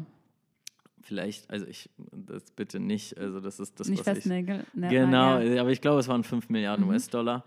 Vielleicht, 1.01 1.49
also 1.51 1.67
ich, 1.67 1.89
das 1.97 2.49
bitte 2.51 2.79
nicht, 2.79 3.17
also 3.17 3.39
das 3.39 3.59
ist 3.59 3.79
das, 3.79 3.89
nicht 3.89 4.07
was 4.07 4.19
ich... 4.19 4.25
Ne, 4.25 4.65
genau, 4.73 5.39
ja. 5.39 5.61
aber 5.61 5.71
ich 5.71 5.81
glaube, 5.81 5.99
es 5.99 6.07
waren 6.07 6.23
5 6.23 6.49
Milliarden 6.49 6.85
mhm. 6.85 6.91
US-Dollar. 6.91 7.45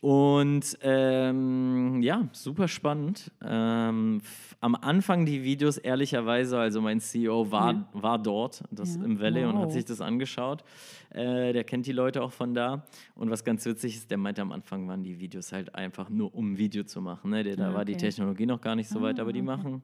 Und 0.00 0.78
ähm, 0.82 2.02
ja, 2.02 2.28
super 2.32 2.68
spannend. 2.68 3.32
Ähm, 3.42 4.20
am 4.60 4.74
Anfang 4.74 5.24
die 5.24 5.42
Videos, 5.42 5.78
ehrlicherweise, 5.78 6.58
also 6.58 6.80
mein 6.80 7.00
CEO 7.00 7.50
war, 7.50 7.72
ja. 7.72 7.88
war 7.92 8.18
dort, 8.18 8.62
das 8.70 8.96
ja. 8.96 9.04
im 9.04 9.18
Valley 9.18 9.44
wow. 9.44 9.54
und 9.54 9.60
hat 9.60 9.72
sich 9.72 9.84
das 9.84 10.00
angeschaut. 10.00 10.64
Äh, 11.10 11.52
der 11.52 11.64
kennt 11.64 11.86
die 11.86 11.92
Leute 11.92 12.22
auch 12.22 12.32
von 12.32 12.54
da. 12.54 12.84
Und 13.14 13.30
was 13.30 13.42
ganz 13.42 13.64
witzig 13.64 13.96
ist, 13.96 14.10
der 14.10 14.18
meinte 14.18 14.42
am 14.42 14.52
Anfang 14.52 14.86
waren 14.86 15.02
die 15.02 15.18
Videos 15.18 15.52
halt 15.52 15.74
einfach 15.74 16.10
nur, 16.10 16.34
um 16.34 16.52
ein 16.52 16.58
Video 16.58 16.84
zu 16.84 17.00
machen. 17.00 17.30
Ne? 17.30 17.42
Der, 17.42 17.56
da 17.56 17.64
ah, 17.64 17.68
okay. 17.68 17.76
war 17.76 17.84
die 17.86 17.96
Technologie 17.96 18.46
noch 18.46 18.60
gar 18.60 18.76
nicht 18.76 18.88
so 18.88 19.00
weit, 19.00 19.18
aber 19.18 19.32
die 19.32 19.40
ah, 19.40 19.54
okay. 19.54 19.62
machen, 19.62 19.82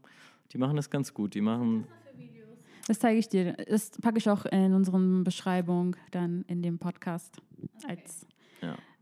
die 0.53 0.59
machen 0.59 0.77
das 0.77 0.90
ganz 0.90 1.14
gut. 1.14 1.35
Die 1.35 1.40
machen. 1.40 1.87
Das 2.87 2.98
zeige 2.98 3.18
ich 3.18 3.29
dir. 3.29 3.55
Das 3.68 3.90
packe 3.90 4.18
ich 4.18 4.29
auch 4.29 4.44
in 4.46 4.75
unseren 4.75 5.25
Beschreibung 5.25 5.96
dann 6.11 6.44
in 6.48 6.62
dem 6.62 6.79
Podcast 6.79 7.40
als 7.88 8.22
ja. 8.22 8.32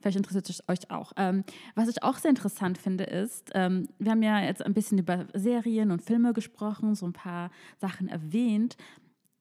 Vielleicht 0.01 0.17
interessiert 0.17 0.49
es 0.49 0.69
euch 0.69 0.91
auch. 0.91 1.13
Ähm, 1.17 1.45
was 1.75 1.89
ich 1.89 2.03
auch 2.03 2.17
sehr 2.17 2.31
interessant 2.31 2.79
finde, 2.79 3.05
ist, 3.05 3.51
ähm, 3.55 3.89
wir 3.99 4.13
haben 4.13 4.23
ja 4.23 4.41
jetzt 4.41 4.65
ein 4.65 4.75
bisschen 4.75 4.99
über 4.99 5.27
Serien 5.35 5.91
und 5.91 6.03
Filme 6.03 6.33
gesprochen, 6.33 6.95
so 6.95 7.07
ein 7.07 7.13
paar 7.13 7.51
Sachen 7.79 8.09
erwähnt. 8.09 8.77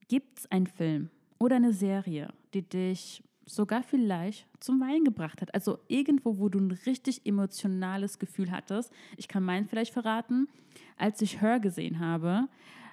Gibt 0.08 0.40
es 0.40 0.50
einen 0.50 0.66
Film 0.66 1.10
oder 1.38 1.56
eine 1.56 1.72
Serie, 1.72 2.28
die 2.52 2.62
dich 2.62 3.22
sogar 3.46 3.82
vielleicht 3.82 4.46
zum 4.60 4.80
Weinen 4.80 5.04
gebracht 5.04 5.40
hat? 5.40 5.54
Also 5.54 5.78
irgendwo, 5.88 6.38
wo 6.38 6.48
du 6.48 6.58
ein 6.58 6.72
richtig 6.86 7.24
emotionales 7.24 8.18
Gefühl 8.18 8.50
hattest. 8.50 8.92
Ich 9.16 9.28
kann 9.28 9.42
meinen 9.42 9.66
vielleicht 9.66 9.92
verraten. 9.92 10.48
Als 10.96 11.22
ich 11.22 11.40
Her 11.40 11.58
gesehen 11.58 12.00
habe, 12.00 12.48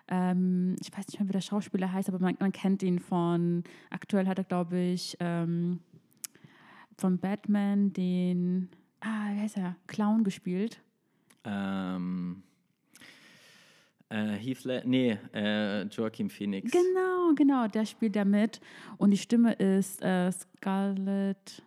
ähm, 0.10 0.76
ich 0.80 0.92
weiß 0.92 1.08
nicht 1.08 1.20
mehr, 1.20 1.28
wie 1.28 1.34
der 1.34 1.42
Schauspieler 1.42 1.92
heißt, 1.92 2.08
aber 2.08 2.20
man, 2.20 2.38
man 2.40 2.52
kennt 2.52 2.82
ihn 2.82 3.00
von, 3.00 3.64
aktuell 3.90 4.28
hat 4.28 4.38
er, 4.38 4.46
glaube 4.46 4.80
ich, 4.80 5.18
ähm, 5.20 5.82
von 6.98 7.20
Batman 7.20 7.94
den, 7.94 8.70
ah, 9.02 9.34
wie 9.34 9.40
heißt 9.40 9.58
er, 9.58 9.76
Clown 9.88 10.24
gespielt? 10.24 10.82
Ähm, 11.44 12.44
äh, 14.10 14.34
Heath 14.34 14.64
Le 14.64 14.84
nee, 14.86 15.18
äh, 15.34 15.84
Joaquin 15.88 16.30
Phoenix. 16.30 16.72
Genau, 16.72 17.34
genau, 17.36 17.68
der 17.68 17.86
spielt 17.86 18.16
da 18.16 18.26
mit. 18.26 18.62
Und 18.98 19.12
die 19.12 19.18
Stimme 19.18 19.54
ist 19.54 20.02
äh, 20.02 20.32
Scarlett, 20.32 21.62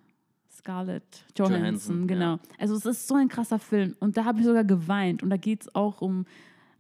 Scarlett 0.51 1.25
Johansson, 1.37 1.61
Johansson 1.61 2.07
genau. 2.07 2.33
Ja. 2.35 2.41
Also 2.59 2.75
es 2.77 2.87
ist 2.87 3.09
so 3.09 3.15
ein 3.15 3.29
krasser 3.29 3.59
Film. 3.59 3.95
Und 4.01 4.17
da 4.17 4.25
habe 4.25 4.41
ich 4.41 4.47
sogar 4.47 4.65
geweint. 4.65 5.23
Und 5.23 5.31
da 5.31 5.37
geht 5.37 5.63
es 5.63 5.75
auch 5.75 6.01
um 6.01 6.25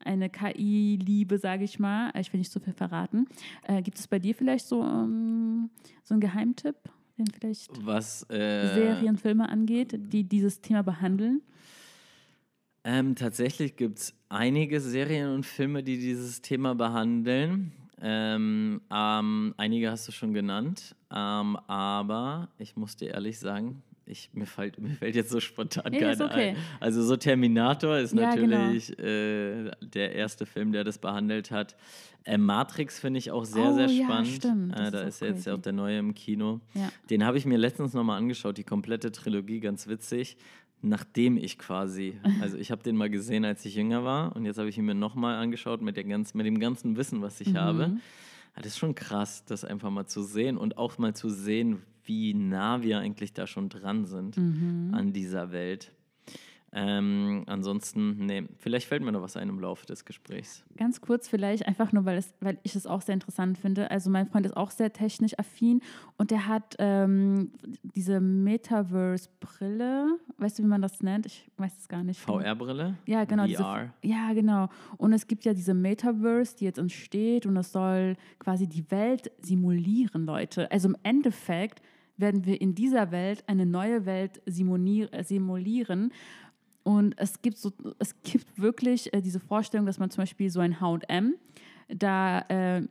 eine 0.03 0.31
KI-Liebe, 0.31 1.39
sage 1.39 1.65
ich 1.65 1.79
mal. 1.79 2.11
Ich 2.19 2.33
will 2.33 2.39
nicht 2.39 2.53
so 2.53 2.59
viel 2.59 2.73
verraten. 2.73 3.27
Äh, 3.65 3.83
gibt 3.83 3.99
es 3.99 4.09
bei 4.09 4.19
dir 4.19 4.35
vielleicht 4.35 4.67
so, 4.67 4.81
um, 4.81 4.89
ähm, 4.89 5.71
so 6.03 6.15
einen 6.15 6.21
Geheimtipp? 6.21 6.77
Vielleicht 7.27 7.71
was 7.85 8.23
äh, 8.31 8.75
Serien, 8.75 9.17
Filme 9.17 9.49
angeht, 9.49 9.99
die 10.13 10.25
dieses 10.25 10.61
Thema 10.61 10.83
behandeln? 10.83 11.43
Ähm, 12.83 13.15
tatsächlich 13.15 13.77
gibt 13.77 13.99
es 13.99 14.15
einige 14.29 14.81
Serien 14.81 15.35
und 15.35 15.45
Filme, 15.45 15.83
die 15.83 15.99
dieses 15.99 16.41
Thema 16.41 16.75
behandeln. 16.75 17.73
Ähm, 18.01 18.81
ähm, 18.91 19.55
einige 19.59 19.91
hast 19.91 20.09
du 20.09 20.13
schon 20.13 20.33
genannt, 20.33 20.97
ähm, 21.15 21.57
aber 21.67 22.49
ich 22.57 22.77
muss 22.77 22.97
dir 22.97 23.11
ehrlich 23.11 23.39
sagen, 23.39 23.83
ich, 24.11 24.31
mir, 24.33 24.47
fällt, 24.47 24.79
mir 24.81 24.91
fällt 24.91 25.15
jetzt 25.15 25.31
so 25.31 25.41
spontan 25.41 25.91
Nee, 25.93 26.01
keiner 26.01 26.25
okay. 26.27 26.51
ein. 26.51 26.57
Also 26.81 27.03
so 27.03 27.17
Terminator 27.17 27.99
ist 27.99 28.15
Ja, 28.15 28.35
genau. 28.35 28.57
natürlich 28.59 28.99
äh, 28.99 29.71
der 29.81 30.15
erste 30.15 30.47
Film, 30.47 30.73
der 30.73 30.85
das 30.85 30.99
behandelt 30.99 31.51
hat. 31.51 31.77
Äh, 32.25 32.37
Matrix 32.37 32.99
finde 32.99 33.19
ich 33.19 33.31
auch 33.31 33.45
sehr, 33.45 33.71
Oh, 33.71 33.75
sehr 33.75 33.87
ja, 33.87 34.05
spannend. 34.05 34.29
stimmt. 34.29 34.73
Das 34.79 34.89
Äh, 34.89 34.91
da 34.91 35.01
ist 35.03 35.09
ist 35.09 35.21
ja 35.23 35.27
jetzt 35.29 35.47
ja 35.47 35.55
auch 35.55 35.61
der 35.61 35.73
neue 35.73 35.99
im 35.99 36.15
Kino. 36.15 36.61
Ja. 36.75 36.91
Den 37.09 37.25
habe 37.25 37.39
ich 37.39 37.47
mir 37.47 37.57
letztens 37.59 37.95
nochmal 37.95 38.19
angeschaut, 38.19 38.59
die 38.59 38.65
komplette 38.65 39.11
Trilogie, 39.13 39.61
ganz 39.61 39.87
witzig. 39.89 40.37
Nachdem 40.83 41.37
ich 41.37 41.59
quasi, 41.59 42.19
also 42.41 42.57
ich 42.57 42.71
habe 42.71 42.83
den 42.83 42.97
mal 42.97 43.11
gesehen, 43.11 43.45
als 43.45 43.65
ich 43.65 43.75
jünger 43.75 44.05
war 44.05 44.35
und 44.37 44.45
jetzt 44.47 44.59
habe 44.59 44.69
ich 44.69 44.79
ihn 44.79 44.85
mir 44.87 44.95
nochmal 44.95 45.37
angeschaut 45.37 45.83
mit, 45.83 45.97
der 45.97 46.05
ganz, 46.05 46.35
mit 46.35 46.47
dem 46.47 46.59
ganzen 46.59 46.97
Wissen, 46.97 47.21
was 47.23 47.41
ich 47.41 47.49
Mhm. 47.53 47.59
habe. 47.59 47.83
Ja, 48.57 48.63
das 48.63 48.67
ist 48.73 48.79
schon 48.79 48.95
krass, 48.95 49.45
das 49.45 49.65
einfach 49.65 49.91
mal 49.91 50.07
zu 50.07 50.23
sehen 50.23 50.57
und 50.57 50.77
auch 50.79 50.99
mal 50.99 51.15
zu 51.15 51.29
sehen, 51.31 51.83
wie 52.11 52.35
nah 52.35 52.83
wir 52.83 52.99
eigentlich 52.99 53.33
da 53.35 53.47
schon 53.47 53.69
dran 53.69 54.05
sind 54.05 54.37
Mhm. 54.37 54.93
an 54.93 55.13
dieser 55.13 55.53
Welt. 55.53 55.93
Ähm, 56.73 57.43
ansonsten, 57.47 58.27
nee, 58.27 58.45
vielleicht 58.59 58.87
fällt 58.87 59.03
mir 59.03 59.11
noch 59.11 59.23
was 59.23 59.37
ein 59.37 59.49
im 59.49 59.59
Laufe 59.59 59.87
des 59.87 60.05
Gesprächs. 60.05 60.63
Ganz 60.77 61.01
kurz 61.01 61.27
vielleicht, 61.29 61.67
einfach 61.67 61.93
nur, 61.93 62.05
weil, 62.05 62.17
es, 62.17 62.33
weil 62.41 62.59
ich 62.63 62.77
es 62.77 62.87
auch 62.87 63.03
sehr 63.03 63.15
interessant 63.15 63.59
finde. 63.59 63.91
Also 63.91 64.09
mein 64.09 64.29
Freund 64.29 64.47
ist 64.47 64.57
auch 64.57 64.71
sehr 64.71 64.93
technisch 64.93 65.37
affin 65.37 65.81
und 66.17 66.31
der 66.31 66.47
hat 66.47 66.77
ähm, 66.79 67.51
diese 67.97 68.21
Metaverse-Brille, 68.21 70.19
weißt 70.39 70.59
du, 70.59 70.63
wie 70.63 70.69
man 70.69 70.83
das 70.83 71.03
nennt? 71.03 71.27
Ich 71.27 71.51
weiß 71.57 71.77
es 71.77 71.89
gar 71.89 72.05
nicht. 72.05 72.21
VR-Brille? 72.21 72.97
Ja, 73.07 73.25
genau. 73.25 73.47
Diese, 73.47 73.63
VR. 73.63 73.93
ja, 74.03 74.33
genau. 74.33 74.69
Und 74.97 75.13
es 75.13 75.27
gibt 75.27 75.45
ja 75.45 75.55
diese 75.55 75.75
Metaverse, 75.75 76.57
die 76.57 76.65
jetzt 76.67 76.79
entsteht 76.79 77.47
und 77.47 77.57
es 77.57 77.73
soll 77.73 78.17
quasi 78.39 78.67
die 78.69 78.89
Welt 78.91 79.31
simulieren, 79.41 80.25
Leute. 80.25 80.71
Also 80.71 80.89
im 80.89 80.97
Endeffekt 81.03 81.83
werden 82.21 82.45
wir 82.45 82.61
in 82.61 82.75
dieser 82.75 83.11
Welt 83.11 83.45
eine 83.47 83.67
neue 83.67 84.07
Welt 84.07 84.43
äh, 84.47 85.23
simulieren. 85.23 86.13
Und 86.83 87.15
es 87.19 87.43
gibt, 87.43 87.59
so, 87.59 87.73
es 87.99 88.15
gibt 88.23 88.61
wirklich 88.61 89.13
äh, 89.13 89.21
diese 89.21 89.41
Vorstellung, 89.41 89.87
dass 89.87 89.99
man 89.99 90.11
zum 90.11 90.23
Beispiel 90.23 90.51
so 90.51 90.61
ein 90.61 90.81
HM 90.81 91.35
da 91.89 92.41
äh, 92.49 92.83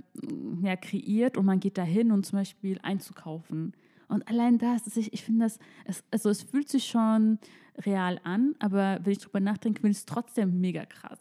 ja, 0.62 0.76
kreiert 0.76 1.38
und 1.38 1.46
man 1.46 1.60
geht 1.60 1.78
da 1.78 1.84
hin, 1.84 2.12
um 2.12 2.24
zum 2.24 2.40
Beispiel 2.40 2.80
einzukaufen. 2.84 3.74
Und 4.08 4.28
allein 4.28 4.58
das, 4.58 4.98
ich, 4.98 5.14
ich 5.14 5.24
finde 5.24 5.46
das, 5.46 5.60
es, 5.86 6.04
also 6.12 6.30
es 6.30 6.44
fühlt 6.44 6.68
sich 6.68 6.86
schon 6.86 7.40
real 7.86 8.20
an, 8.24 8.56
aber 8.60 9.00
wenn 9.04 9.14
ich 9.14 9.20
drüber 9.20 9.40
nachdenke, 9.40 9.82
finde 9.82 9.92
ich 9.92 10.00
es 10.00 10.06
trotzdem 10.06 10.60
mega 10.60 10.86
krass. 10.86 11.20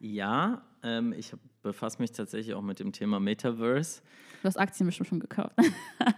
Ja, 0.00 0.62
ähm, 0.82 1.12
ich 1.12 1.32
befasse 1.62 2.00
mich 2.00 2.12
tatsächlich 2.12 2.54
auch 2.54 2.62
mit 2.62 2.78
dem 2.80 2.92
Thema 2.92 3.20
Metaverse. 3.20 4.02
Du 4.42 4.48
hast 4.48 4.56
Aktien 4.58 4.86
bestimmt 4.86 5.08
schon 5.08 5.20
gekauft. 5.20 5.54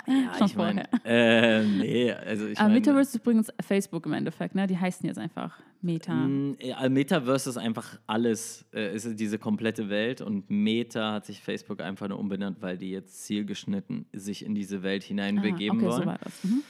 Ja, 0.07 0.35
Schon 0.39 0.47
ich 0.47 0.57
meine, 0.57 0.85
äh, 1.05 1.63
nee, 1.65 2.13
also 2.13 2.47
ich 2.47 2.59
Aber 2.59 2.69
meine, 2.69 2.81
Metaverse 2.81 3.11
ist 3.11 3.15
übrigens 3.17 3.53
Facebook 3.61 4.07
im 4.07 4.13
Endeffekt, 4.15 4.55
ne? 4.55 4.67
Die 4.67 4.79
heißen 4.79 5.07
jetzt 5.07 5.19
einfach 5.19 5.59
Meta. 5.83 6.15
Mm, 6.15 6.57
ja, 6.61 6.89
Metaverse 6.89 7.51
ist 7.51 7.57
einfach 7.57 7.99
alles, 8.07 8.65
äh, 8.75 8.95
ist 8.95 9.19
diese 9.19 9.39
komplette 9.39 9.89
Welt 9.91 10.21
und 10.21 10.49
Meta 10.51 11.13
hat 11.15 11.27
sich 11.27 11.43
Facebook 11.43 11.81
einfach 11.81 12.09
nur 12.09 12.19
umbenannt, 12.19 12.59
weil 12.61 12.77
die 12.79 12.91
jetzt 12.91 13.25
zielgeschnitten 13.25 14.07
sich 14.13 14.45
in 14.45 14.55
diese 14.55 14.83
Welt 14.83 15.03
hineinbegeben 15.05 15.79
Ah, 15.79 15.83
okay, 15.83 15.91
wollen. 15.91 16.03
so 16.03 16.07
war 16.07 16.19
das. 16.23 16.45
Mhm. 16.45 16.63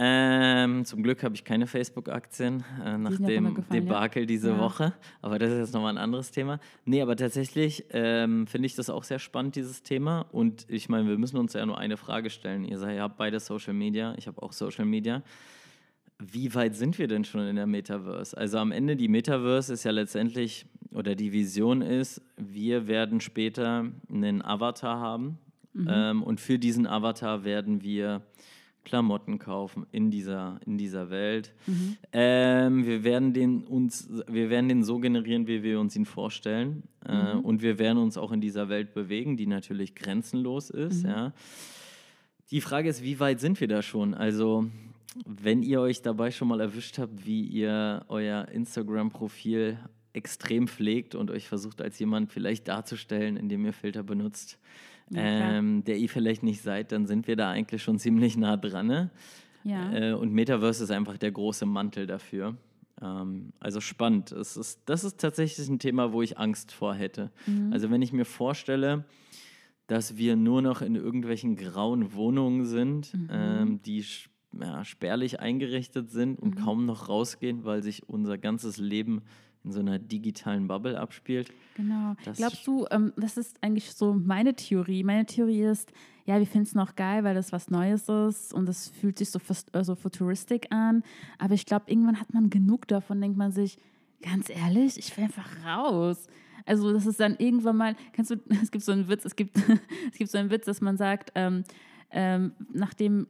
Ähm, 0.00 0.84
zum 0.84 1.02
Glück 1.02 1.24
habe 1.24 1.34
ich 1.34 1.42
keine 1.44 1.66
Facebook-Aktien 1.66 2.62
äh, 2.84 2.96
nach 2.96 3.16
dem 3.16 3.46
runtergefallen, 3.46 3.56
ja. 3.56 3.80
Debakel 3.80 4.26
diese 4.26 4.50
Ja. 4.50 4.58
Woche. 4.58 4.92
Aber 5.22 5.40
das 5.40 5.50
ist 5.50 5.58
jetzt 5.58 5.74
nochmal 5.74 5.92
ein 5.92 5.98
anderes 5.98 6.30
Thema. 6.30 6.60
Nee, 6.84 7.02
aber 7.02 7.16
tatsächlich 7.16 7.84
ähm, 7.90 8.46
finde 8.46 8.66
ich 8.66 8.76
das 8.76 8.90
auch 8.90 9.02
sehr 9.02 9.18
spannend, 9.18 9.56
dieses 9.56 9.82
Thema. 9.82 10.26
Und 10.30 10.66
ich 10.68 10.88
meine, 10.88 11.08
wir 11.08 11.18
müssen 11.18 11.36
uns 11.36 11.52
ja 11.52 11.66
nur 11.66 11.78
eine 11.78 11.96
Frage 11.96 12.30
stellen. 12.30 12.64
Ihr 12.64 12.78
seid, 12.78 12.94
ihr 12.94 13.02
habt 13.02 13.16
beide 13.16 13.40
Social 13.40 13.74
Media, 13.74 14.14
ich 14.16 14.28
habe 14.28 14.40
auch 14.40 14.52
Social 14.52 14.84
Media. 14.84 15.22
Wie 16.20 16.54
weit 16.54 16.76
sind 16.76 16.98
wir 16.98 17.08
denn 17.08 17.24
schon 17.24 17.40
in 17.46 17.56
der 17.56 17.66
Metaverse? 17.66 18.36
Also 18.36 18.58
am 18.58 18.70
Ende, 18.72 18.94
die 18.96 19.08
Metaverse 19.08 19.72
ist 19.72 19.84
ja 19.84 19.90
letztendlich, 19.90 20.66
oder 20.92 21.14
die 21.16 21.32
Vision 21.32 21.82
ist, 21.82 22.22
wir 22.36 22.86
werden 22.86 23.20
später 23.20 23.86
einen 24.12 24.42
Avatar 24.42 25.00
haben. 25.00 25.38
Ähm, 25.88 26.24
und 26.24 26.40
für 26.40 26.58
diesen 26.58 26.86
Avatar 26.88 27.44
werden 27.44 27.82
wir 27.82 28.22
Klamotten 28.88 29.38
kaufen 29.38 29.86
in 29.92 30.10
dieser, 30.10 30.58
in 30.64 30.78
dieser 30.78 31.10
Welt. 31.10 31.52
Ähm, 32.10 32.86
wir, 32.86 33.04
werden 33.04 33.34
den 33.34 33.64
uns, 33.64 34.08
wir 34.26 34.48
werden 34.48 34.68
den 34.68 34.82
so 34.82 34.98
generieren, 34.98 35.46
wie 35.46 35.62
wir 35.62 35.78
uns 35.78 35.94
ihn 35.94 36.06
vorstellen. 36.06 36.84
Äh, 37.04 37.34
und 37.34 37.60
wir 37.60 37.78
werden 37.78 37.98
uns 37.98 38.16
auch 38.16 38.32
in 38.32 38.40
dieser 38.40 38.70
Welt 38.70 38.94
bewegen, 38.94 39.36
die 39.36 39.46
natürlich 39.46 39.94
grenzenlos 39.94 40.70
ist. 40.70 41.04
Ja. 41.04 41.34
Die 42.50 42.62
Frage 42.62 42.88
ist, 42.88 43.02
wie 43.02 43.20
weit 43.20 43.40
sind 43.40 43.60
wir 43.60 43.68
da 43.68 43.82
schon? 43.82 44.14
Also, 44.14 44.64
wenn 45.26 45.62
ihr 45.62 45.82
euch 45.82 46.00
dabei 46.00 46.30
schon 46.30 46.48
mal 46.48 46.60
erwischt 46.60 46.98
habt, 46.98 47.26
wie 47.26 47.42
ihr 47.42 48.06
euer 48.08 48.48
Instagram-Profil 48.48 49.78
extrem 50.14 50.66
pflegt 50.66 51.14
und 51.14 51.30
euch 51.30 51.46
versucht, 51.46 51.82
als 51.82 51.98
jemand 51.98 52.32
vielleicht 52.32 52.68
darzustellen, 52.68 53.36
indem 53.36 53.66
ihr 53.66 53.74
Filter 53.74 54.02
benutzt. 54.02 54.58
Ähm, 55.14 55.84
der 55.84 55.96
ihr 55.96 56.08
vielleicht 56.08 56.42
nicht 56.42 56.62
seid, 56.62 56.92
dann 56.92 57.06
sind 57.06 57.26
wir 57.26 57.36
da 57.36 57.50
eigentlich 57.50 57.82
schon 57.82 57.98
ziemlich 57.98 58.36
nah 58.36 58.56
dran. 58.56 58.86
Ne? 58.86 59.10
Ja. 59.64 59.92
Äh, 59.92 60.12
und 60.12 60.32
Metaverse 60.32 60.84
ist 60.84 60.90
einfach 60.90 61.18
der 61.18 61.32
große 61.32 61.66
Mantel 61.66 62.06
dafür. 62.06 62.56
Ähm, 63.00 63.52
also 63.60 63.80
spannend. 63.80 64.32
Es 64.32 64.56
ist, 64.56 64.80
das 64.86 65.04
ist 65.04 65.20
tatsächlich 65.20 65.68
ein 65.68 65.78
Thema, 65.78 66.12
wo 66.12 66.22
ich 66.22 66.38
Angst 66.38 66.72
vor 66.72 66.94
hätte. 66.94 67.30
Also 67.70 67.90
wenn 67.90 68.02
ich 68.02 68.12
mir 68.12 68.24
vorstelle, 68.24 69.04
dass 69.86 70.16
wir 70.16 70.36
nur 70.36 70.62
noch 70.62 70.82
in 70.82 70.94
irgendwelchen 70.94 71.56
grauen 71.56 72.12
Wohnungen 72.12 72.66
sind, 72.66 73.12
ähm, 73.30 73.80
die 73.82 74.04
ja, 74.58 74.84
spärlich 74.84 75.40
eingerichtet 75.40 76.10
sind 76.10 76.38
und 76.38 76.56
kaum 76.56 76.86
noch 76.86 77.08
rausgehen, 77.08 77.64
weil 77.64 77.82
sich 77.82 78.08
unser 78.08 78.38
ganzes 78.38 78.78
Leben 78.78 79.22
in 79.64 79.72
so 79.72 79.80
einer 79.80 79.98
digitalen 79.98 80.68
Bubble 80.68 80.98
abspielt. 80.98 81.52
Genau. 81.74 82.14
Glaubst 82.36 82.66
du, 82.66 82.86
ähm, 82.90 83.12
das 83.16 83.36
ist 83.36 83.62
eigentlich 83.62 83.92
so 83.92 84.14
meine 84.14 84.54
Theorie. 84.54 85.02
Meine 85.04 85.26
Theorie 85.26 85.62
ist, 85.62 85.92
ja, 86.24 86.38
wir 86.38 86.46
finden 86.46 86.66
es 86.66 86.74
noch 86.74 86.96
geil, 86.96 87.24
weil 87.24 87.34
das 87.34 87.52
was 87.52 87.70
Neues 87.70 88.08
ist 88.08 88.52
und 88.52 88.68
es 88.68 88.88
fühlt 88.88 89.18
sich 89.18 89.30
so, 89.30 89.38
fast, 89.38 89.74
äh, 89.74 89.84
so 89.84 89.94
futuristisch 89.94 90.70
an. 90.70 91.02
Aber 91.38 91.54
ich 91.54 91.66
glaube, 91.66 91.86
irgendwann 91.88 92.20
hat 92.20 92.32
man 92.32 92.50
genug 92.50 92.86
davon, 92.88 93.20
denkt 93.20 93.36
man 93.36 93.52
sich, 93.52 93.78
ganz 94.22 94.50
ehrlich, 94.50 94.98
ich 94.98 95.16
will 95.16 95.24
einfach 95.24 95.48
raus. 95.64 96.28
Also 96.66 96.92
das 96.92 97.06
ist 97.06 97.18
dann 97.20 97.36
irgendwann 97.38 97.76
mal, 97.76 97.96
kennst 98.12 98.30
du, 98.30 98.36
es 98.62 98.70
gibt 98.70 98.84
so 98.84 98.92
einen 98.92 99.08
Witz, 99.08 99.24
es 99.24 99.36
gibt, 99.36 99.56
es 100.12 100.18
gibt 100.18 100.30
so 100.30 100.38
einen 100.38 100.50
Witz, 100.50 100.66
dass 100.66 100.80
man 100.80 100.96
sagt, 100.96 101.32
ähm, 101.34 101.64
ähm, 102.10 102.52
nachdem 102.72 103.26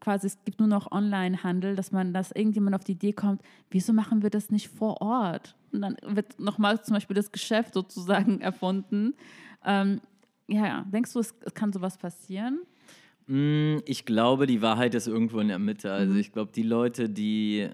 quasi 0.00 0.26
es 0.26 0.42
gibt 0.44 0.58
nur 0.58 0.68
noch 0.68 0.90
Online-Handel, 0.90 1.76
dass 1.76 1.92
man, 1.92 2.12
dass 2.12 2.32
irgendjemand 2.32 2.74
auf 2.74 2.84
die 2.84 2.92
Idee 2.92 3.12
kommt, 3.12 3.42
wieso 3.70 3.92
machen 3.92 4.22
wir 4.22 4.30
das 4.30 4.50
nicht 4.50 4.68
vor 4.68 5.00
Ort? 5.00 5.54
Und 5.72 5.82
dann 5.82 5.96
wird 6.04 6.38
nochmal 6.38 6.82
zum 6.84 6.94
Beispiel 6.94 7.14
das 7.16 7.32
Geschäft 7.32 7.74
sozusagen 7.74 8.40
erfunden. 8.42 9.14
Ähm, 9.64 10.00
ja, 10.48 10.84
denkst 10.92 11.12
du, 11.12 11.20
es, 11.20 11.34
es 11.40 11.54
kann 11.54 11.72
sowas 11.72 11.96
passieren? 11.98 12.60
Mm, 13.26 13.78
Ich 13.86 14.04
glaube, 14.04 14.46
die 14.46 14.60
Wahrheit 14.62 14.94
ist 14.94 15.06
irgendwo 15.06 15.40
in 15.40 15.48
der 15.48 15.58
Mitte. 15.58 15.92
Also 15.92 16.14
ich 16.14 16.32
glaube, 16.32 16.52
die 16.54 16.62
Leute, 16.64 17.08
die 17.08 17.60
äh, 17.60 17.70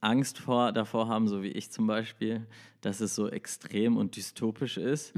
Angst 0.00 0.38
vor, 0.38 0.72
davor 0.72 1.08
haben, 1.08 1.28
so 1.28 1.42
wie 1.42 1.48
ich 1.48 1.70
zum 1.70 1.86
Beispiel, 1.86 2.46
dass 2.80 3.00
es 3.00 3.14
so 3.14 3.28
extrem 3.28 3.96
und 3.96 4.16
dystopisch 4.16 4.76
ist, 4.76 5.14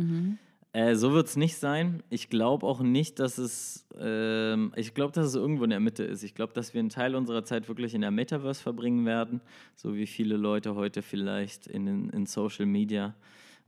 äh, 0.75 0.97
so 0.97 1.12
wird 1.12 1.29
es 1.29 1.37
nicht 1.37 1.57
sein. 1.57 2.03
Ich 2.11 2.29
glaube 2.29 2.66
auch 2.66 2.81
nicht, 2.81 3.20
dass 3.20 3.39
es, 3.39 3.87
ähm, 3.97 4.72
ich 4.75 4.93
glaube, 4.93 5.12
dass 5.12 5.27
es 5.27 5.37
irgendwo 5.37 5.62
in 5.62 5.70
der 5.70 5.79
Mitte 5.79 6.03
ist. 6.03 6.25
Ich 6.25 6.35
glaube, 6.35 6.53
dass 6.53 6.75
wir 6.75 6.81
einen 6.81 6.89
Teil 6.89 7.14
unserer 7.14 7.45
Zeit 7.45 7.68
wirklich 7.68 7.95
in 7.95 8.01
der 8.01 8.11
Metaverse 8.11 8.61
verbringen 8.61 9.07
werden, 9.07 9.41
so 9.77 9.95
wie 9.95 10.09
viele 10.09 10.37
Leute 10.37 10.75
heute 10.75 11.03
vielleicht 11.03 11.68
in, 11.68 12.11
in 12.11 12.27
Social 12.27 12.66
Media 12.66 13.14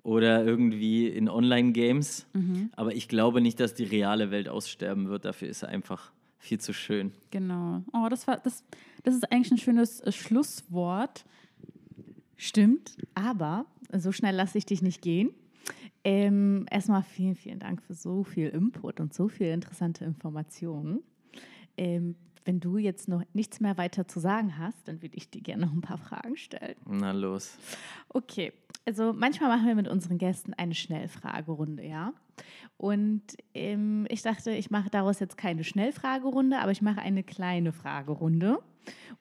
oder 0.02 0.44
irgendwie 0.44 1.06
in 1.06 1.28
Online-Games. 1.28 2.26
Aber 2.74 2.92
ich 2.92 3.06
glaube 3.06 3.40
nicht, 3.40 3.60
dass 3.60 3.74
die 3.74 3.84
reale 3.84 4.32
Welt 4.32 4.48
aussterben 4.48 5.08
wird. 5.08 5.24
Dafür 5.24 5.48
ist 5.48 5.62
er 5.62 5.68
einfach 5.68 6.10
viel 6.38 6.58
zu 6.58 6.72
schön. 6.72 7.12
Genau. 7.30 7.84
Oh, 7.92 8.08
das 8.10 8.26
war 8.26 8.38
das, 8.38 8.64
das 9.04 9.14
ist 9.14 9.30
eigentlich 9.30 9.52
ein 9.52 9.58
schönes 9.58 10.00
äh, 10.00 10.10
Schlusswort. 10.10 11.24
Stimmt, 12.36 12.96
aber 13.14 13.64
so 13.96 14.10
schnell 14.10 14.34
lasse 14.34 14.58
ich 14.58 14.66
dich 14.66 14.82
nicht 14.82 15.02
gehen. 15.02 15.30
Ähm, 16.06 16.66
erstmal 16.70 17.02
vielen, 17.02 17.34
vielen 17.34 17.58
Dank 17.58 17.82
für 17.82 17.94
so 17.94 18.22
viel 18.22 18.50
Input 18.50 19.00
und 19.00 19.12
so 19.12 19.26
viele 19.26 19.52
interessante 19.52 20.04
Informationen. 20.04 21.00
Ähm, 21.76 22.14
wenn 22.44 22.60
du 22.60 22.78
jetzt 22.78 23.08
noch 23.08 23.24
nichts 23.32 23.58
mehr 23.58 23.76
weiter 23.76 24.06
zu 24.06 24.20
sagen 24.20 24.56
hast, 24.56 24.86
dann 24.86 25.02
würde 25.02 25.16
ich 25.16 25.30
dir 25.30 25.42
gerne 25.42 25.66
noch 25.66 25.72
ein 25.72 25.80
paar 25.80 25.98
Fragen 25.98 26.36
stellen. 26.36 26.76
Na 26.88 27.10
los. 27.10 27.58
Okay, 28.08 28.52
also 28.84 29.12
manchmal 29.12 29.48
machen 29.48 29.66
wir 29.66 29.74
mit 29.74 29.88
unseren 29.88 30.16
Gästen 30.18 30.54
eine 30.54 30.76
Schnellfragerunde, 30.76 31.84
ja. 31.84 32.12
Und 32.76 33.24
ähm, 33.52 34.06
ich 34.08 34.22
dachte, 34.22 34.52
ich 34.52 34.70
mache 34.70 34.90
daraus 34.90 35.18
jetzt 35.18 35.36
keine 35.36 35.64
Schnellfragerunde, 35.64 36.60
aber 36.60 36.70
ich 36.70 36.82
mache 36.82 37.00
eine 37.00 37.24
kleine 37.24 37.72
Fragerunde. 37.72 38.60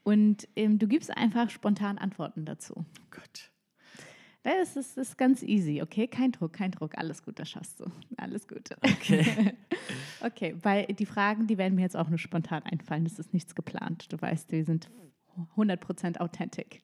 Und 0.03 0.47
ähm, 0.55 0.77
du 0.77 0.87
gibst 0.87 1.17
einfach 1.17 1.49
spontan 1.49 1.97
Antworten 1.97 2.45
dazu. 2.45 2.85
Gott. 3.09 3.54
Das 4.45 4.75
ist, 4.75 4.95
ist 4.95 5.17
ganz 5.17 5.41
easy, 5.41 5.81
okay? 5.81 6.07
Kein 6.07 6.31
Druck, 6.31 6.53
kein 6.53 6.69
Druck. 6.69 6.99
Alles 6.99 7.23
gut, 7.23 7.39
das 7.39 7.49
schaffst 7.49 7.79
du. 7.79 7.85
Alles 8.15 8.47
gut. 8.47 8.69
Okay. 8.79 9.53
okay, 10.21 10.55
weil 10.61 10.85
die 10.85 11.07
Fragen, 11.07 11.47
die 11.47 11.57
werden 11.57 11.73
mir 11.73 11.81
jetzt 11.81 11.97
auch 11.97 12.09
nur 12.09 12.19
spontan 12.19 12.61
einfallen. 12.61 13.05
Das 13.05 13.17
ist 13.17 13.33
nichts 13.33 13.55
geplant. 13.55 14.13
Du 14.13 14.21
weißt, 14.21 14.51
wir 14.51 14.63
sind 14.63 14.91
100% 15.57 16.19
authentisch. 16.19 16.79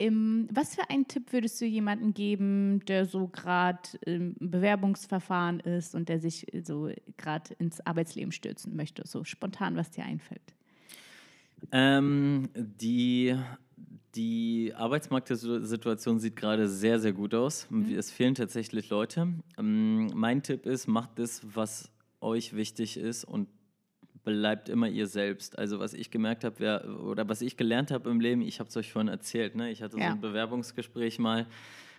Was 0.00 0.74
für 0.74 0.88
einen 0.88 1.06
Tipp 1.06 1.34
würdest 1.34 1.60
du 1.60 1.66
jemandem 1.66 2.14
geben, 2.14 2.80
der 2.86 3.04
so 3.04 3.28
gerade 3.28 3.82
im 4.06 4.34
Bewerbungsverfahren 4.40 5.60
ist 5.60 5.94
und 5.94 6.08
der 6.08 6.20
sich 6.20 6.46
so 6.64 6.90
gerade 7.18 7.52
ins 7.58 7.84
Arbeitsleben 7.84 8.32
stürzen 8.32 8.74
möchte? 8.74 9.06
So 9.06 9.24
spontan, 9.24 9.76
was 9.76 9.90
dir 9.90 10.04
einfällt. 10.06 10.54
Ähm, 11.70 12.48
die, 12.54 13.36
die 14.14 14.72
Arbeitsmarktsituation 14.76 16.18
sieht 16.18 16.36
gerade 16.36 16.68
sehr, 16.68 17.00
sehr 17.00 17.12
gut 17.12 17.34
aus. 17.34 17.66
Mhm. 17.70 17.94
Es 17.94 18.10
fehlen 18.10 18.34
tatsächlich 18.34 18.90
Leute. 18.90 19.28
Ähm, 19.58 20.06
mein 20.14 20.42
Tipp 20.42 20.66
ist, 20.66 20.86
macht 20.86 21.18
das, 21.18 21.40
was 21.54 21.90
euch 22.20 22.54
wichtig 22.54 22.96
ist 22.96 23.24
und 23.24 23.48
bleibt 24.24 24.68
immer 24.68 24.88
ihr 24.88 25.06
selbst. 25.06 25.58
Also 25.58 25.78
was 25.78 25.94
ich 25.94 26.10
gemerkt 26.10 26.44
habe, 26.44 26.98
oder 27.04 27.28
was 27.28 27.42
ich 27.42 27.56
gelernt 27.56 27.90
habe 27.90 28.10
im 28.10 28.20
Leben, 28.20 28.42
ich 28.42 28.60
habe 28.60 28.68
es 28.68 28.76
euch 28.76 28.92
vorhin 28.92 29.08
erzählt, 29.08 29.56
ne? 29.56 29.70
ich 29.70 29.82
hatte 29.82 29.98
ja. 29.98 30.08
so 30.08 30.14
ein 30.14 30.20
Bewerbungsgespräch 30.20 31.18
mal, 31.18 31.46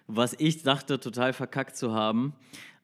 was 0.07 0.35
ich 0.37 0.63
dachte, 0.63 0.99
total 0.99 1.33
verkackt 1.33 1.75
zu 1.75 1.93
haben. 1.93 2.33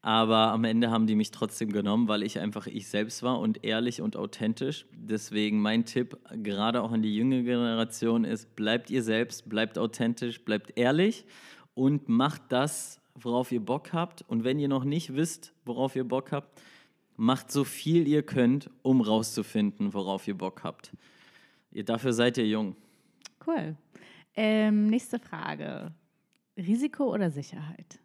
Aber 0.02 0.52
am 0.52 0.64
Ende 0.64 0.91
haben 0.91 1.08
die 1.08 1.16
mich 1.16 1.32
trotzdem 1.32 1.72
genommen, 1.72 2.08
weil 2.08 2.24
ich 2.24 2.39
einfach 2.39 2.68
ich 2.68 2.88
selbst 2.88 3.22
war 3.22 3.39
und 3.39 3.66
ehrlich 3.66 4.02
und 4.02 4.16
authentisch. 4.16 4.86
Deswegen 4.93 5.62
mein 5.62 5.86
Tipp, 5.86 6.18
gerade 6.41 6.82
auch 6.82 6.93
an 6.93 7.02
die 7.02 7.16
junge 7.16 7.43
Generation, 7.43 8.24
ist, 8.24 8.56
bleibt 8.56 8.89
ihr 8.89 9.04
selbst, 9.04 9.50
bleibt 9.50 9.78
authentisch, 9.78 10.45
bleibt 10.45 10.78
ehrlich 10.78 11.26
und 11.74 12.08
macht 12.08 12.43
das, 12.50 13.02
worauf 13.14 13.52
ihr 13.52 13.60
Bock 13.60 13.91
habt. 13.91 14.22
Und 14.22 14.45
wenn 14.45 14.58
ihr 14.60 14.70
noch 14.70 14.86
nicht 14.86 15.16
wisst, 15.16 15.54
worauf 15.66 15.97
ihr 15.97 16.08
Bock 16.08 16.32
habt, 16.32 16.62
macht 17.18 17.52
so 17.52 17.66
viel 17.66 18.08
ihr 18.08 18.24
könnt, 18.24 18.70
um 18.82 19.02
rauszufinden, 19.02 19.93
worauf 19.93 20.26
ihr 20.30 20.38
Bock 20.38 20.64
habt. 20.64 20.93
Ihr, 21.72 21.84
dafür 21.84 22.14
seid 22.14 22.38
ihr 22.38 22.47
jung. 22.47 22.78
Cool. 23.45 23.76
Ähm, 24.36 24.88
nächste 24.88 25.20
Frage. 25.20 25.93
Risiko 26.56 27.14
oder 27.14 27.30
Sicherheit? 27.30 28.00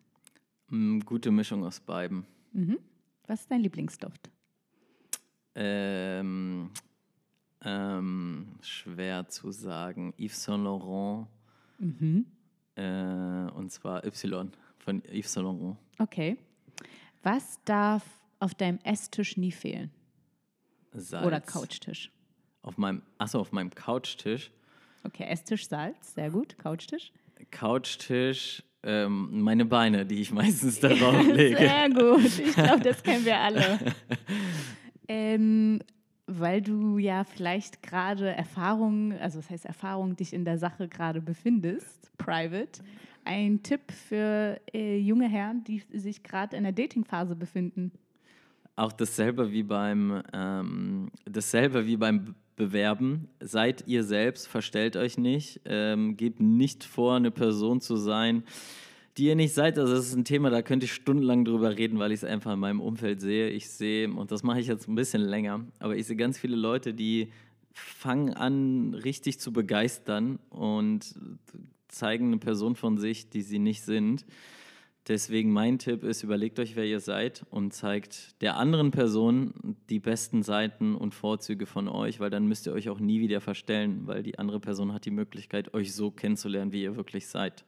Mm, 0.75 1.01
gute 1.05 1.31
Mischung 1.31 1.65
aus 1.65 1.79
beiden. 1.79 2.27
Mhm. 2.53 2.79
Was 3.27 3.43
ist 3.43 3.51
dein 3.51 3.61
Lieblingsduft? 3.61 4.29
Ähm, 5.55 6.71
ähm, 7.63 8.59
schwer 8.61 9.29
zu 9.29 9.53
sagen. 9.53 10.13
Yves 10.19 10.43
Saint 10.43 10.65
Laurent. 10.65 11.29
Mhm. 11.79 12.27
Äh, 12.75 13.51
und 13.53 13.71
zwar 13.71 14.05
Y 14.05 14.51
von 14.79 15.01
Yves 15.05 15.33
Saint 15.33 15.47
Laurent. 15.47 15.77
Okay. 15.99 16.39
Was 17.23 17.61
darf 17.65 18.05
auf 18.41 18.55
deinem 18.55 18.79
Esstisch 18.83 19.37
nie 19.37 19.53
fehlen? 19.53 19.93
Salz. 20.93 21.25
Oder 21.27 21.41
Couchtisch? 21.41 22.11
Auf 22.63 22.79
meinem, 22.79 23.03
achso, 23.19 23.39
auf 23.39 23.53
meinem 23.53 23.71
Couchtisch. 23.71 24.51
Okay, 25.05 25.25
Esstisch, 25.25 25.69
Salz, 25.69 26.15
sehr 26.15 26.31
gut. 26.31 26.59
Couchtisch? 26.59 27.13
Couchtisch, 27.51 28.63
ähm, 28.85 29.43
meine 29.43 29.65
Beine, 29.65 30.07
die 30.07 30.21
ich 30.21 30.33
meistens 30.33 30.81
darauf 30.81 31.27
lege. 31.27 31.57
sehr 31.57 31.91
gut, 31.91 32.25
ich 32.25 32.55
glaube, 32.55 32.83
das 32.83 33.03
kennen 33.03 33.25
wir 33.25 33.39
alle. 33.39 33.79
ähm, 35.09 35.81
weil 36.27 36.63
du 36.63 36.99
ja 36.99 37.25
vielleicht 37.25 37.83
gerade 37.83 38.29
Erfahrungen, 38.29 39.13
also 39.19 39.39
was 39.39 39.51
heißt 39.51 39.67
Erfahrung, 39.67 40.17
dich 40.17 40.33
in 40.33 40.45
der 40.45 40.59
Sache 40.59 40.89
gerade 40.89 41.21
befindest, 41.21 42.11
private. 42.17 42.83
Ein 43.25 43.63
Tipp 43.63 43.91
für 43.91 44.61
äh, 44.73 44.99
junge 44.99 45.29
Herren, 45.29 45.65
die 45.65 45.83
sich 45.93 46.23
gerade 46.23 46.57
in 46.57 46.65
der 46.65 46.73
Datingphase 46.73 47.35
befinden 47.35 47.93
auch 48.77 48.93
dasselbe 48.93 49.53
wie 49.53 49.63
beim 49.63 50.23
ähm, 50.33 51.11
dasselbe 51.25 51.87
wie 51.87 51.97
beim 51.97 52.35
Bewerben. 52.57 53.29
Seid 53.41 53.85
ihr 53.87 54.05
selbst, 54.05 54.47
verstellt 54.49 54.97
euch 54.97 55.19
nicht, 55.19 55.61
ähm, 55.65 56.17
gebt 56.17 56.41
nicht 56.41 56.85
vor, 56.85 57.17
eine 57.17 57.31
Person 57.31 57.81
zu 57.81 57.97
sein, 57.97 58.45
die 59.17 59.27
ihr 59.27 59.37
nicht 59.37 59.55
seid. 59.55 59.79
Also 59.79 59.95
das 59.95 60.07
ist 60.07 60.15
ein 60.15 60.25
Thema, 60.25 60.51
da 60.51 60.63
könnte 60.63 60.87
ich 60.87 60.93
stundenlang 60.93 61.45
drüber 61.45 61.77
reden, 61.77 61.99
weil 61.99 62.13
ich 62.13 62.21
es 62.21 62.25
einfach 62.25 62.53
in 62.53 62.61
meinem 62.61 62.81
Umfeld 62.81 63.21
sehe. 63.21 63.51
Ich 63.51 63.69
sehe, 63.71 64.11
und 64.11 64.31
das 64.31 64.43
mache 64.43 64.61
ich 64.61 64.67
jetzt 64.67 64.89
ein 64.89 64.95
bisschen 64.95 65.23
länger, 65.23 65.65
aber 65.79 65.97
ich 65.97 66.07
sehe 66.07 66.17
ganz 66.17 66.39
viele 66.39 66.57
Leute, 66.57 66.95
die 66.95 67.31
fangen 67.73 68.35
an, 68.35 68.95
richtig 68.95 69.41
zu 69.41 69.53
begeistern 69.53 70.39
und 70.51 71.15
zeigen 71.89 72.27
eine 72.27 72.39
Person 72.39 72.77
von 72.77 72.99
sich, 72.99 73.31
die 73.31 73.43
sie 73.43 73.59
nicht 73.59 73.83
sind. 73.83 74.25
Deswegen 75.07 75.53
mein 75.53 75.79
Tipp 75.79 76.03
ist, 76.03 76.23
überlegt 76.23 76.59
euch, 76.59 76.77
wer 76.77 76.87
ihr 76.87 77.01
seid 77.01 77.45
und 77.51 77.75
zeigt 77.75 78.41
der 78.41 78.57
anderen 78.57 78.91
Person 78.91 79.77
die 79.91 79.99
besten 79.99 80.43
Seiten 80.43 80.95
und 80.95 81.15
Vorzüge 81.15 81.67
von 81.67 81.89
euch, 81.89 82.21
weil 82.21 82.31
dann 82.31 82.47
müsst 82.47 82.67
ihr 82.67 82.73
euch 82.73 82.89
auch 82.89 83.01
nie 83.01 83.21
wieder 83.21 83.43
verstellen, 83.43 84.07
weil 84.07 84.23
die 84.23 84.39
andere 84.39 84.61
Person 84.61 84.95
hat 84.95 85.05
die 85.05 85.11
Möglichkeit, 85.11 85.75
euch 85.75 85.95
so 85.95 86.11
kennenzulernen, 86.11 86.73
wie 86.73 86.83
ihr 86.83 86.97
wirklich 86.97 87.27
seid. 87.27 87.65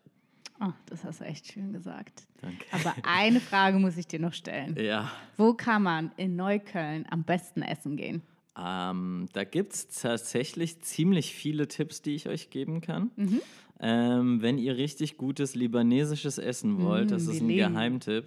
Oh, 0.60 0.72
das 0.86 1.04
hast 1.04 1.20
du 1.20 1.24
echt 1.24 1.52
schön 1.52 1.74
gesagt. 1.74 2.26
Danke. 2.40 2.64
Aber 2.70 2.94
eine 3.02 3.40
Frage 3.40 3.78
muss 3.78 3.98
ich 3.98 4.06
dir 4.06 4.18
noch 4.18 4.32
stellen. 4.32 4.74
Ja. 4.80 5.10
Wo 5.36 5.52
kann 5.52 5.82
man 5.82 6.12
in 6.16 6.36
Neukölln 6.36 7.04
am 7.10 7.24
besten 7.24 7.60
essen 7.60 7.96
gehen? 7.96 8.22
Ähm, 8.58 9.26
da 9.34 9.44
gibt 9.44 9.74
es 9.74 9.88
tatsächlich 9.88 10.80
ziemlich 10.80 11.34
viele 11.34 11.68
Tipps, 11.68 12.00
die 12.00 12.14
ich 12.14 12.26
euch 12.26 12.48
geben 12.48 12.80
kann. 12.80 13.10
Mhm. 13.16 13.42
Ähm, 13.78 14.40
wenn 14.40 14.56
ihr 14.56 14.76
richtig 14.76 15.18
gutes 15.18 15.54
libanesisches 15.54 16.38
Essen 16.38 16.80
wollt, 16.80 17.10
mm, 17.10 17.12
das 17.12 17.26
ist 17.26 17.42
ein 17.42 17.48
lieben, 17.48 17.72
Geheimtipp. 17.74 18.24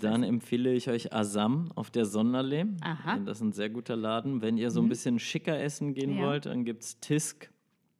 Dann 0.00 0.22
Essen. 0.22 0.24
empfehle 0.24 0.72
ich 0.72 0.88
euch 0.88 1.12
Asam 1.12 1.70
auf 1.74 1.90
der 1.90 2.06
Sonderlee. 2.06 2.64
Aha. 2.80 3.18
Das 3.18 3.38
ist 3.38 3.42
ein 3.42 3.52
sehr 3.52 3.68
guter 3.68 3.96
Laden. 3.96 4.40
Wenn 4.40 4.56
ihr 4.56 4.70
so 4.70 4.80
ein 4.80 4.86
mhm. 4.86 4.90
bisschen 4.90 5.18
schicker 5.18 5.60
essen 5.60 5.92
gehen 5.92 6.16
ja. 6.16 6.22
wollt, 6.24 6.46
dann 6.46 6.64
gibt 6.64 6.84
es 6.84 7.00
Tisk, 7.00 7.50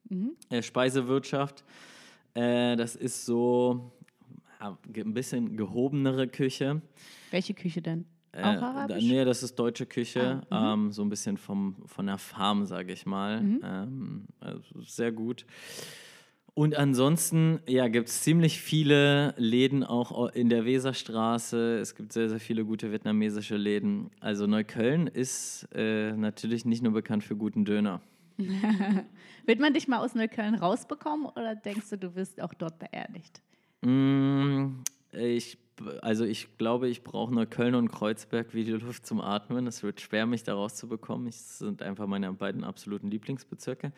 mhm. 0.08 0.32
äh, 0.48 0.62
Speisewirtschaft. 0.62 1.62
Äh, 2.32 2.76
das 2.76 2.96
ist 2.96 3.26
so 3.26 3.92
ja, 4.60 4.78
ein 4.96 5.12
bisschen 5.12 5.58
gehobenere 5.58 6.26
Küche. 6.26 6.80
Welche 7.30 7.52
Küche 7.52 7.82
denn? 7.82 8.06
Äh, 8.32 8.42
Auch 8.42 8.62
arabisch? 8.62 9.04
Nee, 9.04 9.24
das 9.24 9.42
ist 9.42 9.56
deutsche 9.56 9.86
Küche, 9.86 10.42
ah, 10.48 10.76
mhm. 10.76 10.84
ähm, 10.84 10.92
so 10.92 11.02
ein 11.02 11.10
bisschen 11.10 11.36
vom, 11.36 11.76
von 11.86 12.06
der 12.06 12.18
Farm, 12.18 12.64
sage 12.64 12.92
ich 12.92 13.04
mal. 13.04 13.42
Mhm. 13.42 13.60
Ähm, 13.62 14.24
also 14.38 14.80
sehr 14.82 15.12
gut. 15.12 15.44
Und 16.54 16.76
ansonsten, 16.76 17.60
ja, 17.66 17.88
gibt 17.88 18.08
es 18.08 18.22
ziemlich 18.22 18.60
viele 18.60 19.34
Läden 19.36 19.84
auch 19.84 20.32
in 20.32 20.48
der 20.48 20.64
Weserstraße. 20.64 21.78
Es 21.78 21.94
gibt 21.94 22.12
sehr, 22.12 22.28
sehr 22.28 22.40
viele 22.40 22.64
gute 22.64 22.92
vietnamesische 22.92 23.56
Läden. 23.56 24.10
Also 24.20 24.46
Neukölln 24.46 25.06
ist 25.06 25.68
äh, 25.74 26.12
natürlich 26.12 26.64
nicht 26.64 26.82
nur 26.82 26.92
bekannt 26.92 27.24
für 27.24 27.36
guten 27.36 27.64
Döner. 27.64 28.00
Wird 29.46 29.60
man 29.60 29.74
dich 29.74 29.88
mal 29.88 29.98
aus 29.98 30.14
Neukölln 30.14 30.54
rausbekommen 30.54 31.26
oder 31.26 31.54
denkst 31.54 31.90
du, 31.90 31.98
du 31.98 32.14
wirst 32.14 32.40
auch 32.40 32.54
dort 32.54 32.78
beerdigt? 32.78 33.42
Mm, 33.82 34.82
ich 35.12 35.58
also 36.02 36.24
ich 36.24 36.58
glaube, 36.58 36.88
ich 36.88 37.02
brauche 37.02 37.32
nur 37.32 37.46
Köln 37.46 37.74
und 37.74 37.90
Kreuzberg 37.90 38.54
wie 38.54 38.64
die 38.64 38.72
Luft 38.72 39.06
zum 39.06 39.20
Atmen. 39.20 39.66
Es 39.66 39.82
wird 39.82 40.00
schwer, 40.00 40.26
mich 40.26 40.42
da 40.42 40.54
rauszubekommen. 40.54 41.26
Das 41.26 41.58
sind 41.58 41.82
einfach 41.82 42.06
meine 42.06 42.32
beiden 42.32 42.64
absoluten 42.64 43.10
Lieblingsbezirke. 43.10 43.92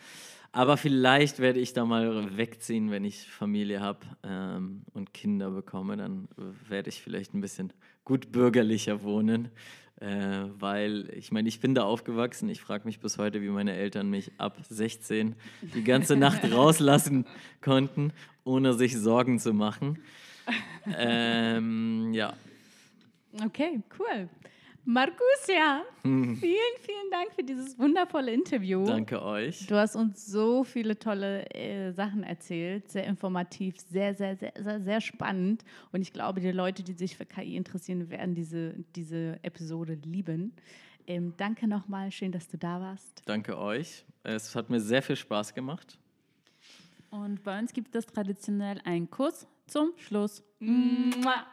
Aber 0.52 0.76
vielleicht 0.76 1.38
werde 1.38 1.60
ich 1.60 1.72
da 1.72 1.84
mal 1.84 2.36
wegziehen, 2.36 2.90
wenn 2.90 3.04
ich 3.04 3.26
Familie 3.26 3.80
habe 3.80 4.00
ähm, 4.22 4.82
und 4.92 5.14
Kinder 5.14 5.50
bekomme. 5.50 5.96
Dann 5.96 6.28
werde 6.68 6.90
ich 6.90 7.00
vielleicht 7.00 7.34
ein 7.34 7.40
bisschen 7.40 7.72
gut 8.04 8.32
bürgerlicher 8.32 9.02
wohnen. 9.02 9.48
Äh, 10.00 10.46
weil 10.58 11.10
ich 11.16 11.30
meine, 11.30 11.48
ich 11.48 11.60
bin 11.60 11.74
da 11.74 11.84
aufgewachsen. 11.84 12.48
Ich 12.48 12.60
frage 12.60 12.84
mich 12.84 13.00
bis 13.00 13.18
heute, 13.18 13.40
wie 13.40 13.48
meine 13.48 13.72
Eltern 13.72 14.10
mich 14.10 14.32
ab 14.38 14.58
16 14.68 15.36
die 15.74 15.84
ganze 15.84 16.16
Nacht 16.16 16.40
rauslassen 16.52 17.24
konnten, 17.60 18.12
ohne 18.44 18.74
sich 18.74 18.98
Sorgen 18.98 19.38
zu 19.38 19.52
machen 19.52 19.98
ähm, 20.98 22.12
ja. 22.12 22.34
Okay, 23.44 23.80
cool. 23.98 24.28
Marcusia, 24.84 25.82
hm. 26.02 26.36
vielen, 26.38 26.76
vielen 26.80 27.10
Dank 27.12 27.32
für 27.34 27.44
dieses 27.44 27.78
wundervolle 27.78 28.32
Interview. 28.32 28.84
Danke 28.84 29.22
euch. 29.22 29.64
Du 29.68 29.76
hast 29.76 29.94
uns 29.94 30.26
so 30.26 30.64
viele 30.64 30.98
tolle 30.98 31.48
äh, 31.54 31.92
Sachen 31.92 32.24
erzählt, 32.24 32.90
sehr 32.90 33.04
informativ, 33.04 33.76
sehr, 33.78 34.14
sehr, 34.14 34.36
sehr, 34.36 34.52
sehr, 34.58 34.80
sehr 34.80 35.00
spannend. 35.00 35.64
Und 35.92 36.02
ich 36.02 36.12
glaube, 36.12 36.40
die 36.40 36.50
Leute, 36.50 36.82
die 36.82 36.94
sich 36.94 37.16
für 37.16 37.24
KI 37.24 37.56
interessieren, 37.56 38.10
werden 38.10 38.34
diese, 38.34 38.74
diese 38.96 39.38
Episode 39.42 39.96
lieben. 40.04 40.52
Ähm, 41.06 41.34
danke 41.36 41.68
nochmal, 41.68 42.10
schön, 42.10 42.32
dass 42.32 42.48
du 42.48 42.58
da 42.58 42.80
warst. 42.80 43.22
Danke 43.24 43.56
euch. 43.56 44.04
Es 44.24 44.54
hat 44.56 44.68
mir 44.68 44.80
sehr 44.80 45.02
viel 45.02 45.16
Spaß 45.16 45.54
gemacht. 45.54 45.96
Und 47.10 47.44
bei 47.44 47.56
uns 47.58 47.72
gibt 47.72 47.94
es 47.94 48.06
traditionell 48.06 48.80
einen 48.84 49.08
Kuss 49.10 49.46
zum 49.72 49.92
Schluss. 49.96 50.42
Mua. 50.60 51.46